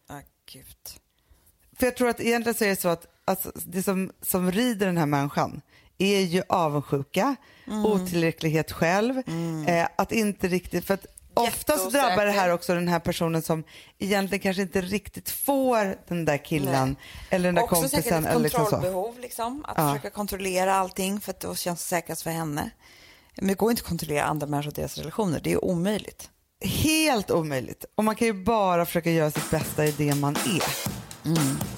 Ah, 0.10 0.20
gud. 0.54 0.66
För 1.80 1.86
jag 1.88 1.96
tror 1.98 2.10
att 2.10 2.20
egentligen 2.20 2.56
så 2.58 2.64
är 2.66 2.70
det 2.70 2.82
så 2.82 2.90
att 2.90 3.06
alltså, 3.26 3.52
det 3.66 3.84
som, 3.84 4.12
som 4.22 4.52
rider 4.52 4.86
den 4.86 4.98
här 4.98 5.06
människan 5.06 5.62
är 5.98 6.20
ju 6.20 6.42
avundsjuka, 6.50 7.36
Mm. 7.68 7.86
otillräcklighet 7.86 8.72
själv, 8.72 9.18
eh, 9.68 9.88
att 9.98 10.12
inte 10.12 10.48
riktigt, 10.48 10.86
för 10.86 10.94
att 10.94 11.06
oftast 11.34 11.92
drabbar 11.92 12.26
det 12.26 12.32
här 12.32 12.50
också 12.50 12.74
den 12.76 12.88
här 12.88 13.00
personen 13.00 13.42
som 13.42 13.64
egentligen 14.00 14.40
kanske 14.42 14.62
inte 14.62 14.82
riktigt 14.82 15.30
får 15.30 15.96
den 16.08 16.26
där 16.26 16.38
killen 16.46 16.96
eller 17.30 17.46
den 17.48 17.56
där 17.56 17.64
Också 17.64 17.76
säkert 17.76 17.92
kompisen. 17.94 18.26
ett 18.26 18.32
Eller 18.32 18.40
liksom 18.44 18.66
så. 18.66 18.70
kontrollbehov, 18.72 19.20
liksom. 19.20 19.66
Att 19.68 19.78
Ja. 19.78 19.90
försöka 19.94 20.10
kontrollera 20.10 20.76
allting 20.76 21.20
för 21.22 21.32
att 21.32 21.40
då 21.40 21.56
känns 21.56 21.80
det 21.80 21.88
säkrast 21.88 22.22
för 22.22 22.30
henne. 22.30 22.70
Men 23.38 23.48
det 23.48 23.54
går 23.54 23.72
inte 23.72 23.82
att 23.82 23.88
kontrollera 23.88 24.24
andra 24.24 24.48
människor 24.48 24.70
och 24.70 24.74
deras 24.76 24.98
relationer. 24.98 25.42
Det 25.44 25.52
är 25.52 25.66
omöjligt. 25.66 26.30
Helt 26.66 27.32
omöjligt. 27.32 27.86
Och 27.96 28.04
man 28.04 28.16
kan 28.16 28.28
ju 28.28 28.34
bara 28.44 28.86
försöka 28.86 29.12
göra 29.12 29.32
sitt 29.32 29.52
bästa 29.52 29.86
i 29.86 29.92
det 29.92 30.16
man 30.16 30.36
är. 30.36 30.64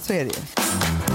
Så 0.01 0.13
är 0.13 0.25
det 0.25 0.31
ju. 0.31 1.14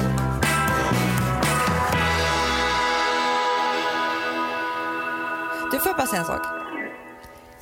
Får 5.79 5.89
jag 5.89 5.97
bara 5.97 6.07
säga 6.07 6.21
en 6.21 6.27
sak? 6.27 6.47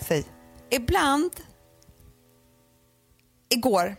Säg. 0.01 0.25
Ibland, 0.71 1.31
igår, 3.49 3.97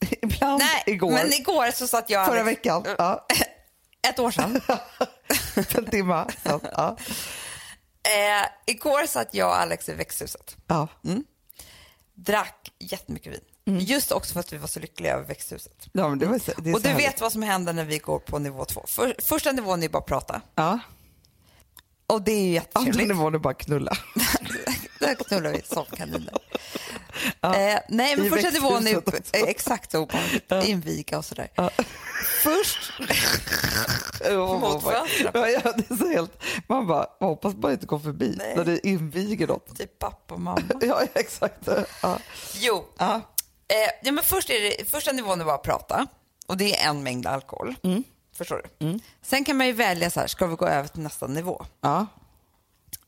Ibland 0.22 0.58
nej, 0.58 0.82
igår, 0.86 1.10
men 1.10 1.32
igår 1.32 1.70
så 1.70 1.86
satt 1.88 2.10
jag 2.10 2.26
förra 2.26 2.42
veckan, 2.42 2.84
ja, 2.98 3.26
ett 4.08 4.18
år 4.18 4.30
sedan. 4.30 4.60
en 5.76 5.84
timme. 5.84 6.24
Så, 6.44 6.60
ja. 6.72 6.96
Eh, 8.02 8.48
igår 8.66 9.06
satt 9.06 9.34
jag 9.34 9.48
och 9.48 9.56
Alex 9.60 9.88
i 9.88 9.92
växthuset. 9.94 10.56
Ja. 10.66 10.88
Drack 12.14 12.72
jättemycket 12.78 13.32
vin. 13.32 13.40
Mm. 13.66 13.80
Just 13.80 14.12
också 14.12 14.32
för 14.32 14.40
att 14.40 14.52
vi 14.52 14.56
var 14.56 14.66
så 14.68 14.80
lyckliga 14.80 15.14
över 15.14 15.24
växthuset. 15.24 15.88
Ja, 15.92 16.08
men 16.08 16.18
det 16.18 16.26
var, 16.26 16.38
så- 16.38 16.52
det 16.60 16.74
Och 16.74 16.80
du 16.82 16.88
härligt. 16.88 17.06
vet 17.08 17.20
vad 17.20 17.32
som 17.32 17.42
händer 17.42 17.72
när 17.72 17.84
vi 17.84 17.98
går 17.98 18.18
på 18.18 18.38
nivå 18.38 18.64
två. 18.64 18.84
För, 18.86 19.14
första 19.22 19.52
nivån 19.52 19.82
är 19.82 19.88
bara 19.88 20.02
prata. 20.02 20.40
Ja. 20.54 20.78
Och 22.08 22.22
det 22.22 22.32
är 22.32 22.40
ju 22.42 22.52
jättetrevligt. 22.52 23.08
nivån 23.08 23.34
är 23.34 23.38
bara 23.38 23.54
knulla. 23.54 23.92
Där 25.00 25.14
knullar 25.14 25.50
vi 25.52 25.62
som 25.62 25.84
kaniner. 25.84 26.34
eh, 27.42 27.78
nej, 27.88 28.16
men 28.16 28.30
första 28.30 28.50
nivån 28.50 28.86
är 28.86 28.94
eh, 28.96 29.42
exakt 29.42 29.92
så 29.92 29.98
obehagligt. 29.98 30.52
Inviga 30.64 31.18
och 31.18 31.24
sådär. 31.24 31.48
Först 32.42 32.92
mot 34.60 34.82
fönstret. 34.82 35.30
Ja, 35.34 35.48
ja, 35.48 35.60
det 35.76 35.90
är 35.90 35.96
så 35.96 36.08
helt... 36.08 36.42
Man 36.66 36.86
bara, 36.86 37.06
man 37.20 37.28
hoppas 37.28 37.54
bara 37.54 37.72
inte 37.72 37.86
går 37.86 37.98
förbi 37.98 38.34
Nej. 38.38 38.56
när 38.56 38.64
det 38.64 38.86
inviger 38.86 39.46
något. 39.46 39.78
Typ 39.78 39.98
pappa 39.98 40.34
och 40.34 40.40
mamma. 40.40 40.62
Ja, 40.80 41.02
exakt. 41.14 41.68
Ja. 42.02 42.18
Jo, 42.54 42.84
Ja. 42.98 43.14
eh, 43.14 43.20
ja, 44.02 44.12
men 44.12 44.24
först 44.24 44.50
är 44.50 44.60
det, 44.60 44.90
första 44.90 45.12
nivån 45.12 45.40
är 45.40 45.44
bara 45.44 45.54
att 45.54 45.62
prata. 45.62 46.06
Och 46.46 46.56
det 46.56 46.76
är 46.80 46.88
en 46.90 47.02
mängd 47.02 47.26
alkohol. 47.26 47.74
Förstår 48.38 48.62
du? 48.78 48.98
Sen 49.22 49.44
kan 49.44 49.56
man 49.56 49.66
ju 49.66 49.72
välja 49.72 50.10
så 50.10 50.20
här, 50.20 50.26
ska 50.26 50.46
vi 50.46 50.54
gå 50.56 50.66
över 50.66 50.88
till 50.88 51.02
nästa 51.02 51.26
nivå? 51.26 51.66
Ja. 51.80 52.06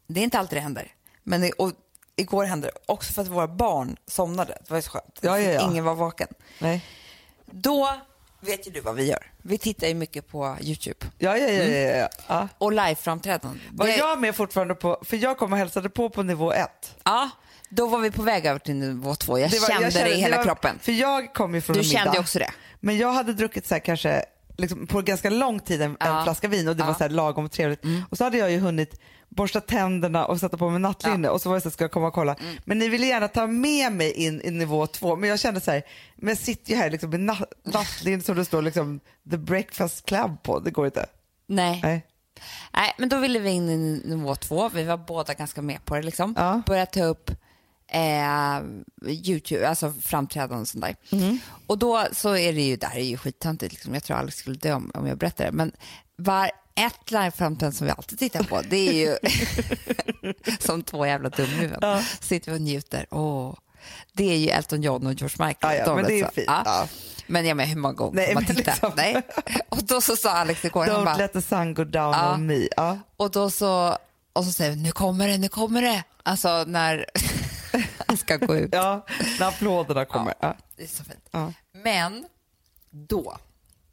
Det 0.06 0.20
är 0.20 0.24
inte 0.24 0.38
alltid 0.38 0.56
det 0.58 0.62
händer. 0.62 0.94
Men 1.22 1.40
det, 1.40 1.52
och, 1.52 1.72
igår 2.16 2.44
hände 2.44 2.66
det 2.66 2.72
också 2.86 3.12
för 3.12 3.22
att 3.22 3.28
våra 3.28 3.48
barn 3.48 3.96
somnade. 4.06 4.52
Det 4.64 4.70
var 4.70 4.76
ju 4.78 4.82
så 4.82 4.90
skönt. 4.90 5.18
Ja, 5.20 5.38
ja, 5.38 5.50
ja. 5.50 5.70
Ingen 5.70 5.84
var 5.84 5.94
vaken. 5.94 6.28
Nej. 6.58 6.84
Då 7.46 7.94
vet 8.40 8.66
ju 8.66 8.70
du 8.70 8.80
vad 8.80 8.94
vi 8.94 9.04
gör. 9.06 9.32
Vi 9.42 9.58
tittar 9.58 9.86
ju 9.86 9.94
mycket 9.94 10.28
på 10.28 10.56
YouTube. 10.60 11.06
Ja, 11.18 11.36
ja, 11.38 11.48
ja. 11.48 11.64
ja, 11.64 11.96
ja. 11.98 12.08
ja. 12.26 12.48
Och 12.58 12.72
liveframträdanden. 12.72 13.60
Var 13.72 13.86
Det- 13.86 13.96
jag 13.96 14.20
med 14.20 14.34
fortfarande 14.36 14.74
på, 14.74 14.98
för 15.04 15.16
jag 15.16 15.38
kom 15.38 15.52
och 15.52 15.58
hälsade 15.58 15.90
på 15.90 16.10
på 16.10 16.22
nivå 16.22 16.52
ett. 16.52 16.96
Ja, 17.04 17.30
då 17.68 17.86
var 17.86 17.98
vi 17.98 18.10
på 18.10 18.22
väg 18.22 18.46
över 18.46 18.58
till 18.58 18.74
nivå 18.74 19.14
två. 19.14 19.38
Jag, 19.38 19.50
Det 19.50 19.58
var- 19.58 19.68
kände, 19.68 19.82
jag 19.98 20.08
det 20.08 20.14
i 20.14 20.20
hela 20.20 20.36
var- 20.36 20.44
kroppen. 20.44 20.78
För 20.82 20.92
jag 20.92 21.34
kom 21.34 21.54
ju 21.54 21.60
från 21.60 21.74
Du 21.74 21.80
en 21.80 21.86
middag. 21.88 22.04
kände 22.04 22.18
också 22.18 22.38
det. 22.38 22.50
Men 22.80 22.98
jag 22.98 23.12
hade 23.12 23.32
druckit 23.32 23.66
så 23.66 23.74
här 23.74 23.80
kanske 23.80 24.24
liksom 24.60 24.86
på 24.86 25.02
ganska 25.02 25.30
lång 25.30 25.60
tid 25.60 25.82
en, 25.82 25.96
Ja. 26.00 26.18
en 26.18 26.24
flaska 26.24 26.48
vin 26.48 26.68
och 26.68 26.76
det 26.76 26.82
var 26.82 26.90
Ja. 26.90 26.94
så 26.94 27.04
här 27.04 27.10
lagom 27.10 27.48
trevligt. 27.48 27.82
Och 28.10 28.16
så 28.18 28.24
hade 28.24 28.38
jag 28.38 28.50
ju 28.52 28.58
hunnit 28.58 29.00
borsta 29.28 29.60
tänderna 29.60 30.26
och 30.26 30.40
sätta 30.40 30.56
på 30.56 30.70
mig 30.70 30.80
nattlinne 30.80 31.28
och 31.28 31.40
så 31.40 31.48
var 31.48 31.56
det 31.56 31.60
så 31.60 31.68
här, 31.68 31.72
ska 31.72 31.84
jag 31.84 31.90
komma 31.90 32.06
och 32.06 32.14
kolla. 32.14 32.36
Men 32.64 32.78
ni 32.78 32.88
ville 32.88 33.06
gärna 33.06 33.28
ta 33.28 33.46
med 33.46 33.92
mig 33.92 34.12
in 34.12 34.40
i 34.44 34.50
nivå 34.50 34.86
två 34.86 35.16
men 35.16 35.28
jag 35.30 35.40
kände 35.40 35.60
så 35.60 35.70
här, 35.70 35.82
men 36.16 36.28
jag 36.28 36.38
sitter 36.38 36.70
ju 36.70 36.76
här 36.76 36.90
liksom 36.90 37.10
med 37.10 37.20
natt, 37.20 37.52
nattlinne 37.64 38.22
som 38.22 38.36
det 38.36 38.44
står 38.44 38.62
liksom 38.62 39.00
the 39.30 39.36
breakfast 39.36 40.06
club 40.06 40.42
på, 40.42 40.58
det 40.60 40.70
går 40.70 40.86
inte. 40.86 41.06
Nej. 41.46 41.80
Nej. 41.82 42.06
Nej, 42.74 42.94
men 42.98 43.08
då 43.08 43.18
ville 43.18 43.38
vi 43.38 43.50
in 43.50 43.68
i 43.70 43.76
nivå 44.04 44.34
två. 44.36 44.68
Vi 44.68 44.84
var 44.84 44.96
båda 44.96 45.34
ganska 45.34 45.62
med 45.62 45.84
på 45.84 45.94
det. 45.94 46.02
Liksom. 46.02 46.34
Ja. 46.38 46.62
Började 46.66 46.90
ta 46.90 47.04
upp 47.04 47.30
eh, 47.90 48.60
YouTube, 49.08 49.68
alltså 49.68 49.92
framträdanden 50.02 50.60
och 50.60 50.68
sånt 50.68 50.84
där. 50.84 50.96
Mm. 51.12 51.38
Och 51.66 51.78
då 51.78 52.06
så 52.12 52.36
är 52.36 52.52
det 52.52 52.62
ju, 52.62 52.76
där 52.76 52.96
är 52.96 53.04
ju 53.04 53.16
skittöntigt. 53.16 53.72
Liksom. 53.72 53.94
Jag 53.94 54.02
tror 54.04 54.16
Alex 54.16 54.36
skulle 54.36 54.56
dö 54.56 54.72
om, 54.72 54.90
om 54.94 55.06
jag 55.06 55.18
berättar 55.18 55.44
det. 55.44 55.52
Men 55.52 55.72
var 56.16 56.50
ett 56.74 57.10
liveframträdande 57.10 57.76
som 57.76 57.86
vi 57.86 57.92
alltid 57.92 58.18
tittar 58.18 58.42
på, 58.44 58.60
det 58.70 58.88
är 58.88 58.92
ju 58.92 59.16
som 60.58 60.82
två 60.82 61.06
jävla 61.06 61.28
dumhuvuden. 61.28 62.02
Sitter 62.20 62.52
vi 62.52 62.58
och 62.58 62.62
njuter. 62.62 63.06
Åh. 63.10 63.54
Det 64.12 64.24
är 64.32 64.36
ju 64.36 64.48
Elton 64.48 64.82
John 64.82 65.06
och 65.06 65.12
George 65.12 65.46
Michael. 65.46 65.76
Ja, 65.78 65.84
ja, 65.86 65.94
men 65.94 66.04
det 66.04 66.20
är 66.20 66.30
fint. 66.30 66.46
Ja. 66.46 66.88
Men 67.26 67.46
jag 67.46 67.56
menar 67.56 67.68
hur 67.68 67.80
många 67.80 67.94
gånger 67.94 68.14
Nej, 68.16 68.34
man 68.34 68.44
men 68.48 68.56
titta? 68.56 68.70
liksom- 68.70 68.92
Nej. 68.96 69.22
Och 69.68 69.82
då 69.84 70.00
så 70.00 70.16
sa 70.16 70.30
Alex 70.30 70.64
igår, 70.64 70.86
han 70.86 71.00
Don't 71.00 71.04
bara, 71.04 71.16
let 71.16 71.32
the 71.32 71.42
sun 71.42 71.74
go 71.74 71.84
down 71.84 72.12
Ja. 72.12 72.34
on 72.34 72.46
me. 72.46 72.68
Ja. 72.76 72.98
och 73.16 73.30
då 73.30 73.50
så, 73.50 73.96
och 74.32 74.44
så 74.44 74.52
säger 74.52 74.70
vi, 74.70 74.76
nu 74.82 74.92
kommer 74.92 75.28
det, 75.28 75.38
nu 75.38 75.48
kommer 75.48 75.82
det. 75.82 76.04
Alltså 76.22 76.64
när 76.66 77.06
ska 78.16 78.36
gå 78.36 78.56
ut. 78.56 78.68
ja, 78.72 79.06
när 79.40 79.48
applåderna 79.48 80.04
kommer. 80.04 80.34
Ja. 80.40 80.56
Det 80.76 80.82
är 80.82 80.86
så 80.88 81.04
fint. 81.04 81.28
Ja. 81.30 81.52
Men 81.72 82.26
då, 82.90 83.38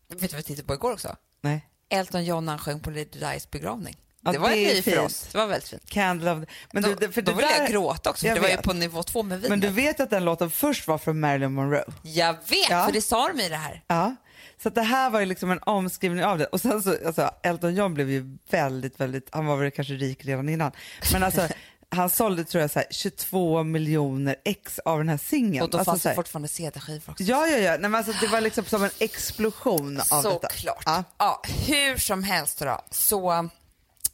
vet 0.07 0.19
du 0.21 0.27
vad 0.27 0.35
vi 0.37 0.43
tittade 0.43 0.67
på 0.67 0.73
igår 0.73 0.93
också? 0.93 1.15
Nej. 1.41 1.67
Elton 1.89 2.25
John 2.25 2.45
när 2.45 2.53
han 2.53 2.59
sjöng 2.59 2.79
på 2.79 2.89
Lady 2.89 3.03
Di's 3.05 3.47
begravning. 3.51 3.97
Ja, 4.21 4.31
det 4.31 4.37
var 4.39 4.49
det 4.49 4.69
en 4.69 4.75
ny 4.75 4.81
för 4.81 4.99
oss. 4.99 5.27
Det 5.31 5.37
var 5.37 5.47
väldigt 5.47 5.69
fint. 5.69 5.89
Candle 5.89 6.31
of... 6.31 6.43
Men 6.71 6.83
Då, 6.83 6.93
du, 6.93 7.11
för 7.11 7.21
då 7.21 7.31
det 7.31 7.35
ville 7.37 7.47
där- 7.49 7.59
jag 7.59 7.69
gråta 7.69 8.09
också, 8.09 8.21
för 8.21 8.27
Jag 8.27 8.37
det 8.37 8.41
var 8.41 8.49
ju 8.49 8.57
på 8.57 8.73
nivå 8.73 9.03
två 9.03 9.23
med 9.23 9.37
vinet. 9.37 9.49
Men 9.49 9.59
du 9.59 9.67
vet 9.69 9.99
att 9.99 10.09
den 10.09 10.25
låten 10.25 10.49
först 10.51 10.87
var 10.87 10.97
från 10.97 11.19
Marilyn 11.19 11.53
Monroe? 11.53 11.83
Jag 12.01 12.33
vet, 12.33 12.69
Ja. 12.69 12.85
för 12.85 12.91
det 12.91 13.01
sa 13.01 13.27
de 13.33 13.41
i 13.41 13.49
det 13.49 13.55
här. 13.55 13.83
Ja. 13.87 14.15
Så 14.63 14.69
det 14.69 14.81
här 14.81 15.09
var 15.09 15.19
ju 15.19 15.25
liksom 15.25 15.51
en 15.51 15.59
omskrivning 15.63 16.23
av 16.25 16.37
det. 16.37 16.45
Och 16.45 16.61
sen 16.61 16.83
så, 16.83 16.95
alltså, 17.05 17.31
Elton 17.43 17.75
John 17.75 17.93
blev 17.93 18.09
ju 18.09 18.37
väldigt, 18.49 18.99
väldigt, 18.99 19.29
han 19.31 19.45
var 19.45 19.57
väl 19.57 19.71
kanske 19.71 19.93
rik 19.93 20.25
redan 20.25 20.49
innan. 20.49 20.71
Men 21.13 21.23
alltså, 21.23 21.47
han 21.89 22.09
sålde 22.09 22.43
tror 22.43 22.61
jag 22.61 22.71
så 22.71 22.79
här, 22.79 22.87
22 22.91 23.63
miljoner 23.63 24.35
ex 24.45 24.79
av 24.79 24.97
den 24.97 25.09
här 25.09 25.17
singeln. 25.17 25.63
Och 25.63 25.69
då 25.69 25.77
alltså, 25.77 25.91
fanns 25.91 26.01
så 26.01 26.09
det 26.09 26.15
fortfarande 26.15 26.47
CD-skivor 26.47 27.11
också. 27.11 27.23
Ja, 27.23 27.47
ja, 27.47 27.57
ja. 27.57 27.71
Nej, 27.71 27.79
men 27.79 27.95
alltså, 27.95 28.13
det 28.21 28.27
var 28.27 28.41
liksom 28.41 28.65
som 28.65 28.83
en 28.83 28.89
explosion 28.99 30.01
av 30.11 30.23
detta. 30.23 30.49
Såklart. 30.49 30.83
Ja. 30.85 31.03
Ja. 31.17 31.41
hur 31.67 31.97
som 31.97 32.23
helst 32.23 32.59
då, 32.59 32.81
så 32.91 33.49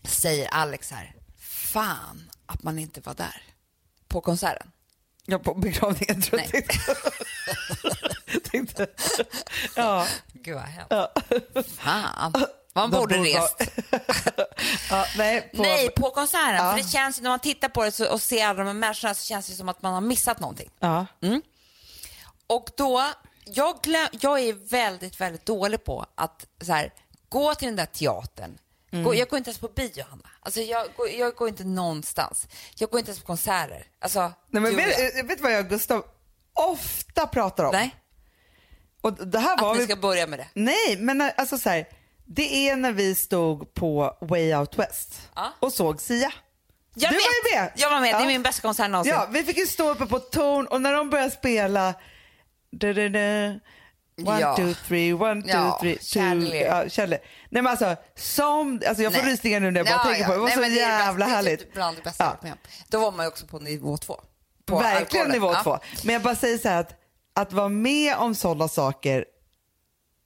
säger 0.04 0.48
Alex 0.48 0.92
här, 0.92 1.16
fan 1.40 2.32
att 2.46 2.64
man 2.64 2.80
inte 2.80 3.02
var 3.02 3.14
där 3.14 3.42
på 4.08 4.22
konserten. 4.22 4.72
ja, 5.26 5.40
på 5.40 5.54
begravningen 5.54 6.22
tror 6.22 6.42
jag 6.42 6.50
Nej. 6.54 6.62
tänkte. 6.68 6.96
tänkte. 8.50 8.88
Ja. 9.76 10.08
Gud 10.34 10.56
vad 10.56 10.64
hemskt. 10.64 11.72
Fan. 11.80 12.34
Man 12.74 12.92
De 12.92 12.98
borde 12.98 13.16
rest. 13.16 13.62
ja, 14.90 15.06
nej, 15.18 15.50
på, 15.56 15.62
Nej, 15.62 15.90
på 15.90 16.10
konserten. 16.10 16.56
Ja. 16.56 16.72
För 16.72 16.78
det 16.78 16.90
känns, 16.90 17.22
när 17.22 17.30
man 17.30 17.40
tittar 17.40 17.70
på 17.70 17.84
det 17.84 17.92
så, 17.92 18.12
och 18.12 18.22
ser 18.22 18.46
alla 18.46 18.60
de 18.60 18.68
här 18.68 18.74
människorna 18.74 19.14
så 19.14 19.26
känns 19.26 19.48
det 19.48 19.54
som 19.54 19.70
att 19.70 19.82
man 19.82 19.94
har 19.94 20.02
missat 20.02 20.40
någonting. 20.40 20.70
Ja. 20.80 21.06
Och 22.48 22.70
då, 22.78 23.04
jag, 23.46 23.82
glöm, 23.82 24.08
jag 24.12 24.40
är 24.40 24.54
väldigt, 24.54 25.22
väldigt 25.22 25.46
dålig 25.46 25.84
på 25.84 26.06
att 26.16 26.46
så 26.62 26.74
här, 26.74 26.94
gå 27.30 27.56
till 27.56 27.66
den 27.66 27.76
där 27.76 27.86
teatern. 27.86 28.58
Mm. 28.92 29.06
Gå, 29.06 29.16
jag 29.16 29.30
går 29.30 29.38
inte 29.38 29.50
ens 29.50 29.60
på 29.60 29.68
bio, 29.68 30.04
Hanna. 30.10 30.30
Alltså, 30.40 30.62
jag, 30.62 30.88
går, 30.96 31.10
jag 31.10 31.36
går 31.36 31.48
inte 31.50 31.64
någonstans. 31.64 32.48
Jag 32.76 32.90
går 32.90 33.00
inte 33.00 33.12
ens 33.12 33.20
på 33.20 33.26
konserter. 33.28 33.88
Alltså, 34.00 34.20
Nej, 34.20 34.62
men 34.62 34.76
vet, 34.76 35.16
vet. 35.16 35.38
du 35.38 35.44
vad 35.44 35.52
jag 35.52 35.60
och 35.60 35.70
Gustav 35.70 36.06
ofta 36.54 37.28
pratar 37.28 37.64
om? 37.64 37.72
Nej, 37.74 37.96
Och 39.02 39.14
det 39.28 39.40
här 39.40 39.62
var 39.62 39.72
att 39.72 39.80
vi... 39.80 39.86
ska 39.86 39.96
börja 39.96 40.28
med 40.28 40.40
det. 40.40 40.48
Nej, 40.54 40.98
men 41.00 41.22
alltså 41.22 41.58
så 41.58 41.70
här, 41.70 41.88
det 42.36 42.70
är 42.70 42.76
när 42.76 42.92
vi 42.92 43.16
stod 43.16 43.74
på 43.74 44.18
Way 44.22 44.54
Out 44.56 44.80
West 44.80 45.30
Ja. 45.36 45.54
och 45.60 45.74
såg 45.74 46.02
Sia. 46.02 46.34
Jag 46.96 47.12
du 47.12 47.16
vet. 47.16 47.24
var 47.26 47.52
ju 47.52 47.56
med. 47.62 47.72
Jag 47.76 47.90
var 47.90 48.00
med. 48.00 48.08
Det 48.16 48.18
Ja. 48.18 48.22
är 48.24 48.28
min 48.28 48.44
bästa 48.44 48.62
konsert 48.62 48.90
någonsin. 48.90 49.14
Ja, 49.14 49.28
vi 49.32 49.44
fick 49.44 49.58
ju 49.58 49.68
stå 49.68 49.90
uppe 49.92 50.06
på 50.06 50.20
torn 50.20 50.68
och 50.68 50.82
när 50.82 50.94
de 50.94 51.10
började 51.10 51.32
spela 51.32 51.94
da, 52.72 52.94
da, 52.94 53.10
da, 53.10 53.60
One, 54.26 54.40
Ja. 54.42 54.56
two, 54.56 54.74
three, 54.88 55.14
one, 55.14 55.42
two, 55.42 55.50
Ja, 55.50 55.78
three, 55.82 55.96
two. 55.98 56.18
Ja, 56.20 56.90
Chandelier. 56.90 57.20
Nej 57.50 57.62
men 57.62 57.68
alltså, 57.68 57.96
som, 58.16 58.82
alltså 58.88 59.04
jag 59.04 59.14
får 59.14 59.22
rysningar 59.22 59.60
nu 59.60 59.72
när 59.72 59.80
jag 59.80 59.88
bara 59.88 59.98
Ja, 59.98 60.04
tänker 60.04 60.26
på 60.26 60.32
det. 60.32 60.36
Det 60.36 60.40
var 60.40 60.46
Nej, 60.48 60.56
så 60.56 60.62
det 60.62 60.70
det 60.70 60.76
jävla 60.76 61.26
härligt. 61.26 61.60
Det 61.60 61.64
är 61.64 61.66
typ 61.66 61.74
bland 61.74 61.98
det 61.98 62.02
bästa 62.04 62.24
Ja. 62.42 62.48
med. 62.48 62.58
Då 62.88 63.00
var 63.00 63.12
man 63.12 63.26
ju 63.26 63.28
också 63.28 63.46
på 63.48 63.60
nivå 63.60 63.98
två. 63.98 64.22
På 64.66 64.76
Verkligen 64.80 64.98
alkoholen. 65.26 65.32
nivå 65.32 65.56
två. 65.64 65.80
Men 66.04 66.14
jag 66.14 66.22
bara 66.22 66.36
säger 66.36 66.58
så 66.58 66.70
här 66.70 66.80
att, 66.80 66.94
att 67.36 67.54
vara 67.54 67.70
med 67.70 68.16
om 68.18 68.36
sådana 68.36 68.68
saker 68.68 69.26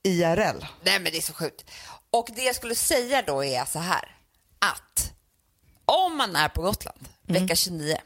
IRL. 0.03 0.66
Nej 0.84 0.99
men 0.99 1.03
det 1.03 1.18
är 1.18 1.22
så 1.22 1.34
sjukt. 1.34 1.66
Och 2.12 2.30
det 2.36 2.43
jag 2.43 2.55
skulle 2.55 2.76
säga 2.76 3.22
då 3.22 3.43
är 3.43 3.66
så 3.66 3.80
här 3.80 4.16
att 4.60 5.14
om 5.86 6.18
man 6.18 6.36
är 6.36 6.49
på 6.49 6.62
Gotland 6.62 7.08
vecka 7.24 7.55
29 7.55 7.97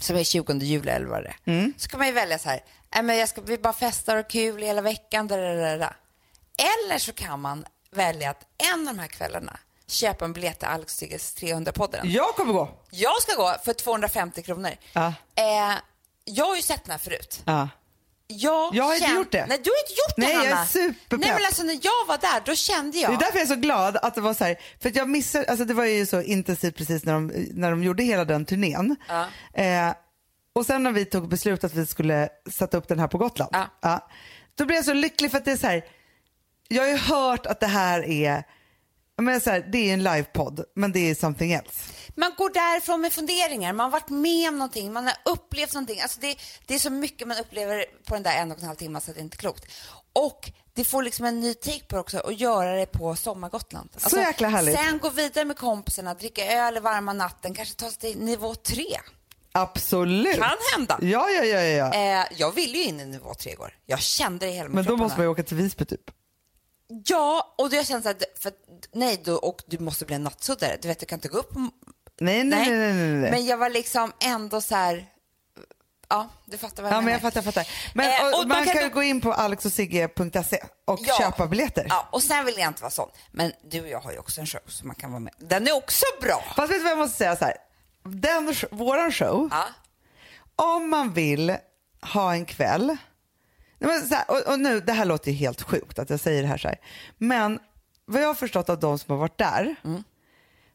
som 0.00 0.16
är 0.16 0.24
20 0.24 0.52
juli 0.52 0.90
eller 0.90 1.06
vad 1.06 1.22
det 1.22 1.28
är 1.28 1.72
så 1.78 1.88
kan 1.88 1.98
man 1.98 2.06
ju 2.06 2.12
välja 2.12 2.38
så 2.38 2.48
här, 2.48 2.64
nej 2.94 3.02
men 3.02 3.16
jag 3.16 3.28
ska, 3.28 3.40
vi 3.40 3.58
bara 3.58 3.72
festar 3.72 4.16
och 4.16 4.30
kul 4.30 4.62
hela 4.62 4.80
veckan. 4.82 5.28
Där. 5.28 5.96
Eller 6.56 6.98
så 6.98 7.12
kan 7.12 7.40
man 7.40 7.64
välja 7.90 8.30
att 8.30 8.46
en 8.72 8.88
av 8.88 8.94
de 8.94 9.00
här 9.00 9.08
kvällarna 9.08 9.58
köpa 9.86 10.24
en 10.24 10.32
biljett 10.32 10.58
till 10.58 10.68
Alex 10.68 10.96
Sigges 10.96 11.36
300-podden. 11.36 12.00
Jag 12.04 12.34
kommer 12.34 12.52
gå. 12.52 12.70
Jag 12.90 13.22
ska 13.22 13.34
gå 13.34 13.56
för 13.64 13.72
250 13.72 14.42
kronor. 14.42 14.70
Ja. 14.92 15.06
Eh, 15.34 15.78
jag 16.24 16.44
har 16.44 16.56
ju 16.56 16.62
sett 16.62 16.84
den 16.84 16.90
här 16.90 16.98
förut. 16.98 17.42
Ja. 17.44 17.68
Jag, 18.30 18.74
Jag 18.74 18.84
har 18.84 18.94
inte 18.94 19.06
gjort 19.12 19.30
det. 19.32 19.46
Nej, 19.46 19.60
du 19.64 19.70
har 19.70 19.78
inte 19.80 19.92
gjort 19.92 20.16
det 20.16 20.22
Nej, 20.22 20.32
jag 20.34 20.44
är 20.44 20.54
Hanna. 20.54 20.66
superpepp. 20.66 21.20
Nej, 21.20 21.32
men 21.34 21.44
alltså 21.46 21.62
när 21.62 21.78
jag 21.82 22.06
var 22.08 22.18
där, 22.18 22.42
då 22.46 22.54
kände 22.54 22.98
jag... 22.98 23.10
Det 23.10 23.14
är 23.14 23.18
därför 23.18 23.38
jag 23.38 23.42
är 23.42 23.46
så 23.46 23.54
glad 23.60 23.96
att 23.96 24.14
det 24.14 24.20
var 24.20 24.34
så 24.34 24.44
här, 24.44 24.56
för 24.80 24.88
att 24.88 24.96
jag 24.96 25.08
missade, 25.08 25.44
alltså 25.50 25.64
det 25.64 25.74
var 25.74 25.84
ju 25.84 26.06
så 26.06 26.22
intensivt 26.22 26.76
precis 26.76 27.04
när 27.04 27.12
de, 27.12 27.26
när 27.52 27.70
de 27.70 27.82
gjorde 27.82 28.02
hela 28.02 28.24
den 28.24 28.44
turnén. 28.44 28.96
Ja. 29.08 29.26
Eh, 29.62 29.92
och 30.52 30.66
sen 30.66 30.82
när 30.82 30.92
vi 30.92 31.04
tog 31.04 31.28
beslut 31.28 31.64
att 31.64 31.74
vi 31.74 31.86
skulle 31.86 32.28
sätta 32.52 32.76
upp 32.76 32.88
den 32.88 32.98
här 32.98 33.08
på 33.08 33.18
Gotland, 33.18 33.50
Ja. 33.82 34.08
då 34.54 34.64
blev 34.64 34.76
jag 34.76 34.84
så 34.84 34.92
lycklig 34.94 35.30
för 35.30 35.38
att 35.38 35.44
det 35.44 35.52
är 35.52 35.56
så 35.56 35.66
här, 35.66 35.84
jag 36.68 36.82
har 36.82 36.88
ju 36.90 36.96
hört 36.96 37.46
att 37.46 37.60
det 37.60 37.66
här 37.66 38.04
är, 38.10 38.42
menar 39.22 39.40
så 39.40 39.50
här, 39.50 39.60
det 39.72 39.78
är 39.90 39.92
en 39.94 40.02
livepodd 40.02 40.64
men 40.76 40.92
det 40.92 41.10
är 41.10 41.14
something 41.14 41.52
else. 41.52 41.92
Man 42.18 42.32
går 42.36 42.50
därifrån 42.50 43.00
med 43.00 43.12
funderingar. 43.12 43.72
Man 43.72 43.84
har 43.84 43.90
varit 43.90 44.08
med 44.08 44.48
om 44.48 44.58
någonting, 44.58 44.92
man 44.92 45.04
har 45.04 45.16
upplevt 45.24 45.74
någonting. 45.74 46.00
Alltså 46.00 46.20
det, 46.20 46.36
det 46.66 46.74
är 46.74 46.78
så 46.78 46.90
mycket 46.90 47.28
man 47.28 47.38
upplever 47.38 47.84
på 48.04 48.14
den 48.14 48.22
där 48.22 48.36
en 48.38 48.52
och 48.52 48.58
en 48.58 48.64
halv 48.64 48.76
timmen 48.76 49.00
så 49.02 49.12
det 49.12 49.20
är 49.20 49.22
inte 49.22 49.36
klokt. 49.36 49.64
Och 50.12 50.50
det 50.74 50.84
får 50.84 51.02
liksom 51.02 51.24
en 51.26 51.40
ny 51.40 51.54
take 51.54 51.84
på 51.84 51.96
det 51.96 52.00
också 52.00 52.18
och 52.18 52.32
göra 52.32 52.76
det 52.76 52.86
på 52.86 53.16
sommargotland. 53.16 53.90
Alltså, 53.94 54.20
jäkla 54.20 54.48
härligt. 54.48 54.76
Sen 54.76 54.98
gå 54.98 55.10
vidare 55.10 55.44
med 55.44 55.56
kompisarna, 55.56 56.14
dricka 56.14 56.46
öl 56.52 56.76
i 56.76 56.80
varma 56.80 57.12
natten, 57.12 57.54
kanske 57.54 57.74
ta 57.74 57.90
sig 57.90 57.98
till 57.98 58.18
nivå 58.18 58.54
tre. 58.54 58.98
Absolut. 59.52 60.36
Kan 60.36 60.56
hända. 60.76 60.98
Ja, 61.02 61.30
ja, 61.30 61.44
ja. 61.44 61.60
ja. 61.60 61.94
Eh, 61.94 62.26
jag 62.36 62.52
ville 62.54 62.78
ju 62.78 62.84
in 62.84 63.00
i 63.00 63.04
nivå 63.04 63.34
tre 63.34 63.52
igår. 63.52 63.74
Jag 63.86 64.00
kände 64.00 64.46
det 64.46 64.52
i 64.52 64.54
hela 64.54 64.68
Men 64.68 64.84
då 64.84 64.96
måste 64.96 65.18
man 65.18 65.26
ju 65.26 65.30
åka 65.30 65.42
till 65.42 65.56
Visby 65.56 65.84
typ. 65.84 66.10
Ja, 67.04 67.54
och 67.58 67.72
jag 67.72 67.86
kände 67.86 68.02
så 68.02 68.08
att, 68.08 68.22
för, 68.38 68.48
att- 68.48 68.88
nej, 68.92 69.22
då, 69.24 69.34
och 69.36 69.62
du 69.66 69.78
måste 69.78 70.04
bli 70.04 70.14
en 70.14 70.22
nattsuddare. 70.22 70.78
Du 70.82 70.88
vet, 70.88 71.00
du 71.00 71.06
kan 71.06 71.16
inte 71.16 71.28
gå 71.28 71.38
upp. 71.38 71.52
Nej, 72.20 72.44
nej, 72.44 72.70
nej, 72.70 72.92
nej, 72.92 73.12
nej. 73.12 73.30
Men 73.30 73.46
jag 73.46 73.56
var 73.56 73.70
liksom 73.70 74.12
ändå 74.20 74.60
så 74.60 74.74
här, 74.74 75.06
ja, 76.08 76.28
du 76.44 76.58
fattar 76.58 76.82
vad 76.82 76.92
jag 76.92 76.96
Ja, 76.96 77.00
men 77.00 77.04
menar. 77.04 77.14
jag 77.14 77.22
fattar, 77.22 77.36
jag 77.38 77.54
fattar. 77.54 77.68
Men 77.94 78.06
Eh, 78.10 78.26
och, 78.34 78.40
och 78.42 78.48
man 78.48 78.64
kan 78.64 78.74
kan 78.74 78.82
då- 78.88 78.94
gå 78.94 79.02
in 79.02 79.20
på 79.20 79.32
alexosigge.se 79.32 80.62
och 80.84 80.98
Ja. 81.02 81.14
köpa 81.18 81.46
biljetter. 81.46 81.86
Ja, 81.88 82.08
och 82.12 82.22
sen 82.22 82.44
vill 82.44 82.58
jag 82.58 82.68
inte 82.68 82.82
vara 82.82 82.90
sån. 82.90 83.08
Men 83.30 83.52
du 83.70 83.80
och 83.80 83.88
jag 83.88 84.00
har 84.00 84.12
ju 84.12 84.18
också 84.18 84.40
en 84.40 84.46
show 84.46 84.60
så 84.66 84.86
man 84.86 84.94
kan 84.96 85.10
vara 85.10 85.20
med. 85.20 85.34
Den 85.38 85.66
är 85.68 85.72
också 85.76 86.04
bra. 86.20 86.44
Fast 86.56 86.72
vet 86.72 86.78
du 86.78 86.82
vad 86.82 86.92
jag 86.92 86.98
måste 86.98 87.16
säga 87.16 87.36
så 87.36 87.44
här. 87.44 87.54
Den, 88.04 88.54
våran 88.70 89.12
show, 89.12 89.48
Ja. 89.52 89.64
om 90.56 90.90
man 90.90 91.12
vill 91.12 91.56
ha 92.14 92.32
en 92.34 92.44
kväll. 92.44 92.96
Men 93.78 94.08
här, 94.10 94.24
och, 94.30 94.52
och 94.52 94.60
nu, 94.60 94.80
det 94.80 94.92
här 94.92 95.04
låter 95.04 95.30
ju 95.30 95.36
helt 95.36 95.62
sjukt 95.62 95.98
att 95.98 96.10
jag 96.10 96.20
säger 96.20 96.42
det 96.42 96.48
här 96.48 96.58
så 96.58 96.68
här. 96.68 96.78
Men 97.18 97.58
vad 98.04 98.22
jag 98.22 98.26
har 98.26 98.34
förstått 98.34 98.68
av 98.70 98.80
de 98.80 98.98
som 98.98 99.10
har 99.12 99.18
varit 99.18 99.38
där. 99.38 99.74
Mm. 99.84 100.02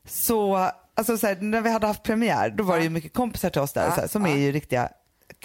Så, 0.08 0.72
alltså 0.96 1.18
så 1.18 1.28
här, 1.28 1.36
när 1.36 1.62
vi 1.62 1.70
hade 1.70 1.88
haft 1.88 2.04
premiär 2.04 2.50
då 2.50 2.64
var 2.64 2.78
det 2.78 2.84
ju 2.84 2.90
mycket 2.90 3.14
kompisar 3.14 3.50
till 3.50 3.62
oss 3.62 3.74
där 3.74 3.92
så 3.92 4.02
här, 4.02 4.08
som 4.08 4.26
är 4.26 4.36
ju 4.36 4.52
riktiga 4.52 4.90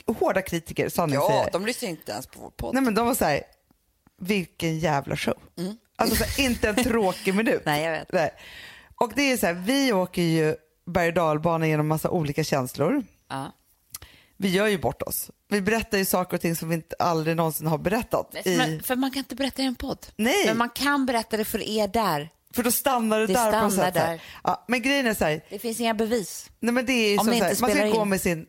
hårda 0.07 0.43
kritiker, 0.43 0.89
sanningssägare. 0.89 1.43
Ja, 1.45 1.49
de 1.53 1.67
lyssnar 1.67 1.89
inte 1.89 2.13
ens 2.13 2.27
på 2.27 2.41
vår 2.41 2.51
podd. 2.51 2.75
Nej 2.75 2.83
men 2.83 2.95
de 2.95 3.07
var 3.07 3.15
så 3.15 3.25
här, 3.25 3.43
vilken 4.21 4.79
jävla 4.79 5.17
show. 5.17 5.39
Alltså 5.97 6.25
så 6.25 6.43
inte 6.43 6.69
en 6.69 6.85
tråkig 6.85 7.35
minut. 7.35 7.55
Mm. 7.55 7.63
Nej, 7.65 7.85
jag 7.85 7.93
vet. 7.93 8.13
Nej. 8.13 8.31
Och 8.95 9.13
det 9.17 9.33
är 9.33 9.37
så 9.37 9.47
här, 9.47 9.55
vi 9.55 9.93
åker 9.93 10.23
ju 10.23 10.57
berg 10.87 11.09
och 11.09 11.15
dalbana 11.15 11.67
genom 11.67 11.89
massa 11.89 12.11
olika 12.11 12.45
känslor. 12.45 13.03
Ja. 13.29 13.53
Vi 14.37 14.49
gör 14.49 14.67
ju 14.67 14.79
bort 14.79 15.03
oss. 15.03 15.31
Vi 15.49 15.61
berättar 15.61 15.99
ju 15.99 16.05
saker 16.05 16.37
och 16.37 16.41
ting 16.41 16.57
som 16.57 16.69
vi 16.69 16.75
inte 16.75 16.97
aldrig 16.99 17.37
någonsin 17.37 17.67
har 17.67 17.79
berättat. 17.79 18.37
I, 18.45 18.57
Men, 18.57 18.83
för 18.83 18.97
man 18.97 19.11
kan 19.11 19.19
inte 19.19 19.35
berätta 19.35 19.63
i 19.63 19.65
en 19.67 19.75
podd. 19.75 20.07
Nej. 20.17 20.47
Men 20.47 20.59
man 20.59 20.71
kan 20.71 21.07
berätta 21.07 21.37
det 21.37 21.45
för 21.45 21.63
er 21.63 21.89
där. 21.89 22.31
För 22.59 22.63
då 22.65 22.73
stannar 22.73 23.19
det, 23.21 23.27
Det 23.27 23.33
där 23.33 23.49
stannar 23.51 23.71
sätt. 23.71 23.95
där. 23.95 24.23
Ja, 24.45 24.65
men 24.69 24.83
grejen 24.83 25.07
är 25.07 25.15
så 25.15 25.25
här, 25.25 25.45
Det 25.51 25.59
finns 25.59 25.81
inga 25.81 25.95
bevis. 25.95 26.51
nej 26.61 26.75
men 26.75 26.87
det 26.87 26.93
är 26.93 27.19
Om 27.21 27.25
som 27.25 27.33
det 27.35 27.39
så 27.39 27.45
här, 27.45 27.51
man 27.51 27.57
ska 27.57 27.67
spelar 27.79 27.91
gå 27.97 28.03
in. 28.03 28.09
med 28.09 28.21
sin 28.21 28.47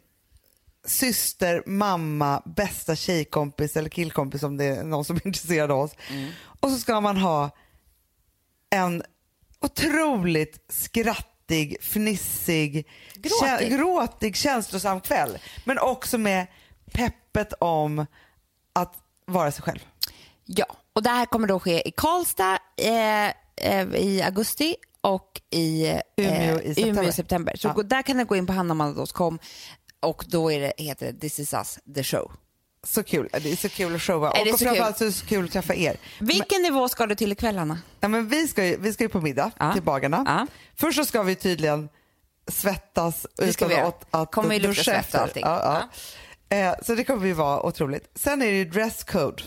syster, 0.87 1.63
mamma, 1.65 2.41
bästa 2.45 2.95
tjejkompis 2.95 3.77
eller 3.77 3.89
killkompis 3.89 4.43
om 4.43 4.57
det 4.57 4.65
är 4.65 4.83
någon 4.83 5.05
som 5.05 5.15
är 5.15 5.21
intresserad 5.27 5.71
av 5.71 5.79
oss. 5.79 5.91
Mm. 6.09 6.31
Och 6.59 6.69
så 6.71 6.77
ska 6.77 7.01
man 7.01 7.17
ha 7.17 7.49
en 8.69 9.03
otroligt 9.61 10.65
skrattig, 10.69 11.77
fnissig, 11.81 12.87
Gråtig. 13.15 13.47
kä- 13.47 13.77
gråtig 13.77 14.35
känslosam 14.35 15.01
kväll. 15.01 15.37
Men 15.65 15.79
också 15.79 16.17
med 16.17 16.47
peppet 16.91 17.53
om 17.59 18.05
att 18.73 18.93
vara 19.25 19.51
sig 19.51 19.63
själv. 19.63 19.79
Ja, 20.45 20.65
och 20.93 21.03
det 21.03 21.09
här 21.09 21.25
kommer 21.25 21.47
då 21.47 21.59
ske 21.59 21.87
i 21.87 21.91
Karlstad 21.91 22.53
eh, 22.77 23.33
i 23.95 24.21
augusti 24.21 24.75
och 25.01 25.41
i 25.49 25.87
eh, 25.87 25.99
Umeå 26.17 26.59
i 26.61 26.73
september. 26.75 26.89
Umeå 26.99 27.09
i 27.09 27.11
september. 27.11 27.55
Så 27.55 27.73
Ja. 27.77 27.83
där 27.83 28.01
kan 28.01 28.17
ni 28.17 28.23
gå 28.23 28.35
in 28.35 28.47
på 28.47 28.53
hannamanda.com 28.53 29.39
och 29.99 30.25
då 30.27 30.51
är 30.51 30.59
det, 30.59 30.73
heter 30.77 31.05
det 31.11 31.19
This 31.19 31.39
is 31.39 31.53
us, 31.53 31.79
the 31.95 32.03
show. 32.03 32.31
Så 32.83 33.03
kul. 33.03 33.29
Det 33.31 33.51
är 33.51 33.55
så 33.55 33.69
kul 33.69 33.95
att 33.95 34.01
showa. 34.01 34.31
Och 34.31 34.47
så 34.49 34.57
framförallt 34.57 34.97
så 34.97 35.03
är 35.03 35.07
det 35.07 35.13
så 35.13 35.25
kul 35.25 35.45
att 35.45 35.51
träffa 35.51 35.75
er. 35.75 35.97
Vilken 36.19 36.61
nivå 36.61 36.89
ska 36.89 37.05
du 37.05 37.15
till 37.15 37.31
ikväll, 37.31 37.57
Anna? 37.57 37.79
Ja, 37.99 38.07
men 38.07 38.27
vi, 38.29 38.47
ska 38.47 38.65
ju, 38.65 38.77
vi 38.77 38.93
ska 38.93 39.03
ju 39.03 39.09
på 39.09 39.21
middag 39.21 39.51
Ja. 39.59 39.73
till 39.73 39.81
bagarna. 39.83 40.23
Ja. 40.27 40.47
Först 40.75 40.97
så 40.97 41.05
ska 41.05 41.23
vi 41.23 41.35
tydligen 41.35 41.89
svettas 42.51 43.25
utan 43.41 43.71
att, 43.85 44.05
att 44.11 44.31
Kommer 44.31 44.59
duscha 44.59 44.91
och 44.91 44.97
efter. 44.97 45.19
allting. 45.19 45.43
Ja, 45.45 45.89
ja. 46.49 46.57
Eh, 46.57 46.75
så 46.85 46.95
det 46.95 47.03
kommer 47.03 47.27
ju 47.27 47.33
vara 47.33 47.65
otroligt. 47.65 48.11
Sen 48.15 48.41
är 48.41 48.45
det 48.45 48.57
ju 48.57 48.65
dresscode. 48.65 49.43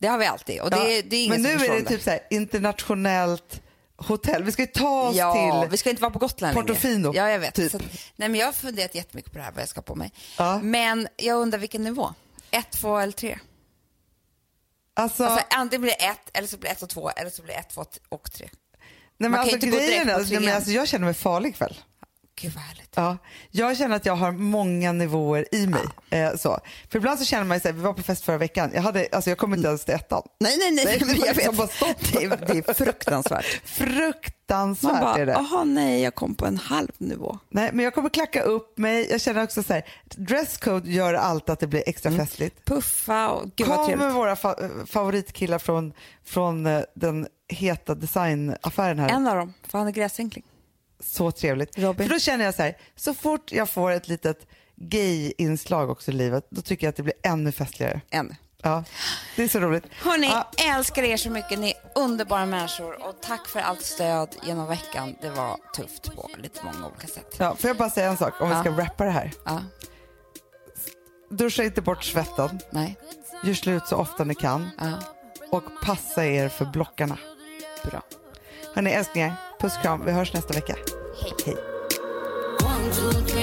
Det 0.00 0.06
har 0.06 0.18
vi 0.18 0.26
alltid 0.26 0.60
och 0.60 0.70
det, 0.70 0.76
Ja, 0.76 1.02
det 1.04 1.16
är 1.16 1.24
ingen 1.24 1.42
men 1.42 1.58
nu 1.58 1.64
är 1.64 1.74
det 1.74 1.88
typ 1.88 2.02
så 2.02 2.10
här, 2.10 2.20
internationellt 2.30 3.62
hotell. 3.96 4.42
Vi 4.44 4.52
ska 4.52 4.62
ju 4.62 4.66
ta 4.66 5.08
oss 5.08 5.16
Ja, 5.16 5.60
till... 5.62 5.70
vi 5.70 5.76
ska 5.76 5.90
inte 5.90 6.02
vara 6.02 6.12
på 6.12 6.18
Gotland 6.18 6.54
Portofino. 6.54 7.12
Ja, 7.14 7.30
jag 7.30 7.38
vet. 7.38 7.54
typ. 7.54 7.74
Att- 7.74 7.82
nej, 8.16 8.28
men 8.28 8.34
jag 8.34 8.46
har 8.46 8.52
funderat 8.52 8.94
jättemycket 8.94 9.32
på 9.32 9.38
det 9.38 9.44
här, 9.44 9.52
vad 9.52 9.62
jag 9.62 9.68
ska 9.68 9.82
på 9.82 9.94
mig. 9.94 10.12
Ja. 10.38 10.60
Men 10.62 11.08
jag 11.16 11.36
undrar 11.38 11.58
vilken 11.58 11.82
nivå? 11.84 12.14
Ett, 12.50 12.70
två 12.70 12.98
eller 12.98 13.12
tre? 13.12 13.38
Alltså, 14.94 15.24
Alltså, 15.24 15.46
antingen 15.50 15.80
blir 15.82 15.90
det 15.98 16.04
ett, 16.06 16.30
eller 16.32 16.48
så 16.48 16.56
blir 16.58 16.68
det 16.70 16.74
ett 16.76 16.82
och 16.82 16.88
två, 16.88 17.10
eller 17.10 17.30
så 17.30 17.42
blir 17.42 17.54
det 17.54 17.58
ett, 17.60 17.68
två 17.70 17.84
och 18.08 18.32
tre. 18.32 18.48
nej, 18.52 18.80
men 19.16 19.30
man 19.30 19.38
kan 19.38 19.40
alltså, 19.42 19.54
inte 19.54 19.66
gå 19.66 19.76
direkt 19.76 20.00
på 20.02 20.06
nej, 20.06 20.16
men 20.16 20.26
trean. 20.42 20.56
alltså, 20.56 20.70
jag 20.70 20.88
känner 20.88 21.04
mig 21.04 21.14
farlig 21.14 21.48
ikväll. 21.50 21.76
Gud 22.40 22.52
vad 22.54 22.62
härligt. 22.64 22.92
Ja, 22.94 23.16
jag 23.50 23.76
känner 23.76 23.96
att 23.96 24.06
jag 24.06 24.16
har 24.16 24.32
många 24.32 24.92
nivåer 24.92 25.54
i 25.54 25.66
mig. 25.66 25.82
Eh, 26.10 26.36
så. 26.36 26.58
För 26.90 26.98
ibland 26.98 27.18
så 27.18 27.24
känner 27.24 27.44
man 27.44 27.56
ju 27.56 27.60
så 27.60 27.68
här, 27.68 27.72
vi 27.72 27.80
var 27.82 27.92
på 27.92 28.02
fest 28.02 28.24
förra 28.24 28.38
veckan, 28.38 28.70
jag, 28.74 28.82
hade, 28.82 29.08
alltså, 29.12 29.30
jag 29.30 29.38
kom 29.38 29.54
inte 29.54 29.68
ens 29.68 29.84
till 29.84 29.94
ettan. 29.94 30.22
Nej, 30.40 30.56
nej, 30.58 30.70
nej, 30.70 30.98
Nej, 31.06 31.22
jag 31.26 31.34
vet. 31.34 31.56
bara. 31.56 31.68
Det 32.12 32.24
är, 32.24 32.28
det 32.46 32.68
är 32.68 32.74
fruktansvärt. 32.74 33.44
Fruktansvärt 33.64 34.92
Man 34.92 35.00
bara, 35.00 35.16
är 35.18 35.26
det. 35.26 35.32
jaha 35.32 35.64
nej, 35.64 36.02
jag 36.02 36.14
kom 36.14 36.34
på 36.34 36.46
en 36.46 36.56
halv 36.58 36.88
nivå. 36.98 37.38
Nej, 37.48 37.70
men 37.72 37.84
jag 37.84 37.94
kommer 37.94 38.08
klacka 38.08 38.42
upp 38.42 38.78
mig. 38.78 39.10
Jag 39.10 39.20
känner 39.20 39.42
också 39.42 39.62
så 39.62 39.72
här, 39.72 39.84
dresscode 40.04 40.90
gör 40.90 41.14
allt 41.14 41.48
att 41.48 41.60
det 41.60 41.66
blir 41.66 41.82
extra 41.86 42.10
Mm. 42.10 42.26
festligt. 42.26 42.64
Puffa 42.64 43.28
och 43.28 43.50
gud 43.56 43.66
vad 43.68 43.86
trevligt. 43.86 44.14
våra 44.14 44.34
fa- 44.34 44.86
favoritkillar 44.86 45.58
från, 45.58 45.92
från 46.24 46.66
eh, 46.66 46.80
den 46.94 47.26
heta 47.48 47.94
designaffären 47.94 48.98
här. 48.98 49.08
En 49.08 49.26
av 49.26 49.36
dem, 49.36 49.54
för 49.68 49.78
han 49.78 49.86
är 49.86 49.92
gräsänkling. 49.92 50.44
Så 51.00 51.30
trevligt. 51.30 51.78
Robin. 51.78 52.06
För 52.08 52.14
då 52.14 52.20
känner 52.20 52.44
jag 52.44 52.54
så 52.54 52.62
här, 52.62 52.76
så 52.96 53.14
fort 53.14 53.52
jag 53.52 53.70
får 53.70 53.90
ett 53.90 54.08
litet 54.08 54.46
gay-inslag 54.76 55.90
också 55.90 56.10
i 56.10 56.14
livet, 56.14 56.46
då 56.50 56.62
tycker 56.62 56.86
jag 56.86 56.90
att 56.90 56.96
det 56.96 57.02
blir 57.02 57.14
ännu 57.22 57.52
festligare. 57.52 58.00
En. 58.10 58.34
Ja, 58.62 58.84
det 59.36 59.42
är 59.42 59.48
så 59.48 59.58
roligt. 59.60 59.84
Hörni, 60.02 60.26
Ja, 60.26 60.50
älskar 60.76 61.02
er 61.02 61.16
så 61.16 61.30
mycket. 61.30 61.58
Ni 61.58 61.70
är 61.70 61.76
underbara 62.00 62.46
människor 62.46 63.08
och 63.08 63.14
tack 63.22 63.48
för 63.48 63.60
allt 63.60 63.82
stöd 63.82 64.36
genom 64.46 64.66
veckan. 64.66 65.16
Det 65.22 65.30
var 65.30 65.56
tufft 65.76 66.14
på 66.16 66.28
lite 66.38 66.64
många 66.64 66.86
olika 66.86 67.06
sätt. 67.06 67.34
ja, 67.38 67.56
får 67.56 67.68
jag 67.68 67.76
bara 67.76 67.90
säga 67.90 68.08
en 68.10 68.16
sak 68.16 68.40
om 68.40 68.48
vi 68.48 68.54
Ja. 68.54 68.60
ska 68.60 68.70
rappa 68.70 69.04
det 69.04 69.10
här? 69.10 69.32
Ja, 69.44 69.62
Duscha 71.30 71.62
inte 71.64 71.82
bort 71.82 72.04
svetten, 72.04 72.60
nej, 72.70 72.96
gör 73.44 73.54
slut 73.54 73.86
så 73.86 73.96
ofta 73.96 74.24
ni 74.24 74.34
kan 74.34 74.70
ja, 74.78 74.92
och 75.50 75.62
passa 75.84 76.26
er 76.26 76.48
för 76.48 76.64
blockarna. 76.64 77.18
bra. 77.84 78.02
Hörni 78.74 78.90
älsklingar, 78.90 79.34
puss 79.60 79.76
och 79.76 79.82
kram. 79.82 80.02
Vi 80.06 80.12
hörs 80.12 80.34
nästa 80.34 80.54
vecka. 80.54 80.76
Hej. 81.22 81.34
Hej. 81.46 83.39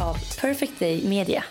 Av 0.00 0.18
Perfect 0.40 0.78
Day 0.78 1.04
Media. 1.08 1.44